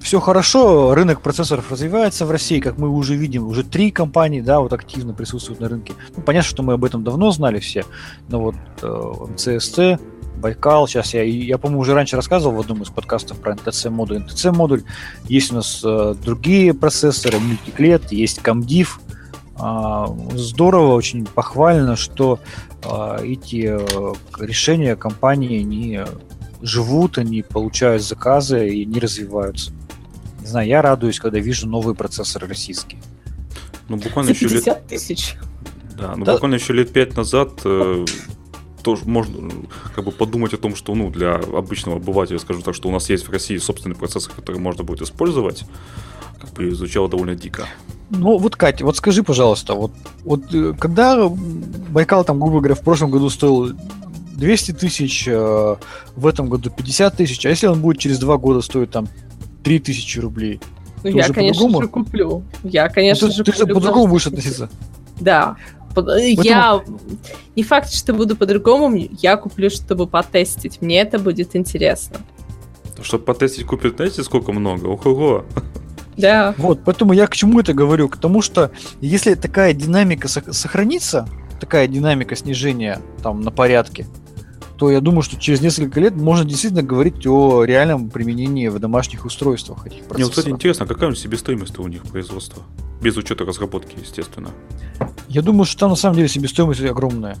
все 0.00 0.20
хорошо, 0.20 0.94
рынок 0.94 1.20
процессоров 1.20 1.70
развивается 1.70 2.26
в 2.26 2.30
России, 2.30 2.60
как 2.60 2.78
мы 2.78 2.88
уже 2.88 3.16
видим, 3.16 3.46
уже 3.48 3.64
три 3.64 3.90
компании, 3.90 4.40
да, 4.40 4.60
вот 4.60 4.72
активно 4.72 5.12
присутствуют 5.12 5.60
на 5.60 5.68
рынке. 5.68 5.94
Ну, 6.16 6.22
понятно, 6.22 6.48
что 6.48 6.62
мы 6.62 6.74
об 6.74 6.84
этом 6.84 7.02
давно 7.02 7.32
знали 7.32 7.58
все, 7.58 7.84
но 8.28 8.40
вот 8.40 8.54
э, 8.82 9.12
МЦСТ, 9.32 10.00
Байкал, 10.36 10.86
сейчас 10.86 11.14
я, 11.14 11.22
я, 11.22 11.58
по-моему, 11.58 11.80
уже 11.80 11.94
раньше 11.94 12.14
рассказывал 12.14 12.56
в 12.56 12.60
одном 12.60 12.82
из 12.82 12.88
подкастов 12.90 13.38
про 13.38 13.54
NTC 13.54 13.90
модуль. 13.90 14.18
NTC 14.18 14.52
модуль, 14.52 14.84
есть 15.24 15.50
у 15.50 15.56
нас 15.56 15.80
э, 15.82 16.14
другие 16.22 16.72
процессоры, 16.72 17.38
мультиклет, 17.38 18.12
есть 18.12 18.40
Камдив. 18.42 19.00
Э, 19.58 20.06
здорово, 20.34 20.94
очень 20.94 21.26
похвально, 21.26 21.96
что 21.96 22.38
эти 23.22 23.66
э, 23.68 24.14
решения 24.38 24.96
компании 24.96 25.62
не 25.62 26.04
живут, 26.62 27.18
они 27.18 27.42
получают 27.42 28.02
заказы 28.02 28.68
и 28.68 28.84
не 28.84 29.00
развиваются. 29.00 29.72
Не 30.40 30.46
знаю, 30.46 30.68
я 30.68 30.82
радуюсь, 30.82 31.18
когда 31.18 31.38
вижу 31.38 31.68
новые 31.68 31.94
процессоры 31.94 32.46
российские. 32.46 33.00
Ну, 33.88 33.96
буквально 33.96 34.32
За 34.32 34.40
50 34.40 34.60
еще 34.60 34.70
лет... 34.70 34.86
тысяч. 34.86 35.36
Да, 35.96 36.14
ну 36.16 36.24
да. 36.24 36.34
буквально 36.34 36.56
еще 36.56 36.72
лет 36.72 36.92
пять 36.92 37.16
назад 37.16 37.60
э, 37.64 38.04
тоже 38.86 39.02
можно 39.04 39.50
как 39.96 40.04
бы 40.04 40.12
подумать 40.12 40.54
о 40.54 40.58
том, 40.58 40.76
что 40.76 40.94
ну, 40.94 41.10
для 41.10 41.34
обычного 41.34 41.96
обывателя, 41.96 42.38
скажу 42.38 42.62
так, 42.62 42.72
что 42.72 42.88
у 42.88 42.92
нас 42.92 43.10
есть 43.10 43.26
в 43.26 43.32
России 43.32 43.56
собственный 43.56 43.96
процессор, 43.96 44.32
который 44.32 44.60
можно 44.60 44.84
будет 44.84 45.02
использовать, 45.02 45.64
как 46.40 46.50
бы 46.52 46.72
звучало 46.72 47.08
довольно 47.08 47.34
дико. 47.34 47.66
Ну, 48.10 48.38
вот, 48.38 48.54
Катя, 48.54 48.84
вот 48.84 48.96
скажи, 48.96 49.24
пожалуйста, 49.24 49.74
вот, 49.74 49.90
вот 50.22 50.54
э, 50.54 50.72
когда 50.78 51.28
Байкал, 51.28 52.24
там, 52.24 52.38
грубо 52.38 52.60
говоря, 52.60 52.76
в 52.76 52.82
прошлом 52.82 53.10
году 53.10 53.28
стоил 53.28 53.72
200 54.36 54.72
тысяч, 54.74 55.26
э, 55.26 55.76
в 56.14 56.26
этом 56.28 56.48
году 56.48 56.70
50 56.70 57.16
тысяч, 57.16 57.44
а 57.44 57.48
если 57.48 57.66
он 57.66 57.80
будет 57.80 57.98
через 57.98 58.20
два 58.20 58.36
года 58.36 58.60
стоить 58.60 58.92
там 58.92 59.08
3000 59.64 60.20
рублей. 60.20 60.60
Ну, 61.02 61.10
я, 61.10 61.28
конечно 61.30 61.68
же, 61.68 61.88
куплю. 61.88 62.44
Я, 62.62 62.88
конечно 62.88 63.26
ну, 63.26 63.32
же, 63.32 63.42
ты, 63.42 63.50
куплю. 63.50 63.66
Ты 63.66 63.74
по-другому 63.74 64.06
будешь 64.06 64.28
относиться. 64.28 64.70
Да. 65.20 65.56
Поэтому... 66.02 66.42
Я 66.44 66.82
не 67.56 67.62
факт, 67.62 67.92
что 67.92 68.12
буду 68.12 68.36
по-другому, 68.36 69.08
я 69.22 69.36
куплю, 69.36 69.70
чтобы 69.70 70.06
потестить. 70.06 70.82
Мне 70.82 71.00
это 71.00 71.18
будет 71.18 71.56
интересно. 71.56 72.18
Чтобы 73.02 73.24
потестить, 73.24 73.66
купить, 73.66 73.96
знаете, 73.96 74.22
сколько 74.22 74.52
много? 74.52 74.86
Ого-го. 74.86 75.44
Да. 76.16 76.54
Вот, 76.56 76.80
поэтому 76.84 77.12
я 77.12 77.26
к 77.26 77.34
чему 77.34 77.60
это 77.60 77.74
говорю? 77.74 78.08
К 78.08 78.16
тому, 78.16 78.40
что 78.42 78.70
если 79.00 79.34
такая 79.34 79.74
динамика 79.74 80.28
сохранится, 80.28 81.28
такая 81.60 81.88
динамика 81.88 82.36
снижения 82.36 83.00
там 83.22 83.42
на 83.42 83.50
порядке, 83.50 84.06
то 84.76 84.90
я 84.90 85.00
думаю, 85.00 85.22
что 85.22 85.38
через 85.40 85.60
несколько 85.60 86.00
лет 86.00 86.14
можно 86.14 86.44
действительно 86.44 86.82
говорить 86.82 87.26
о 87.26 87.64
реальном 87.64 88.10
применении 88.10 88.68
в 88.68 88.78
домашних 88.78 89.24
устройствах 89.24 89.86
этих 89.86 90.04
процессоров. 90.04 90.18
Мне, 90.18 90.28
кстати, 90.28 90.48
интересно, 90.50 90.84
а 90.84 90.88
какая 90.88 91.14
себестоимость 91.14 91.78
у 91.78 91.88
них 91.88 92.02
производства? 92.02 92.62
Без 93.00 93.16
учета 93.16 93.44
разработки, 93.44 93.96
естественно. 94.00 94.50
Я 95.28 95.42
думаю, 95.42 95.64
что 95.64 95.80
там 95.80 95.90
на 95.90 95.96
самом 95.96 96.16
деле 96.16 96.28
себестоимость 96.28 96.82
огромная. 96.82 97.38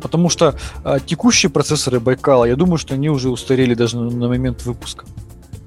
Потому 0.00 0.28
что 0.28 0.58
а, 0.82 0.98
текущие 0.98 1.50
процессоры 1.50 2.00
Байкала, 2.00 2.44
я 2.46 2.56
думаю, 2.56 2.78
что 2.78 2.94
они 2.94 3.08
уже 3.08 3.30
устарели 3.30 3.74
даже 3.74 3.98
на, 3.98 4.10
на 4.10 4.28
момент 4.28 4.64
выпуска. 4.64 5.06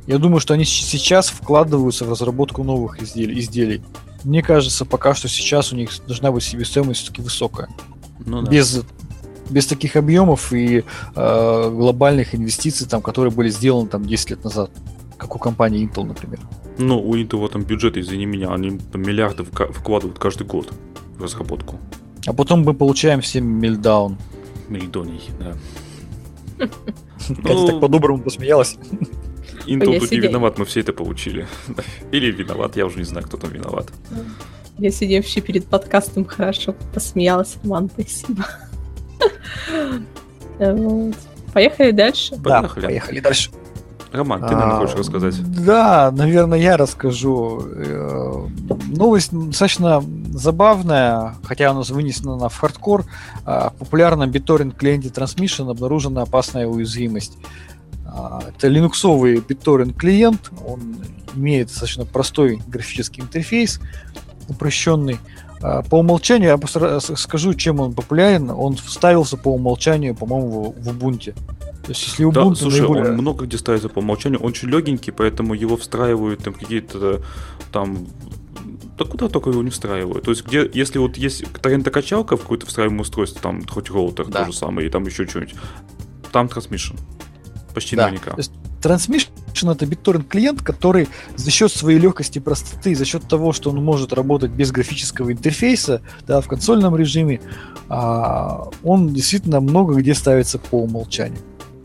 Я 0.07 0.17
думаю, 0.17 0.39
что 0.39 0.53
они 0.53 0.65
сейчас 0.65 1.29
вкладываются 1.29 2.05
в 2.05 2.09
разработку 2.09 2.63
новых 2.63 3.01
изделий. 3.01 3.39
изделий. 3.39 3.81
Мне 4.23 4.41
кажется, 4.43 4.85
пока 4.85 5.13
что 5.13 5.27
сейчас 5.27 5.71
у 5.71 5.75
них 5.75 5.89
должна 6.05 6.31
быть 6.31 6.43
себестоимость 6.43 7.01
все-таки 7.01 7.21
высокая. 7.21 7.69
Ну, 8.25 8.41
да. 8.41 8.51
Без 8.51 8.83
без 9.49 9.67
таких 9.67 9.95
объемов 9.95 10.53
и 10.53 10.83
э, 11.15 11.69
глобальных 11.69 12.35
инвестиций, 12.35 12.87
там, 12.87 13.01
которые 13.01 13.31
были 13.31 13.49
сделаны 13.49 13.87
там 13.87 14.05
10 14.05 14.29
лет 14.31 14.43
назад, 14.43 14.71
как 15.17 15.35
у 15.35 15.39
компании 15.39 15.87
Intel, 15.87 16.03
например. 16.03 16.39
Ну, 16.77 16.99
у 16.99 17.15
Intel 17.15 17.47
там 17.49 17.63
бюджет, 17.63 17.97
извини 17.97 18.25
меня, 18.25 18.53
они 18.53 18.79
миллиарды 18.93 19.43
вкладывают 19.43 20.19
каждый 20.19 20.47
год 20.47 20.71
в 21.17 21.23
разработку. 21.23 21.79
А 22.27 22.33
потом 22.33 22.63
мы 22.63 22.73
получаем 22.73 23.21
все 23.21 23.41
мельдаун. 23.41 24.17
Мельдоний, 24.67 25.21
да. 25.39 25.55
Катя 27.43 27.67
так 27.67 27.79
по-доброму 27.79 28.23
посмеялась. 28.23 28.77
Intel 29.67 29.99
тут 29.99 30.11
не 30.11 30.19
виноват, 30.19 30.57
мы 30.57 30.65
все 30.65 30.81
это 30.81 30.93
получили. 30.93 31.47
Или 32.11 32.31
виноват, 32.31 32.75
я 32.75 32.85
уже 32.85 32.97
не 32.97 33.03
знаю, 33.03 33.25
кто 33.25 33.37
там 33.37 33.51
виноват. 33.51 33.91
Я 34.77 34.91
сидевший 34.91 35.41
перед 35.41 35.65
подкастом 35.65 36.25
хорошо 36.25 36.75
посмеялась. 36.93 37.57
Роман, 37.63 37.89
спасибо. 37.93 38.45
Поехали 41.53 41.91
дальше. 41.91 42.35
Да, 42.37 42.63
поехали 42.63 43.19
дальше. 43.19 43.51
Роман, 44.15 44.41
ты, 44.41 44.53
наверное, 44.53 44.77
хочешь 44.77 44.95
рассказать? 44.95 45.65
Да, 45.65 46.11
наверное, 46.11 46.57
я 46.57 46.77
расскажу. 46.77 47.61
Э, 47.65 48.47
новость 48.87 49.31
достаточно 49.31 50.03
забавная, 50.31 51.35
хотя 51.43 51.71
она 51.71 51.81
вынесена 51.81 52.49
в 52.49 52.57
хардкор. 52.57 53.05
А, 53.45 53.71
в 53.71 53.73
популярном 53.75 54.29
BitTorrent 54.29 54.75
клиенте 54.75 55.09
Transmission 55.09 55.69
обнаружена 55.69 56.21
опасная 56.21 56.67
уязвимость. 56.67 57.37
А, 58.05 58.43
это 58.47 58.67
линуксовый 58.67 59.35
BitTorrent 59.37 59.93
клиент, 59.93 60.51
он 60.65 60.97
имеет 61.35 61.67
достаточно 61.67 62.05
простой 62.05 62.61
графический 62.67 63.21
интерфейс, 63.23 63.81
упрощенный. 64.47 65.19
А, 65.65 65.81
по 65.81 65.95
умолчанию, 65.99 66.59
я 66.61 66.99
скажу, 66.99 67.55
чем 67.55 67.79
он 67.79 67.93
популярен. 67.93 68.51
Он 68.51 68.75
вставился 68.75 69.35
по 69.35 69.47
умолчанию, 69.47 70.13
по-моему, 70.13 70.75
в 70.77 70.89
Ubuntu. 70.89 71.33
То 71.33 71.89
есть, 71.89 72.05
если 72.05 72.29
Да, 72.29 72.41
Ubuntu 72.41 72.55
слушай, 72.55 72.81
наиболее... 72.81 73.05
он 73.05 73.13
много 73.13 73.45
где 73.45 73.57
ставится 73.57 73.89
по 73.89 73.99
умолчанию, 73.99 74.39
он 74.41 74.47
очень 74.49 74.69
легенький, 74.69 75.11
поэтому 75.11 75.55
его 75.55 75.75
встраивают 75.75 76.43
там 76.43 76.53
какие-то 76.53 77.21
там 77.71 78.05
да 78.97 79.05
куда 79.05 79.27
только 79.27 79.49
его 79.49 79.63
не 79.63 79.71
встраивают. 79.71 80.23
То 80.25 80.31
есть, 80.31 80.45
где, 80.45 80.69
если 80.71 80.99
вот 80.99 81.17
есть 81.17 81.43
торрентокачалка 81.61 82.37
в 82.37 82.41
какое-то 82.41 82.65
встраиваемое 82.67 83.01
устройство, 83.01 83.41
там 83.41 83.65
хоть 83.67 83.89
роутер 83.89 84.27
Да. 84.27 84.45
то 84.45 84.51
же 84.51 84.57
самое, 84.57 84.87
и 84.87 84.91
там 84.91 85.03
еще 85.05 85.27
что-нибудь, 85.27 85.55
там 86.31 86.47
трансмишн. 86.47 86.95
Почти 87.73 87.95
Да. 87.95 88.05
наверняка. 88.05 88.31
То 88.31 88.37
есть 88.37 88.51
Transmission 88.81 89.29
это 89.63 89.85
BitTorrent 89.85 90.25
клиент, 90.27 90.61
который 90.61 91.07
за 91.35 91.49
счет 91.49 91.71
своей 91.71 91.97
легкости 91.97 92.37
и 92.37 92.41
простоты, 92.41 92.95
за 92.95 93.05
счет 93.05 93.27
того, 93.27 93.53
что 93.53 93.69
он 93.69 93.83
может 93.83 94.13
работать 94.13 94.51
без 94.51 94.71
графического 94.71 95.31
интерфейса, 95.31 96.01
да, 96.27 96.41
в 96.41 96.47
консольном 96.47 96.95
режиме, 96.95 97.39
а, 97.89 98.67
он 98.83 99.13
действительно 99.13 99.61
много 99.61 99.95
где 99.95 100.13
ставится 100.13 100.59
по 100.59 100.81
умолчанию. 100.81 101.39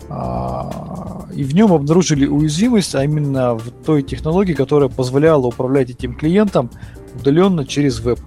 А, 0.09 1.27
и 1.33 1.45
в 1.45 1.55
нем 1.55 1.73
обнаружили 1.73 2.27
уязвимость, 2.27 2.95
а 2.95 3.05
именно 3.05 3.55
в 3.55 3.71
той 3.85 4.03
технологии, 4.03 4.55
которая 4.55 4.89
позволяла 4.89 5.47
управлять 5.47 5.91
этим 5.91 6.15
клиентом 6.15 6.71
удаленно 7.15 7.65
через 7.65 8.01
веб. 8.01 8.19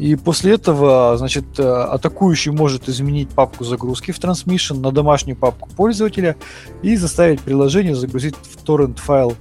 И 0.00 0.16
после 0.16 0.54
этого, 0.54 1.14
значит, 1.18 1.44
э, 1.58 1.62
атакующий 1.62 2.52
может 2.52 2.88
изменить 2.88 3.28
папку 3.28 3.64
загрузки 3.64 4.12
в 4.12 4.18
Transmission 4.18 4.80
на 4.80 4.92
домашнюю 4.92 5.36
папку 5.36 5.68
пользователя 5.76 6.36
и 6.80 6.96
заставить 6.96 7.42
приложение 7.42 7.94
загрузить 7.94 8.34
в 8.34 8.56
торрент 8.64 8.98
файл 8.98 9.36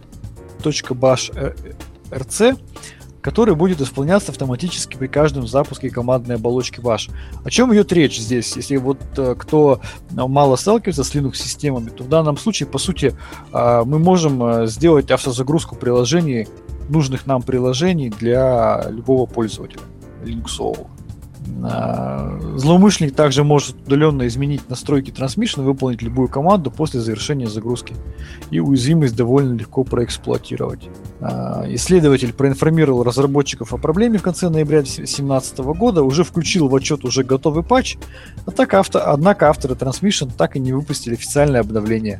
.bash.rc, 0.61 2.57
который 3.21 3.55
будет 3.55 3.79
исполняться 3.79 4.33
автоматически 4.33 4.97
при 4.97 5.07
каждом 5.07 5.47
запуске 5.47 5.89
командной 5.89 6.35
оболочки 6.35 6.81
bash. 6.81 7.09
О 7.45 7.49
чем 7.49 7.73
идет 7.73 7.93
речь 7.93 8.19
здесь? 8.19 8.57
Если 8.57 8.75
вот 8.75 8.99
э, 9.15 9.35
кто 9.39 9.79
мало 10.11 10.57
сталкивается 10.57 11.05
с 11.05 11.15
Linux-системами, 11.15 11.87
то 11.87 12.03
в 12.03 12.09
данном 12.09 12.35
случае, 12.35 12.67
по 12.67 12.79
сути, 12.79 13.15
э, 13.53 13.83
мы 13.85 13.97
можем 13.97 14.43
э, 14.43 14.67
сделать 14.67 15.09
автозагрузку 15.09 15.77
приложений, 15.77 16.49
нужных 16.89 17.27
нам 17.27 17.43
приложений 17.43 18.09
для 18.19 18.87
любого 18.89 19.25
пользователя 19.25 19.83
линуксового. 20.23 20.87
А, 21.63 22.39
Злоумышленник 22.55 23.15
также 23.15 23.43
может 23.43 23.75
удаленно 23.85 24.27
изменить 24.27 24.69
настройки 24.69 25.11
трансмишн 25.11 25.61
и 25.61 25.63
выполнить 25.63 26.01
любую 26.01 26.27
команду 26.27 26.71
после 26.71 26.99
завершения 26.99 27.47
загрузки. 27.47 27.95
И 28.51 28.59
уязвимость 28.59 29.15
довольно 29.15 29.53
легко 29.53 29.83
проэксплуатировать. 29.83 30.89
А, 31.21 31.65
Исследователь 31.69 32.33
проинформировал 32.33 33.03
разработчиков 33.03 33.73
о 33.73 33.77
проблеме 33.77 34.19
в 34.19 34.21
конце 34.23 34.49
ноября 34.49 34.81
2017 34.81 35.59
года, 35.59 36.03
уже 36.03 36.23
включил 36.23 36.67
в 36.67 36.75
отчет 36.75 37.03
уже 37.03 37.23
готовый 37.23 37.63
патч, 37.63 37.97
а 38.45 38.51
однако 39.13 39.49
авторы 39.49 39.75
Transmission 39.75 40.31
так 40.35 40.55
и 40.55 40.59
не 40.59 40.73
выпустили 40.73 41.13
официальное 41.13 41.61
обновление. 41.61 42.19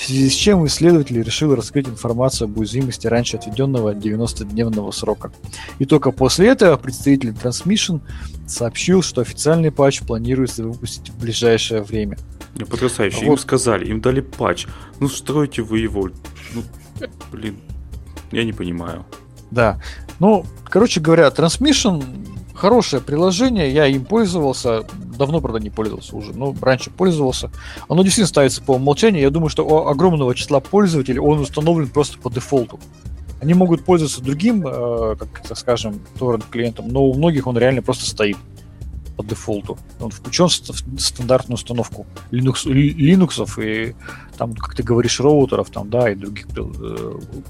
В 0.00 0.06
связи 0.06 0.30
с 0.30 0.32
чем 0.32 0.66
исследователь 0.66 1.22
решил 1.22 1.54
раскрыть 1.54 1.86
информацию 1.86 2.46
об 2.46 2.56
уязвимости 2.56 3.06
раньше 3.06 3.36
отведенного 3.36 3.94
90-дневного 3.94 4.92
срока. 4.92 5.30
И 5.78 5.84
только 5.84 6.10
после 6.10 6.48
этого 6.48 6.78
представитель 6.78 7.32
Transmission 7.32 8.00
сообщил, 8.46 9.02
что 9.02 9.20
официальный 9.20 9.70
патч 9.70 10.00
планируется 10.00 10.64
выпустить 10.64 11.10
в 11.10 11.20
ближайшее 11.20 11.82
время. 11.82 12.16
Потрясающе. 12.70 13.26
Вот. 13.26 13.32
Им 13.32 13.38
сказали, 13.38 13.90
им 13.90 14.00
дали 14.00 14.22
патч. 14.22 14.66
Ну, 15.00 15.08
стройте 15.10 15.60
вы 15.60 15.80
его. 15.80 16.08
Ну, 16.54 16.62
блин, 17.30 17.58
я 18.32 18.44
не 18.44 18.54
понимаю. 18.54 19.04
Да. 19.50 19.82
Ну, 20.18 20.46
короче 20.64 21.00
говоря, 21.00 21.28
Transmission 21.28 22.02
хорошее 22.54 23.02
приложение, 23.02 23.70
я 23.70 23.86
им 23.86 24.06
пользовался, 24.06 24.84
давно, 25.20 25.40
правда, 25.40 25.60
не 25.60 25.68
пользовался 25.68 26.16
уже, 26.16 26.32
но 26.32 26.54
раньше 26.60 26.90
пользовался. 26.90 27.50
Оно 27.88 28.02
действительно 28.02 28.26
ставится 28.26 28.62
по 28.62 28.72
умолчанию, 28.72 29.22
я 29.22 29.30
думаю, 29.30 29.50
что 29.50 29.66
у 29.66 29.86
огромного 29.86 30.34
числа 30.34 30.60
пользователей 30.60 31.18
он 31.18 31.40
установлен 31.40 31.88
просто 31.88 32.18
по 32.18 32.30
дефолту. 32.30 32.80
Они 33.42 33.52
могут 33.54 33.84
пользоваться 33.84 34.22
другим, 34.22 34.66
э, 34.66 35.16
как 35.18 35.44
это 35.44 35.54
скажем, 35.54 36.00
торрент-клиентом, 36.18 36.88
но 36.88 37.04
у 37.04 37.14
многих 37.14 37.46
он 37.46 37.58
реально 37.58 37.82
просто 37.82 38.06
стоит 38.06 38.38
по 39.16 39.22
дефолту. 39.22 39.78
Он 40.00 40.10
включен 40.10 40.48
в 40.48 40.98
стандартную 40.98 41.56
установку 41.56 42.06
Linux, 42.30 42.64
Linux 42.64 43.62
и 43.62 43.94
там, 44.40 44.54
как 44.54 44.74
ты 44.74 44.82
говоришь, 44.82 45.20
роутеров, 45.20 45.68
там, 45.68 45.90
да, 45.90 46.10
и 46.10 46.14
других 46.14 46.46
э, 46.56 46.60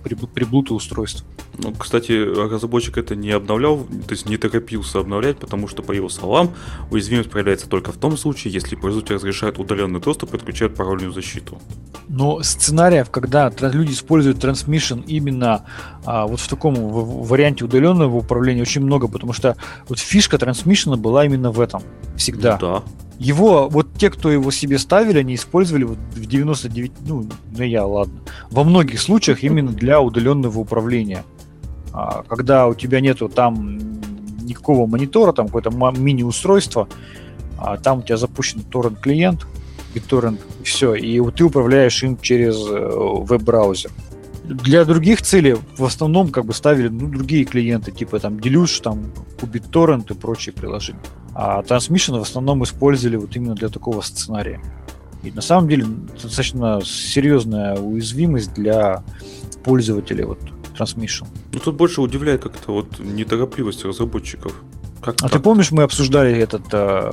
приб- 0.03 0.27
приблуты 0.27 0.75
устройств. 0.75 1.25
Ну, 1.57 1.73
кстати, 1.73 2.11
разработчик 2.11 2.99
это 2.99 3.15
не 3.15 3.31
обновлял, 3.31 3.79
то 3.79 4.11
есть 4.11 4.29
не 4.29 4.37
торопился 4.37 4.99
обновлять, 4.99 5.39
потому 5.39 5.69
что, 5.69 5.85
по 5.85 5.93
его 5.93 6.09
словам, 6.09 6.51
уязвимость 6.91 7.31
проявляется 7.31 7.69
только 7.69 7.93
в 7.93 7.97
том 7.97 8.17
случае, 8.17 8.53
если 8.53 8.75
пользователь 8.75 9.15
разрешает 9.15 9.61
удаленный 9.61 10.01
доступ 10.01 10.35
и 10.35 10.37
отключает 10.37 10.75
парольную 10.75 11.13
защиту. 11.13 11.59
Но 12.09 12.43
сценариев, 12.43 13.09
когда 13.11 13.53
люди 13.61 13.93
используют 13.93 14.43
Transmission 14.43 15.05
именно 15.07 15.67
а, 16.05 16.27
вот 16.27 16.41
в 16.41 16.49
таком 16.49 16.75
варианте 16.75 17.67
удаленного 17.67 18.17
управления 18.17 18.63
очень 18.63 18.83
много, 18.83 19.07
потому 19.07 19.33
что 19.33 19.57
вот 19.89 20.01
фишка 20.01 20.39
Transmission 20.39 20.97
была 20.97 21.25
именно 21.25 21.53
в 21.53 21.61
этом 21.61 21.85
всегда. 22.17 22.59
Да. 22.61 22.83
Его, 23.21 23.69
вот 23.69 23.93
те, 23.99 24.09
кто 24.09 24.31
его 24.31 24.51
себе 24.51 24.79
ставили, 24.79 25.19
они 25.19 25.35
использовали 25.35 25.85
вот 25.85 25.99
в 26.15 26.25
99, 26.25 26.93
ну, 27.07 27.29
ну 27.55 27.63
я, 27.63 27.85
ладно, 27.85 28.19
во 28.51 28.65
многих 28.65 28.99
случаях 28.99 29.45
именно 29.45 29.73
для 29.73 30.01
удаленного 30.01 30.59
управления. 30.59 31.23
А, 31.93 32.23
когда 32.27 32.67
у 32.67 32.73
тебя 32.73 33.01
нету 33.01 33.29
там 33.29 33.79
никакого 34.41 34.87
монитора, 34.87 35.33
там 35.33 35.49
какое-то 35.49 35.71
мини-устройство, 35.71 36.89
а 37.59 37.77
там 37.77 37.99
у 37.99 38.03
тебя 38.03 38.17
запущен 38.17 38.63
торрент-клиент, 38.63 39.47
BitTorrent, 39.95 40.41
и 40.63 40.65
все, 40.65 40.95
и 40.95 41.21
вот 41.21 41.35
ты 41.35 41.45
управляешь 41.45 42.03
им 42.03 42.19
через 42.19 42.57
э, 42.57 42.89
веб-браузер. 42.91 43.91
Для 44.45 44.87
других 44.87 45.21
целей 45.21 45.57
в 45.77 45.85
основном 45.85 46.31
как 46.31 46.47
бы 46.47 46.55
ставили 46.55 46.89
ну, 46.89 47.07
другие 47.09 47.45
клиенты, 47.45 47.93
типа 47.93 48.19
там 48.19 48.37
Deluge, 48.37 48.81
там 48.83 49.13
BitTorrent 49.43 50.11
и 50.11 50.15
прочие 50.15 50.55
приложения. 50.55 51.03
А 51.35 51.63
Transmission 51.63 52.19
в 52.19 52.23
основном 52.23 52.65
использовали 52.65 53.17
вот 53.17 53.35
именно 53.37 53.55
для 53.55 53.69
такого 53.69 54.01
сценария. 54.01 54.61
И 55.23 55.31
на 55.31 55.43
самом 55.43 55.69
деле 55.69 55.85
достаточно 55.85 56.81
серьезная 56.85 57.77
уязвимость 57.77 58.55
для 58.55 59.05
пользователей 59.65 60.25
вот 60.25 60.39
Transmission. 60.79 61.27
Ну 61.53 61.59
тут 61.61 61.77
больше 61.77 62.01
удивляет 62.01 62.43
как-то 62.43 62.73
вот 62.73 62.99
неторопливость 62.99 63.85
разработчиков. 63.85 64.55
Как 65.03 65.17
А 65.17 65.29
так? 65.29 65.33
ты 65.33 65.41
помнишь, 65.41 65.71
мы 65.71 65.83
обсуждали 65.83 66.37
этот 66.37 66.63
э, 66.73 67.13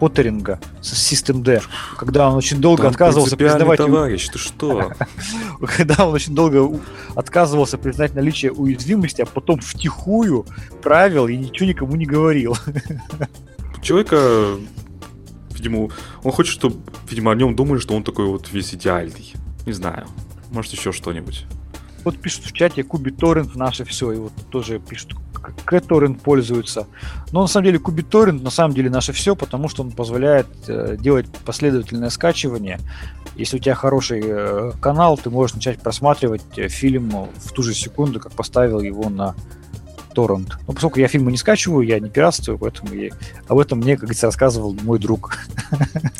Поттеринга 0.00 0.58
с 0.80 0.92
Systemd, 0.92 1.62
когда 1.98 2.30
он 2.30 2.36
очень 2.36 2.58
долго 2.58 2.84
Там 2.84 2.92
отказывался 2.92 3.36
признавать 3.36 3.76
товарищ, 3.76 4.28
ты 4.28 4.38
что? 4.38 4.92
когда 5.60 6.06
он 6.06 6.14
очень 6.14 6.34
долго 6.34 6.80
отказывался 7.14 7.76
признать 7.76 8.14
наличие 8.14 8.50
уязвимости, 8.50 9.20
а 9.20 9.26
потом 9.26 9.60
втихую 9.60 10.46
правил 10.82 11.28
и 11.28 11.36
ничего 11.36 11.68
никому 11.68 11.96
не 11.96 12.06
говорил. 12.06 12.56
Человека, 13.82 14.56
видимо, 15.52 15.90
он 16.24 16.32
хочет, 16.32 16.52
чтобы, 16.54 16.76
видимо, 17.08 17.32
о 17.32 17.34
нем 17.34 17.54
думали, 17.54 17.78
что 17.78 17.94
он 17.94 18.02
такой 18.02 18.26
вот 18.26 18.50
весь 18.50 18.74
идеальный. 18.74 19.34
Не 19.66 19.72
знаю. 19.72 20.06
Может, 20.50 20.72
еще 20.72 20.92
что-нибудь. 20.92 21.44
Вот 22.04 22.18
пишут 22.18 22.46
в 22.46 22.52
чате 22.52 22.80
KubiTorrent 22.80 23.50
наше 23.54 23.84
все, 23.84 24.12
и 24.12 24.16
вот 24.16 24.32
тоже 24.50 24.78
пишут, 24.78 25.14
KTorrent 25.66 26.20
пользуются. 26.20 26.86
Но 27.32 27.42
на 27.42 27.46
самом 27.46 27.66
деле 27.66 27.78
KubiTorrent 27.78 28.42
на 28.42 28.50
самом 28.50 28.74
деле 28.74 28.90
наше 28.90 29.12
все, 29.12 29.34
потому 29.36 29.68
что 29.68 29.82
он 29.82 29.92
позволяет 29.92 30.46
э, 30.68 30.96
делать 30.98 31.26
последовательное 31.44 32.10
скачивание. 32.10 32.78
Если 33.36 33.56
у 33.56 33.60
тебя 33.60 33.74
хороший 33.74 34.22
э, 34.24 34.72
канал, 34.80 35.16
ты 35.16 35.30
можешь 35.30 35.54
начать 35.54 35.80
просматривать 35.80 36.42
э, 36.56 36.68
фильм 36.68 37.28
в 37.36 37.52
ту 37.52 37.62
же 37.62 37.74
секунду, 37.74 38.20
как 38.20 38.32
поставил 38.32 38.80
его 38.80 39.08
на 39.08 39.34
торрент. 40.14 40.58
Но 40.66 40.72
поскольку 40.72 41.00
я 41.00 41.08
фильмы 41.08 41.30
не 41.30 41.38
скачиваю, 41.38 41.86
я 41.86 42.00
не 42.00 42.10
пиратствую, 42.10 42.58
поэтому 42.58 42.94
я... 42.94 43.10
об 43.48 43.58
этом 43.58 43.78
мне, 43.78 43.94
как 43.94 44.02
говорится, 44.02 44.26
рассказывал 44.26 44.74
мой 44.82 44.98
друг. 44.98 45.36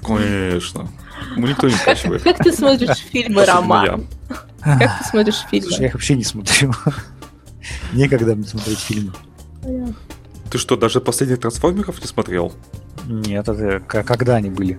Конечно. 0.06 0.88
Мы 1.36 1.48
никто 1.48 1.68
не 1.68 1.74
скачивает. 1.74 2.22
Как 2.22 2.38
ты 2.38 2.52
смотришь 2.52 2.98
фильмы, 2.98 3.42
Особенно 3.42 3.60
Роман? 3.60 4.06
Как 4.60 4.98
ты 4.98 5.04
смотришь 5.08 5.36
Слушай, 5.36 5.54
я 5.54 5.60
фильмы? 5.60 5.86
их 5.86 5.94
вообще 5.94 6.14
не 6.14 6.24
смотрю. 6.24 6.72
Некогда 7.92 8.34
мне 8.34 8.46
смотреть 8.46 8.78
фильмы. 8.78 9.12
Ты 10.50 10.58
что, 10.58 10.76
даже 10.76 11.00
последних 11.00 11.40
трансформеров 11.40 12.00
не 12.00 12.06
смотрел? 12.06 12.52
Нет, 13.06 13.48
это 13.48 13.80
когда 13.80 14.36
они 14.36 14.50
были? 14.50 14.78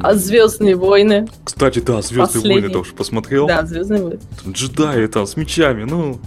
А 0.00 0.14
Звездные 0.14 0.76
войны? 0.76 1.26
Кстати, 1.44 1.80
да, 1.80 2.00
Звездные 2.02 2.26
Последний. 2.26 2.52
войны 2.54 2.68
тоже 2.68 2.92
посмотрел. 2.92 3.46
Да, 3.46 3.66
Звездные 3.66 4.02
войны. 4.02 4.20
Там 4.42 4.52
джедаи 4.52 5.06
там 5.06 5.26
с 5.26 5.36
мечами, 5.36 5.84
ну. 5.84 6.20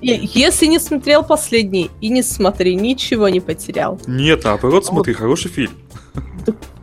И 0.00 0.28
Если 0.34 0.66
не 0.66 0.78
смотрел 0.78 1.22
последний, 1.22 1.90
и 2.00 2.08
не 2.08 2.22
смотри, 2.22 2.74
ничего 2.74 3.28
не 3.28 3.40
потерял. 3.40 4.00
Нет, 4.06 4.44
наоборот, 4.44 4.86
смотри, 4.86 5.12
хороший 5.14 5.50
фильм. 5.50 5.72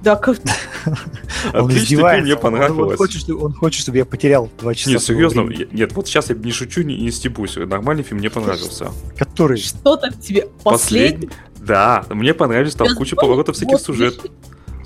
Да, 0.01 0.15
как 0.15 0.37
фильм, 1.51 1.69
издевается. 1.69 2.23
мне 2.23 2.33
Он- 2.33 2.37
Он, 2.37 2.41
понравилось. 2.41 2.97
хочет, 2.97 3.21
чтобы- 3.21 3.43
он 3.45 3.53
хочет, 3.53 3.81
чтобы 3.81 3.97
я 3.97 4.05
потерял 4.05 4.49
два 4.59 4.73
часа. 4.73 4.91
Нет, 4.91 5.01
серьезно, 5.03 5.41
нет, 5.41 5.91
вот 5.93 6.07
сейчас 6.07 6.29
я 6.29 6.35
не 6.35 6.51
шучу, 6.51 6.83
не, 6.83 6.95
не 6.97 7.11
стебусь. 7.11 7.57
Нормальный 7.57 8.03
фильм, 8.03 8.19
мне 8.19 8.29
понравился. 8.29 8.91
Который? 9.17 9.57
что 9.57 9.97
там 9.97 10.13
тебе 10.13 10.47
последний? 10.63 11.29
Да, 11.57 12.05
мне 12.09 12.33
понравились, 12.33 12.73
там 12.75 12.95
куча 12.95 13.15
поворотов 13.15 13.55
всяких 13.55 13.79
сюжет. 13.79 14.25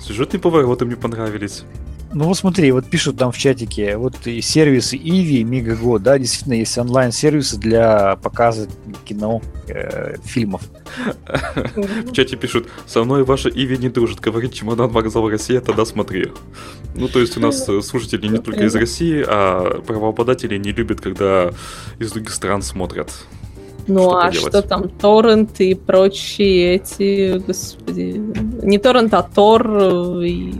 Сюжетные 0.00 0.40
повороты 0.40 0.84
мне 0.84 0.96
понравились. 0.96 1.62
Ну 2.14 2.26
вот 2.26 2.38
смотри, 2.38 2.70
вот 2.70 2.86
пишут 2.86 3.18
там 3.18 3.32
в 3.32 3.36
чатике, 3.36 3.96
вот 3.96 4.14
и 4.26 4.40
сервисы 4.40 4.96
Иви, 4.96 5.42
Мегаго, 5.42 5.98
да, 5.98 6.16
действительно 6.16 6.54
есть 6.54 6.78
онлайн-сервисы 6.78 7.58
для 7.58 8.16
показа 8.22 8.68
кино, 9.04 9.42
э, 9.66 10.14
фильмов. 10.24 10.62
В 11.26 12.12
чате 12.12 12.36
пишут, 12.36 12.68
со 12.86 13.02
мной 13.02 13.24
ваша 13.24 13.48
Иви 13.48 13.76
не 13.78 13.88
дружит, 13.88 14.20
говорит 14.20 14.54
чемодан 14.54 14.90
вокзал 14.90 15.28
Россия, 15.28 15.60
тогда 15.60 15.84
смотри. 15.84 16.28
Ну, 16.94 17.08
то 17.08 17.18
есть 17.18 17.36
у 17.36 17.40
нас 17.40 17.68
э, 17.68 17.82
слушатели 17.82 18.28
не 18.28 18.38
только 18.38 18.64
из 18.64 18.74
России, 18.76 19.24
а 19.26 19.80
правообладатели 19.80 20.56
не 20.56 20.70
любят, 20.70 21.00
когда 21.00 21.50
из 21.98 22.12
других 22.12 22.30
стран 22.30 22.62
смотрят. 22.62 23.10
Ну 23.88 24.02
Что 24.02 24.18
а 24.18 24.26
поделать? 24.26 24.48
что 24.48 24.62
там, 24.62 24.88
торрент 24.88 25.60
и 25.60 25.74
прочие 25.74 26.76
эти, 26.76 27.38
господи, 27.38 28.22
не 28.62 28.78
торрент, 28.78 29.12
а 29.14 29.22
тор 29.24 29.68
э, 29.68 30.26
и 30.26 30.54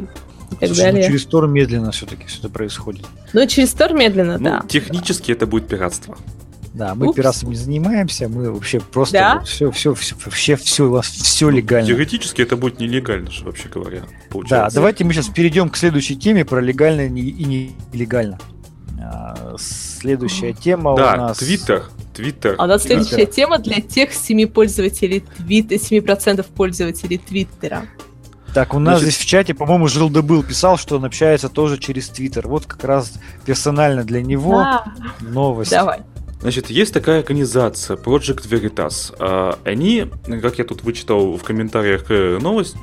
так 0.69 0.77
Слушай, 0.77 0.87
ну, 0.87 0.93
далее. 0.93 1.07
через 1.09 1.25
Тор 1.27 1.47
медленно 1.49 1.91
все-таки 1.93 2.27
все 2.27 2.39
это 2.39 2.49
происходит. 2.49 3.07
Ну, 3.33 3.47
через 3.47 3.73
тор 3.73 3.93
медленно, 3.93 4.39
Ну, 4.39 4.45
да. 4.45 4.63
технически 4.69 5.33
это 5.33 5.47
будет 5.47 5.69
пиратство. 5.69 6.17
Да, 6.73 6.95
мы 6.97 7.07
Упс. 7.07 7.17
пиратством 7.17 7.51
не 7.51 7.57
занимаемся, 7.57 8.29
мы 8.29 8.51
вообще 8.53 8.81
просто 8.81 9.13
Да? 9.13 9.41
все, 9.45 9.71
все, 9.71 9.95
все, 9.95 10.17
вообще 10.25 10.57
все 10.57 10.87
у 10.87 10.91
вас 10.91 11.07
все 11.07 11.49
легально. 11.49 11.87
Теоретически 11.87 12.43
это 12.43 12.57
будет 12.57 12.81
нелегально 12.81 13.31
же, 13.31 13.45
вообще 13.45 13.69
говоря, 13.69 14.01
Да, 14.01 14.07
получается. 14.29 14.75
давайте 14.75 15.05
мы 15.05 15.13
сейчас 15.13 15.29
перейдем 15.29 15.69
к 15.71 15.77
следующей 15.77 16.17
теме 16.17 16.45
про 16.45 16.61
легально 16.61 17.03
и 17.07 17.11
нелегально. 17.93 18.41
А, 19.01 19.55
Следующая 19.59 20.53
тема 20.53 20.93
у 20.93 20.97
Да, 20.97 21.17
нас... 21.17 21.39
Твиттер. 21.39 21.85
Твиттер. 22.15 22.55
А 22.59 22.65
у 22.65 22.67
нас 22.67 22.83
следующая 22.83 23.27
тема 23.27 23.59
для 23.59 23.81
тех 23.81 24.13
7 24.13 24.47
пользователей 24.49 25.21
Твиттера, 25.37 25.79
7% 25.79 26.45
пользователей 26.57 27.19
Твиттера. 27.19 27.87
Так, 28.55 28.73
у 28.73 28.79
нас 28.79 29.01
Значит- 29.01 29.15
здесь 29.17 29.25
в 29.25 29.29
чате, 29.29 29.53
по-моему, 29.53 29.89
Жил 29.89 30.09
Был 30.09 30.43
писал, 30.45 30.77
что 30.79 30.97
он 30.97 31.05
общается 31.05 31.49
тоже 31.49 31.77
через 31.77 32.09
Твиттер. 32.09 32.47
Вот 32.47 32.67
как 32.67 32.85
раз 32.85 33.13
персонально 33.45 34.05
для 34.05 34.23
него 34.23 34.59
А, 34.61 34.85
новость. 35.21 35.73
давай. 35.73 36.01
Значит, 36.41 36.71
есть 36.71 36.93
такая 36.95 37.21
организация 37.21 37.97
Project 37.97 38.47
Veritas. 38.49 39.15
А, 39.19 39.59
Они, 39.65 40.07
как 40.43 40.59
я 40.59 40.65
тут 40.65 40.83
вычитал 40.85 41.37
в 41.37 41.43
комментариях 41.43 42.05
к 42.05 42.39
новость, 42.41 42.77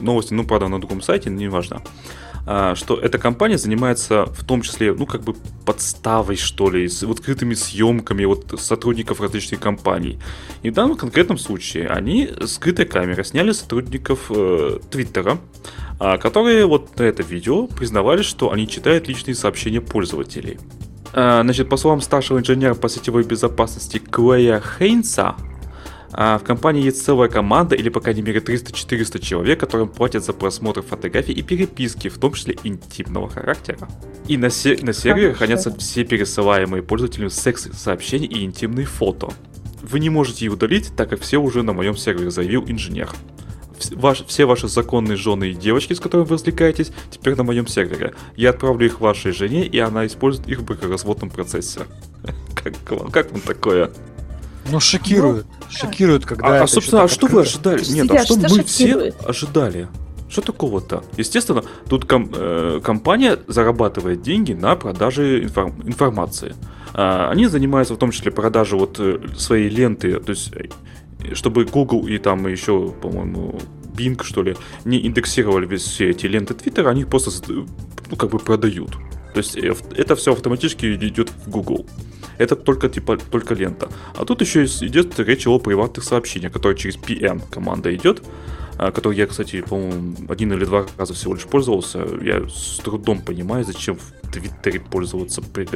новости, 0.00 0.32
ну, 0.32 0.44
правда, 0.44 0.68
на 0.68 0.78
другом 0.80 1.02
сайте, 1.02 1.28
но 1.28 1.36
неважно, 1.40 1.82
а, 1.82 2.31
что 2.44 2.98
эта 3.00 3.18
компания 3.18 3.56
занимается 3.56 4.26
в 4.26 4.44
том 4.44 4.62
числе, 4.62 4.92
ну, 4.92 5.06
как 5.06 5.22
бы 5.22 5.34
подставой, 5.64 6.36
что 6.36 6.70
ли, 6.70 6.88
с 6.88 7.02
вот 7.02 7.22
открытыми 7.22 7.54
съемками 7.54 8.24
вот 8.24 8.54
сотрудников 8.58 9.20
различных 9.20 9.60
компаний. 9.60 10.18
И 10.62 10.70
в 10.70 10.74
данном 10.74 10.96
конкретном 10.96 11.38
случае 11.38 11.88
они 11.88 12.28
скрытой 12.46 12.84
камерой 12.84 13.24
сняли 13.24 13.52
сотрудников 13.52 14.30
э, 14.30 14.78
Твиттера, 14.90 15.38
а, 16.00 16.18
которые 16.18 16.66
вот 16.66 16.98
на 16.98 17.04
это 17.04 17.22
видео 17.22 17.68
признавали, 17.68 18.22
что 18.22 18.50
они 18.50 18.66
читают 18.66 19.06
личные 19.06 19.36
сообщения 19.36 19.80
пользователей. 19.80 20.58
А, 21.12 21.42
Значит, 21.42 21.68
по 21.68 21.76
словам 21.76 22.00
старшего 22.00 22.38
инженера 22.38 22.74
по 22.74 22.88
сетевой 22.88 23.22
безопасности 23.22 23.98
Клея 23.98 24.60
Хейнса, 24.60 25.36
а, 26.12 26.38
в 26.38 26.44
компании 26.44 26.84
есть 26.84 27.04
целая 27.04 27.28
команда, 27.28 27.74
или 27.74 27.88
по 27.88 28.00
крайней 28.00 28.22
мере 28.22 28.40
300-400 28.40 29.18
человек, 29.20 29.58
которым 29.60 29.88
платят 29.88 30.24
за 30.24 30.32
просмотр 30.32 30.82
фотографий 30.82 31.32
и 31.32 31.42
переписки, 31.42 32.08
в 32.08 32.18
том 32.18 32.34
числе 32.34 32.56
интимного 32.64 33.28
характера. 33.30 33.88
И 34.28 34.36
на, 34.36 34.50
се- 34.50 34.78
на 34.82 34.92
сервере 34.92 35.28
Хорошо. 35.32 35.38
хранятся 35.38 35.76
все 35.78 36.04
пересылаемые 36.04 36.82
пользователям 36.82 37.30
секс-сообщения 37.30 38.26
и 38.26 38.44
интимные 38.44 38.86
фото. 38.86 39.30
Вы 39.82 39.98
не 40.00 40.10
можете 40.10 40.44
их 40.44 40.52
удалить, 40.52 40.92
так 40.96 41.10
как 41.10 41.20
все 41.20 41.38
уже 41.38 41.62
на 41.62 41.72
моем 41.72 41.96
сервере, 41.96 42.30
заявил 42.30 42.64
инженер. 42.68 43.08
Ваш- 43.92 44.24
все 44.26 44.44
ваши 44.44 44.68
законные 44.68 45.16
жены 45.16 45.50
и 45.50 45.54
девочки, 45.54 45.92
с 45.92 45.98
которыми 45.98 46.26
вы 46.28 46.34
развлекаетесь, 46.34 46.92
теперь 47.10 47.34
на 47.34 47.42
моем 47.42 47.66
сервере. 47.66 48.14
Я 48.36 48.50
отправлю 48.50 48.86
их 48.86 49.00
вашей 49.00 49.32
жене, 49.32 49.66
и 49.66 49.78
она 49.78 50.06
использует 50.06 50.46
их 50.48 50.60
в 50.60 50.64
бракоразводном 50.64 51.30
процессе. 51.30 51.80
Как 52.54 52.74
как 53.10 53.32
вам 53.32 53.40
такое? 53.40 53.90
Ну, 54.70 54.80
шокирует. 54.80 55.46
шокирует, 55.70 56.24
когда 56.24 56.46
А, 56.46 56.52
а, 56.52 56.56
это 56.58 56.66
собственно, 56.68 57.02
а 57.04 57.08
что 57.08 57.26
вы 57.26 57.40
открыто. 57.42 57.70
ожидали? 57.70 57.76
Подожди, 57.78 57.94
Нет, 58.00 58.10
а 58.10 58.24
что 58.24 58.34
что 58.34 58.56
мы 58.56 58.64
все 58.64 58.84
шокирует? 58.84 59.16
ожидали? 59.26 59.88
Что 60.28 60.40
такого-то? 60.40 61.04
Естественно, 61.18 61.62
тут 61.88 62.06
ком- 62.06 62.30
э, 62.34 62.80
компания 62.82 63.38
зарабатывает 63.48 64.22
деньги 64.22 64.52
на 64.54 64.76
продаже 64.76 65.42
информ- 65.44 65.86
информации. 65.86 66.54
А, 66.94 67.30
они 67.30 67.46
занимаются 67.48 67.94
в 67.94 67.98
том 67.98 68.12
числе 68.12 68.30
продажей 68.30 68.78
вот 68.78 68.96
э, 68.98 69.18
своей 69.36 69.68
ленты, 69.68 70.18
то 70.20 70.30
есть 70.30 70.52
э, 70.54 71.34
чтобы 71.34 71.64
Google 71.64 72.06
и 72.06 72.18
там 72.18 72.46
еще, 72.46 72.88
по-моему, 73.02 73.58
Bing, 73.94 74.22
что 74.22 74.42
ли, 74.42 74.56
не 74.86 75.06
индексировали 75.06 75.66
весь 75.66 75.82
все 75.82 76.10
эти 76.10 76.24
ленты 76.26 76.54
Твиттера, 76.54 76.88
они 76.90 77.02
их 77.02 77.08
просто, 77.08 77.30
ну, 78.10 78.16
как 78.16 78.30
бы 78.30 78.38
продают. 78.38 78.92
То 79.34 79.38
есть 79.38 79.56
э, 79.56 79.74
это 79.96 80.16
все 80.16 80.32
автоматически 80.32 80.94
идет 80.94 81.30
в 81.44 81.50
Google. 81.50 81.86
Это 82.38 82.56
только 82.56 82.88
типа 82.88 83.16
только 83.16 83.54
лента. 83.54 83.88
А 84.16 84.24
тут 84.24 84.40
еще 84.40 84.64
идет 84.64 85.18
речь 85.20 85.46
о 85.46 85.58
приватных 85.58 86.04
сообщениях, 86.04 86.52
которые 86.52 86.76
через 86.76 86.96
PM 86.96 87.42
команда 87.50 87.94
идет, 87.94 88.22
а, 88.78 88.90
которой 88.90 89.16
я, 89.16 89.26
кстати, 89.26 89.60
по-моему, 89.62 90.14
один 90.28 90.52
или 90.52 90.64
два 90.64 90.86
раза 90.96 91.14
всего 91.14 91.34
лишь 91.34 91.44
пользовался. 91.44 92.06
Я 92.22 92.48
с 92.48 92.80
трудом 92.82 93.20
понимаю, 93.20 93.64
зачем 93.64 93.96
в 93.96 94.30
Твиттере 94.32 94.80
пользоваться 94.80 95.42
при- 95.42 95.68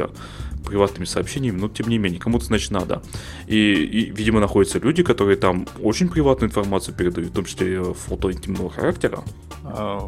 приватными 0.66 1.04
сообщениями, 1.04 1.59
но 1.61 1.68
тем 1.68 1.88
не 1.88 1.98
менее, 1.98 2.18
кому-то, 2.18 2.46
значит, 2.46 2.70
надо. 2.72 3.00
И, 3.46 3.57
и, 3.57 4.11
видимо, 4.11 4.40
находятся 4.40 4.78
люди, 4.80 5.02
которые 5.04 5.36
там 5.36 5.68
очень 5.80 6.09
приватную 6.09 6.48
информацию 6.50 6.94
передают, 6.96 7.30
в 7.30 7.34
том 7.34 7.44
числе 7.44 7.82
фото 7.94 8.32
интимного 8.32 8.70
характера. 8.70 9.22
А, 9.62 10.00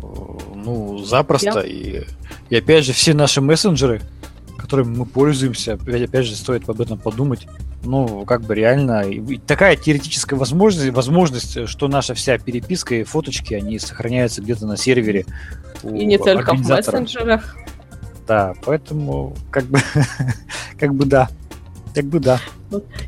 Ну, 0.55 0.99
запросто. 1.05 1.61
И, 1.61 2.03
и 2.51 2.57
опять 2.57 2.85
же, 2.87 2.93
все 2.93 3.15
наши 3.15 3.41
мессенджеры, 3.41 4.01
которыми 4.69 4.99
мы 4.99 5.07
пользуемся, 5.07 5.73
опять, 5.75 6.03
опять 6.03 6.27
же, 6.27 6.37
стоит 6.37 6.69
об 6.69 6.79
этом 6.83 6.99
подумать. 6.99 7.49
Ну, 7.85 8.27
как 8.27 8.43
бы 8.43 8.55
реально, 8.55 9.01
и- 9.01 9.39
такая 9.39 9.77
теоретическая 9.77 10.37
возможность, 10.37 10.91
возможность, 10.91 11.67
что 11.69 11.89
наша 11.89 12.13
вся 12.13 12.37
переписка 12.37 12.95
и 12.97 13.03
фоточки, 13.03 13.55
они 13.55 13.79
сохраняются 13.79 14.43
где-то 14.43 14.67
на 14.67 14.77
сервере. 14.77 15.25
у 15.83 15.95
И 15.95 16.05
не 16.05 16.19
только 16.19 16.55
в 16.55 16.69
мессенджерах. 16.69 17.57
Да, 18.27 18.53
поэтому, 18.63 19.35
как 19.51 19.65
бы, 19.65 19.79
как 20.79 20.95
бы 20.95 21.07
да. 21.07 21.31
Как 21.95 22.05
бы 22.05 22.21
да. 22.21 22.41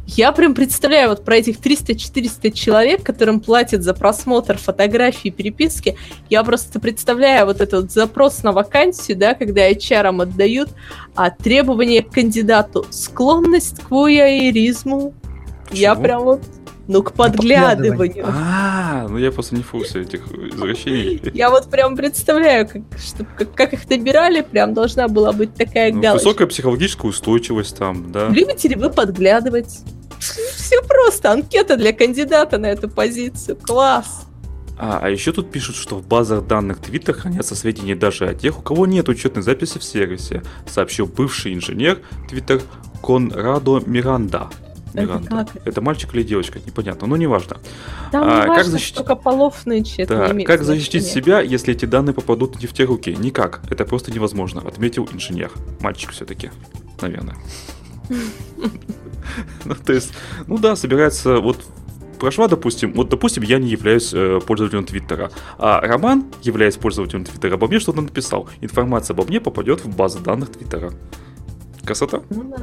Я 0.07 0.33
прям 0.33 0.55
представляю 0.55 1.11
вот 1.11 1.25
про 1.25 1.37
этих 1.37 1.59
300-400 1.59 2.51
человек, 2.53 3.03
которым 3.03 3.41
платят 3.41 3.83
за 3.83 3.95
просмотр 3.95 4.57
фотографий 4.57 5.29
и 5.29 5.31
переписки. 5.31 5.97
Я 6.31 6.43
просто 6.45 6.81
представляю 6.81 7.47
вот 7.47 7.61
этот 7.61 7.83
вот 7.83 7.93
запрос 7.93 8.43
на 8.43 8.53
вакансию, 8.53 9.19
да, 9.19 9.35
когда 9.35 9.71
HR 9.71 10.23
отдают, 10.23 10.71
а 11.15 11.31
требования 11.31 12.03
к 12.03 12.11
кандидату 12.11 12.87
склонность 12.91 13.81
к 13.81 13.91
вуайеризму. 13.91 15.15
Я 15.71 15.95
прям 15.95 16.23
вот, 16.23 16.43
ну, 16.91 17.03
к 17.05 17.13
подглядыванию. 17.13 18.27
А, 18.27 19.07
ну 19.09 19.17
я 19.19 19.31
просто 19.31 19.55
не 19.55 19.63
в 19.63 19.71
курсе 19.71 20.03
этих 20.03 20.27
извращений. 20.33 21.21
Я 21.33 21.51
вот 21.51 21.71
прям 21.71 21.97
представляю, 21.97 22.67
как, 22.67 22.83
что, 22.99 23.25
как, 23.39 23.55
как 23.55 23.73
их 23.73 23.89
набирали, 23.89 24.41
прям 24.41 24.75
должна 24.75 25.07
была 25.07 25.33
быть 25.33 25.55
такая 25.55 25.93
Ну, 25.93 26.01
галочка. 26.01 26.25
высокая 26.27 26.47
психологическая 26.49 27.09
устойчивость 27.09 27.77
там, 27.77 28.11
да. 28.11 28.29
Любите 28.29 28.69
ли 28.69 28.75
вы 28.75 28.91
подглядывать? 28.91 29.81
Все 30.19 30.83
просто, 30.83 31.31
анкета 31.31 31.77
для 31.77 31.93
кандидата 31.93 32.59
на 32.59 32.67
эту 32.67 32.89
позицию. 32.89 33.57
Класс. 33.57 34.27
А, 34.77 34.99
а 35.03 35.11
еще 35.11 35.31
тут 35.31 35.51
пишут, 35.53 35.77
что 35.77 35.95
в 35.97 36.07
базах 36.07 36.47
данных 36.47 36.79
Twitter 36.79 37.13
хранятся 37.13 37.55
сведения 37.55 37.95
даже 37.95 38.27
о 38.27 38.35
тех, 38.35 38.59
у 38.59 38.63
кого 38.63 38.87
нет 38.87 39.09
учетной 39.09 39.43
записи 39.43 39.79
в 39.79 39.85
сервисе, 39.85 40.43
сообщил 40.67 41.07
бывший 41.07 41.55
инженер 41.55 42.01
Twitter 42.31 42.63
Конрадо 43.01 43.81
Миранда. 43.87 44.49
Это 44.93 45.03
Миранда. 45.03 45.29
как 45.29 45.57
это? 45.57 45.69
Это 45.71 45.81
мальчик 45.81 46.15
или 46.15 46.23
девочка, 46.23 46.59
непонятно, 46.65 47.07
но 47.07 47.17
неважно. 47.17 47.57
Там 48.13 48.23
А, 48.25 48.35
не 48.35 48.41
как 48.43 48.49
важно, 48.49 48.73
защитить- 48.73 48.95
сколько 48.95 49.15
полов 49.17 49.67
нынче, 49.67 50.03
это 50.03 50.17
Да, 50.19 50.27
не 50.27 50.33
имеет 50.33 50.47
как 50.49 50.63
защитить 50.63 51.03
значения. 51.03 51.23
себя, 51.25 51.41
если 51.41 51.75
эти 51.75 51.85
данные 51.85 52.15
попадут 52.15 52.61
не 52.61 52.67
в 52.67 52.73
те 52.73 52.85
руки? 52.85 53.15
Никак, 53.19 53.61
это 53.71 53.85
просто 53.85 54.11
невозможно, 54.13 54.61
отметил 54.63 55.09
инженер. 55.13 55.51
Мальчик 55.81 56.11
все-таки, 56.11 56.51
наверное. 57.01 57.37
Ну, 59.65 59.75
то 59.77 59.93
есть, 59.93 60.13
ну 60.49 60.59
да, 60.59 60.75
собирается, 60.75 61.39
вот 61.39 61.59
прошла, 62.19 62.49
допустим, 62.49 62.93
вот, 62.95 63.09
допустим, 63.11 63.43
я 63.45 63.59
не 63.59 63.69
являюсь 63.69 64.13
э, 64.13 64.41
пользователем 64.45 64.85
Твиттера, 64.85 65.31
а 65.59 65.81
Роман, 65.81 66.25
являясь 66.43 66.77
пользователем 66.77 67.25
Твиттера, 67.25 67.55
обо 67.55 67.69
мне 67.69 67.79
что-то 67.79 68.01
написал. 68.03 68.49
Информация 68.61 69.15
обо 69.15 69.25
мне 69.25 69.41
попадет 69.41 69.85
в 69.85 69.95
базу 69.97 70.19
данных 70.19 70.51
Твиттера. 70.51 70.93
Красота? 71.85 72.23
Ну 72.31 72.45
да. 72.45 72.57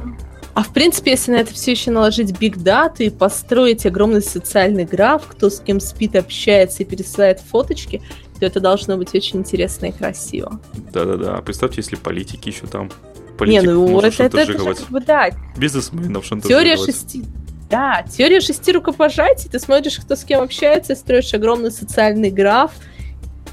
А 0.58 0.62
в 0.64 0.72
принципе, 0.72 1.12
если 1.12 1.30
на 1.30 1.36
это 1.36 1.54
все 1.54 1.70
еще 1.70 1.92
наложить 1.92 2.36
биг 2.36 2.56
дату 2.56 3.04
и 3.04 3.10
построить 3.10 3.86
огромный 3.86 4.20
социальный 4.20 4.84
граф, 4.84 5.24
кто 5.28 5.50
с 5.50 5.60
кем 5.60 5.78
спит, 5.78 6.16
общается 6.16 6.82
и 6.82 6.84
пересылает 6.84 7.38
фоточки, 7.38 8.02
то 8.40 8.46
это 8.46 8.58
должно 8.58 8.96
быть 8.96 9.14
очень 9.14 9.38
интересно 9.38 9.86
и 9.86 9.92
красиво. 9.92 10.60
Да-да-да. 10.92 11.40
Представьте, 11.42 11.76
если 11.76 11.94
политики 11.94 12.48
еще 12.48 12.66
там. 12.66 12.86
Не, 12.86 13.36
Политик 13.38 13.66
ну 13.66 13.86
может 13.86 14.14
это, 14.14 14.24
это, 14.24 14.52
это 14.52 14.52
же 14.52 14.74
как 14.74 14.88
бы 14.88 15.00
да, 15.00 15.30
Бизнесменов 15.56 16.28
Теория 16.42 16.76
шести. 16.76 17.22
Да, 17.70 18.02
теория 18.02 18.40
шести 18.40 18.72
рукопожатий. 18.72 19.48
Ты 19.48 19.60
смотришь, 19.60 20.00
кто 20.00 20.16
с 20.16 20.24
кем 20.24 20.42
общается, 20.42 20.96
строишь 20.96 21.32
огромный 21.34 21.70
социальный 21.70 22.32
граф. 22.32 22.72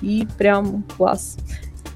И 0.01 0.27
прям 0.39 0.83
класс. 0.97 1.37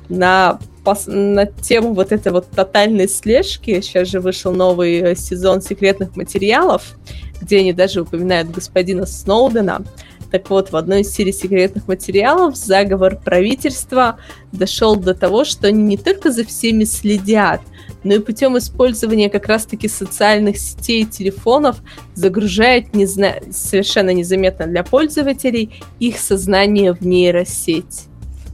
На 0.07 0.59
на 1.07 1.45
тему 1.45 1.93
вот 1.93 2.11
этой 2.11 2.31
вот 2.31 2.47
тотальной 2.49 3.07
слежки. 3.07 3.81
Сейчас 3.81 4.07
же 4.07 4.19
вышел 4.19 4.51
новый 4.53 4.99
э, 4.99 5.15
сезон 5.15 5.61
секретных 5.61 6.15
материалов, 6.15 6.95
где 7.41 7.59
они 7.59 7.73
даже 7.73 8.01
упоминают 8.01 8.51
господина 8.51 9.05
Сноудена. 9.05 9.83
Так 10.31 10.49
вот, 10.49 10.71
в 10.71 10.75
одной 10.75 11.01
из 11.01 11.11
серий 11.11 11.31
секретных 11.31 11.87
материалов 11.87 12.55
заговор 12.55 13.17
правительства 13.17 14.19
дошел 14.51 14.95
до 14.95 15.15
того, 15.15 15.43
что 15.43 15.67
они 15.67 15.81
не 15.81 15.97
только 15.97 16.31
за 16.31 16.45
всеми 16.45 16.83
следят, 16.83 17.61
но 18.03 18.15
и 18.15 18.19
путем 18.19 18.57
использования 18.57 19.29
как 19.29 19.47
раз-таки 19.47 19.87
социальных 19.87 20.57
сетей 20.57 21.03
и 21.03 21.05
телефонов 21.05 21.77
загружают 22.13 22.93
незна... 22.93 23.35
совершенно 23.51 24.11
незаметно 24.11 24.67
для 24.67 24.83
пользователей 24.83 25.81
их 25.99 26.19
сознание 26.19 26.93
в 26.93 27.01
нейросеть. 27.01 28.08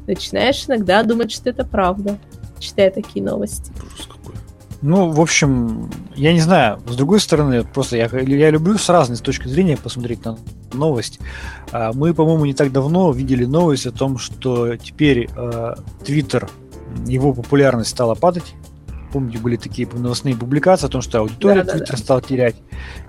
Начинаешь 0.08 0.66
иногда 0.68 1.03
думать, 1.03 1.32
что 1.32 1.49
это 1.49 1.66
правда, 1.66 2.18
читая 2.60 2.91
такие 2.91 3.24
новости. 3.26 3.72
Ужас 3.78 4.08
какой. 4.08 4.36
Ну, 4.82 5.10
в 5.10 5.20
общем, 5.20 5.89
я 6.16 6.32
не 6.32 6.41
знаю. 6.41 6.80
С 6.88 6.95
другой 6.95 7.20
стороны, 7.20 7.64
просто 7.64 7.97
я, 7.97 8.06
я 8.06 8.51
люблю 8.51 8.78
с 8.78 8.88
разной 8.89 9.18
точки 9.18 9.47
зрения 9.47 9.78
посмотреть 9.78 10.24
на 10.26 10.38
новость. 10.74 11.20
А, 11.72 11.91
мы, 11.93 12.14
по-моему, 12.14 12.45
не 12.45 12.53
так 12.53 12.72
давно 12.72 13.12
видели 13.12 13.45
новость 13.45 13.88
о 13.88 13.91
том, 13.91 14.20
что 14.20 14.76
теперь 14.78 15.30
Твиттер, 16.06 16.49
его 17.08 17.34
популярность 17.34 17.89
стала 17.89 18.14
падать. 18.14 18.53
Помните, 19.12 19.39
были 19.39 19.56
такие 19.56 19.88
новостные 19.88 20.36
публикации 20.36 20.88
о 20.88 20.89
том, 20.89 21.01
что 21.01 21.20
аудитория 21.20 21.64
да, 21.64 21.72
Твиттер 21.72 21.88
да, 21.88 21.97
да. 21.97 22.03
стал 22.03 22.22
терять. 22.22 22.56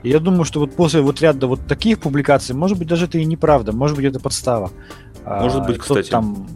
И 0.05 0.09
я 0.09 0.21
думаю, 0.21 0.45
что 0.45 0.61
вот 0.61 0.75
после 0.75 1.01
вот 1.01 1.21
ряда 1.21 1.47
вот 1.49 1.67
таких 1.67 1.99
публикаций, 1.99 2.55
может 2.55 2.79
быть, 2.79 2.87
даже 2.87 3.07
это 3.07 3.19
и 3.19 3.25
неправда, 3.25 3.73
может 3.73 3.97
быть, 3.97 4.07
это 4.07 4.21
подстава. 4.21 4.71
Может 5.27 5.67
быть, 5.67 5.79
кстати. 5.79 6.09
Там 6.09 6.47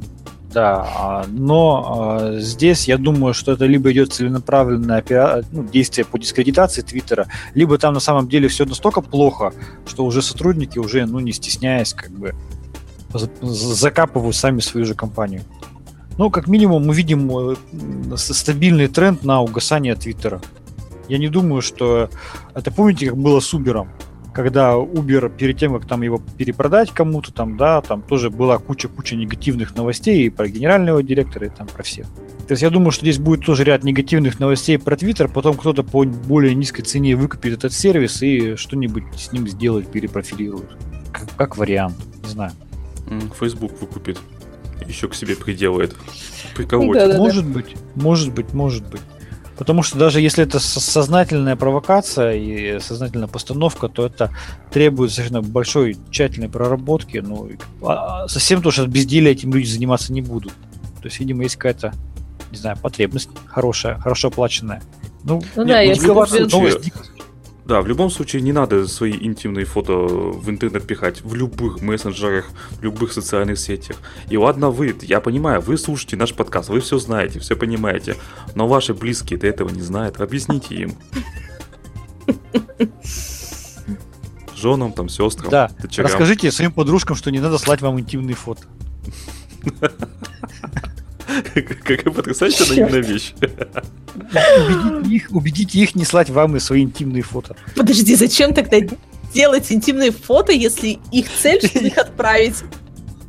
да, 0.52 0.84
а, 0.84 1.26
но 1.28 2.18
а, 2.18 2.38
здесь 2.40 2.88
я 2.88 2.98
думаю, 2.98 3.34
что 3.34 3.52
это 3.52 3.66
либо 3.66 3.92
идет 3.92 4.12
целенаправленное 4.12 5.44
ну, 5.52 5.62
действие 5.64 6.04
по 6.04 6.18
дискредитации 6.18 6.82
Твиттера, 6.82 7.28
либо 7.54 7.78
там 7.78 7.94
на 7.94 8.00
самом 8.00 8.28
деле 8.28 8.48
все 8.48 8.64
настолько 8.64 9.00
плохо, 9.00 9.52
что 9.86 10.04
уже 10.04 10.22
сотрудники 10.22 10.78
уже, 10.78 11.06
ну, 11.06 11.20
не 11.20 11.32
стесняясь, 11.32 11.94
как 11.94 12.10
бы 12.10 12.34
закапывают 13.42 14.34
сами 14.34 14.60
свою 14.60 14.86
же 14.86 14.94
компанию. 14.94 15.42
Ну, 16.18 16.30
как 16.30 16.48
минимум, 16.48 16.86
мы 16.86 16.94
видим 16.94 17.30
э, 17.30 18.16
стабильный 18.16 18.88
тренд 18.88 19.24
на 19.24 19.40
угасание 19.40 19.94
Твиттера. 19.94 20.40
Я 21.08 21.18
не 21.18 21.28
думаю, 21.28 21.62
что... 21.62 22.10
Это 22.54 22.70
помните, 22.70 23.06
как 23.06 23.16
было 23.16 23.40
с 23.40 23.54
Uber? 23.54 23.88
Когда 24.32 24.74
Uber 24.74 25.30
перед 25.34 25.58
тем, 25.58 25.72
как 25.72 25.86
там 25.86 26.02
его 26.02 26.20
перепродать 26.36 26.90
кому-то, 26.90 27.32
там, 27.32 27.56
да, 27.56 27.80
там 27.80 28.02
тоже 28.02 28.30
была 28.30 28.58
куча-куча 28.58 29.16
негативных 29.16 29.74
новостей 29.74 30.26
и 30.26 30.30
про 30.30 30.48
генерального 30.48 31.02
директора, 31.02 31.46
и 31.46 31.50
там 31.50 31.66
про 31.66 31.82
всех. 31.82 32.06
То 32.46 32.52
есть 32.52 32.62
я 32.62 32.70
думаю, 32.70 32.90
что 32.90 33.04
здесь 33.04 33.18
будет 33.18 33.44
тоже 33.44 33.64
ряд 33.64 33.84
негативных 33.84 34.40
новостей 34.40 34.78
про 34.78 34.96
Twitter, 34.96 35.30
потом 35.32 35.56
кто-то 35.56 35.82
по 35.82 36.04
более 36.04 36.54
низкой 36.54 36.82
цене 36.82 37.14
выкупит 37.16 37.52
этот 37.54 37.72
сервис 37.72 38.22
и 38.22 38.56
что-нибудь 38.56 39.04
с 39.16 39.32
ним 39.32 39.46
сделает, 39.48 39.88
перепрофилирует. 39.88 40.70
Как, 41.12 41.28
как 41.36 41.56
вариант, 41.56 41.96
не 42.22 42.28
знаю. 42.28 42.52
Facebook 43.38 43.80
выкупит, 43.80 44.18
еще 44.86 45.08
к 45.08 45.14
себе 45.14 45.36
приделает. 45.36 45.96
Приководит. 46.54 46.94
Да, 46.94 47.12
да, 47.12 47.18
может 47.18 47.46
да. 47.46 47.52
быть, 47.52 47.76
может 47.94 48.32
быть, 48.32 48.52
может 48.52 48.88
быть. 48.88 49.00
Потому 49.60 49.82
что 49.82 49.98
даже 49.98 50.22
если 50.22 50.42
это 50.42 50.58
сознательная 50.58 51.54
провокация 51.54 52.32
и 52.32 52.80
сознательная 52.80 53.28
постановка, 53.28 53.88
то 53.88 54.06
это 54.06 54.30
требует 54.72 55.12
совершенно 55.12 55.42
большой 55.42 55.98
тщательной 56.10 56.48
проработки. 56.48 57.18
Ну, 57.18 57.50
а, 57.82 58.26
совсем 58.26 58.62
то, 58.62 58.70
что 58.70 58.86
безделие 58.86 59.32
этим 59.32 59.52
люди 59.52 59.66
заниматься 59.66 60.14
не 60.14 60.22
будут. 60.22 60.54
То 61.02 61.04
есть, 61.04 61.20
видимо, 61.20 61.42
есть 61.42 61.56
какая-то, 61.56 61.92
не 62.50 62.56
знаю, 62.56 62.78
потребность 62.80 63.28
хорошая, 63.44 63.98
хорошо 63.98 64.28
оплаченная. 64.28 64.82
Ну, 65.24 65.42
ну 65.54 65.66
да, 65.66 65.80
если 65.82 66.06
новость, 66.06 66.90
да, 67.70 67.80
в 67.82 67.86
любом 67.86 68.10
случае 68.10 68.42
не 68.42 68.52
надо 68.52 68.88
свои 68.88 69.12
интимные 69.12 69.64
фото 69.64 69.92
в 69.92 70.50
интернет 70.50 70.84
пихать 70.84 71.22
в 71.22 71.36
любых 71.36 71.80
мессенджерах, 71.80 72.50
в 72.72 72.82
любых 72.82 73.12
социальных 73.12 73.60
сетях. 73.60 73.98
И 74.28 74.36
ладно 74.36 74.70
вы, 74.70 74.92
я 75.02 75.20
понимаю, 75.20 75.60
вы 75.60 75.78
слушаете 75.78 76.16
наш 76.16 76.34
подкаст, 76.34 76.68
вы 76.68 76.80
все 76.80 76.98
знаете, 76.98 77.38
все 77.38 77.54
понимаете, 77.54 78.16
но 78.56 78.66
ваши 78.66 78.92
близкие-то 78.92 79.46
этого 79.46 79.68
не 79.68 79.82
знают, 79.82 80.20
объясните 80.20 80.74
им. 80.74 80.96
Женам, 84.56 84.92
там, 84.92 85.08
сестрам, 85.08 85.48
да. 85.48 85.70
дочерям. 85.80 86.10
Расскажите 86.10 86.50
своим 86.50 86.72
подружкам, 86.72 87.14
что 87.14 87.30
не 87.30 87.38
надо 87.38 87.56
слать 87.58 87.82
вам 87.82 88.00
интимные 88.00 88.34
фото. 88.34 88.64
Какая 91.54 92.12
потрясающая 92.12 92.66
наивная 92.66 93.02
вещь. 93.02 93.34
Убедите 93.40 95.14
их, 95.14 95.28
убедите 95.30 95.78
их 95.78 95.94
не 95.94 96.04
слать 96.04 96.30
вам 96.30 96.56
и 96.56 96.60
свои 96.60 96.82
интимные 96.82 97.22
фото. 97.22 97.56
Подожди, 97.76 98.14
зачем 98.14 98.54
тогда 98.54 98.78
делать 99.32 99.70
интимные 99.70 100.10
фото, 100.10 100.52
если 100.52 100.98
их 101.12 101.26
цель, 101.30 101.64
чтобы 101.64 101.86
их 101.86 101.98
отправить? 101.98 102.56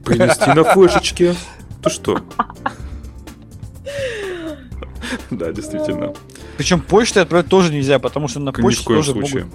Принести 0.05 0.49
на 0.49 0.63
флешечке. 0.63 1.35
Ты 1.83 1.89
что? 1.89 2.21
Да, 5.29 5.51
действительно. 5.51 6.13
Причем 6.57 6.81
почтой 6.81 7.23
отправить 7.23 7.47
тоже 7.47 7.73
нельзя, 7.73 7.99
потому 7.99 8.27
что 8.27 8.39
на 8.39 8.53
почту 8.53 8.85
тоже 8.85 9.13
могут 9.13 9.45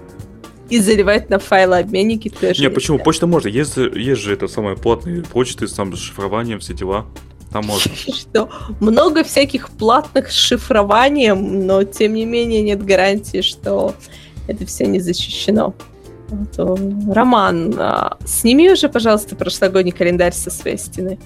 и 0.69 0.81
заливать 0.81 1.31
на 1.31 1.39
файлообменники 1.39 2.29
тоже. 2.29 2.61
Не, 2.61 2.71
почему? 2.71 2.99
Почта 2.99 3.27
можно. 3.27 3.49
Есть, 3.49 3.77
есть 3.77 4.21
же 4.21 4.33
это 4.33 4.49
самое 4.49 4.77
платные 4.77 5.23
почты, 5.23 5.67
там 5.69 5.97
с 5.97 6.01
шифрованием, 6.01 6.59
все 6.59 6.75
дела. 6.75 7.07
Что 8.15 8.51
много 8.81 9.25
всяких 9.25 9.71
платных 9.71 10.31
с 10.31 10.35
шифрованием, 10.35 11.67
но 11.67 11.85
тем 11.85 12.15
не 12.15 12.25
менее 12.25 12.63
нет 12.63 12.85
гарантии, 12.85 13.41
что 13.41 13.95
это 14.47 14.67
все 14.67 14.87
не 14.87 15.01
защищено. 15.01 15.75
Вот, 16.29 17.15
Роман, 17.15 17.75
а, 17.79 18.19
сними 18.25 18.71
уже, 18.71 18.89
пожалуйста, 18.89 19.37
прошлогодний 19.37 19.93
календарь 19.93 20.33
со 20.33 20.51
своей 20.51 20.77
стены. 20.77 21.19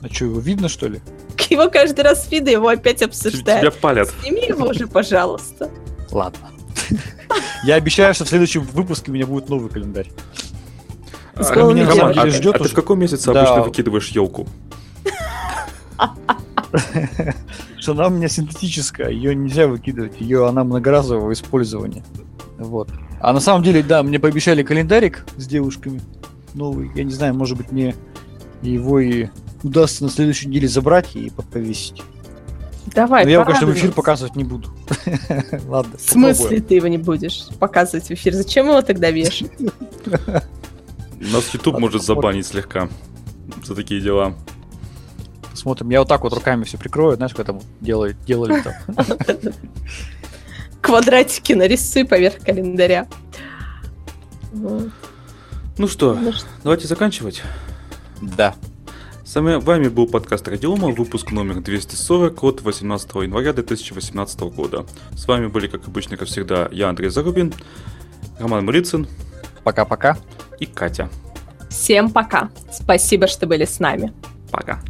А 0.00 0.08
что, 0.12 0.24
его 0.24 0.40
видно, 0.40 0.68
что 0.68 0.88
ли? 0.88 1.00
Его 1.50 1.68
каждый 1.70 2.00
раз 2.00 2.30
видно, 2.30 2.48
его 2.48 2.68
опять 2.68 3.02
обсуждают. 3.02 3.60
Тебя 3.60 3.70
палят. 3.70 4.12
Сними 4.22 4.46
его 4.46 4.66
уже, 4.68 4.86
пожалуйста. 4.86 5.70
Ладно. 6.10 6.50
Я 7.64 7.76
обещаю, 7.76 8.14
что 8.14 8.24
в 8.24 8.28
следующем 8.28 8.62
выпуске 8.62 9.10
у 9.10 9.14
меня 9.14 9.26
будет 9.26 9.48
новый 9.48 9.70
календарь. 9.70 10.08
А, 11.34 11.72
меня 11.72 11.88
Роман, 11.88 12.18
а, 12.18 12.26
ждет 12.28 12.56
а 12.56 12.58
ты 12.58 12.68
в 12.68 12.74
каком 12.74 12.98
месяце 12.98 13.28
обычно 13.28 13.62
выкидываешь 13.62 14.08
елку? 14.08 14.46
Что 17.78 17.92
она 17.92 18.06
у 18.06 18.10
меня 18.10 18.28
синтетическая, 18.28 19.10
ее 19.10 19.34
нельзя 19.34 19.66
выкидывать, 19.66 20.20
ее 20.20 20.48
она 20.48 20.64
многоразового 20.64 21.32
использования. 21.32 22.04
Вот. 22.58 22.90
А 23.20 23.32
на 23.32 23.40
самом 23.40 23.62
деле, 23.62 23.82
да, 23.82 24.02
мне 24.02 24.18
пообещали 24.18 24.62
календарик 24.62 25.24
с 25.36 25.46
девушками 25.46 26.00
новый. 26.54 26.90
Я 26.94 27.04
не 27.04 27.12
знаю, 27.12 27.34
может 27.34 27.56
быть, 27.56 27.70
мне 27.72 27.94
его 28.62 29.00
и 29.00 29.28
удастся 29.62 30.04
на 30.04 30.10
следующей 30.10 30.48
неделе 30.48 30.68
забрать 30.68 31.14
и 31.14 31.30
повесить. 31.30 32.02
Давай, 32.86 33.24
Но 33.24 33.30
я 33.30 33.36
его, 33.36 33.44
конечно, 33.44 33.66
в 33.66 33.72
эфир 33.72 33.92
показывать 33.92 34.36
не 34.36 34.44
буду. 34.44 34.68
Ладно. 35.68 35.96
В 35.96 36.00
смысле 36.00 36.42
попробуем. 36.42 36.62
ты 36.64 36.74
его 36.74 36.88
не 36.88 36.98
будешь 36.98 37.46
показывать 37.58 38.06
в 38.06 38.10
эфир? 38.10 38.34
Зачем 38.34 38.66
его 38.66 38.82
тогда 38.82 39.10
вешать? 39.10 39.50
Нас 41.20 41.54
YouTube 41.54 41.78
может 41.78 42.02
забанить 42.02 42.46
слегка 42.46 42.88
за 43.64 43.74
такие 43.74 44.00
дела. 44.00 44.34
Смотрим. 45.54 45.90
Я 45.90 46.00
вот 46.00 46.08
так 46.08 46.22
вот 46.22 46.32
руками 46.32 46.64
все 46.64 46.78
прикрою, 46.78 47.16
знаешь, 47.16 47.34
как 47.34 47.46
там 47.46 47.60
делали, 47.80 48.16
делали 48.26 48.62
там. 48.62 48.96
Квадратики 50.80 51.52
нарисуй 51.52 52.04
поверх 52.04 52.38
календаря. 52.38 53.06
Ну 54.52 55.88
что, 55.88 56.18
давайте 56.62 56.86
заканчивать. 56.86 57.42
Да. 58.20 58.54
С 59.24 59.34
вами 59.34 59.88
был 59.88 60.06
подкаст 60.06 60.46
Радиома, 60.46 60.88
выпуск 60.88 61.30
номер 61.30 61.62
240 61.62 62.44
от 62.44 62.60
18 62.60 63.14
января 63.14 63.54
2018 63.54 64.40
года. 64.40 64.84
С 65.16 65.26
вами 65.26 65.46
были, 65.46 65.68
как 65.68 65.88
обычно, 65.88 66.18
как 66.18 66.28
всегда, 66.28 66.68
я, 66.70 66.90
Андрей 66.90 67.08
Зарубин, 67.08 67.54
Роман 68.38 68.66
Мурицын. 68.66 69.08
Пока-пока. 69.64 70.18
И 70.58 70.66
Катя. 70.66 71.08
Всем 71.70 72.10
пока. 72.10 72.50
Спасибо, 72.70 73.26
что 73.26 73.46
были 73.46 73.64
с 73.64 73.80
нами. 73.80 74.12
Пока. 74.50 74.82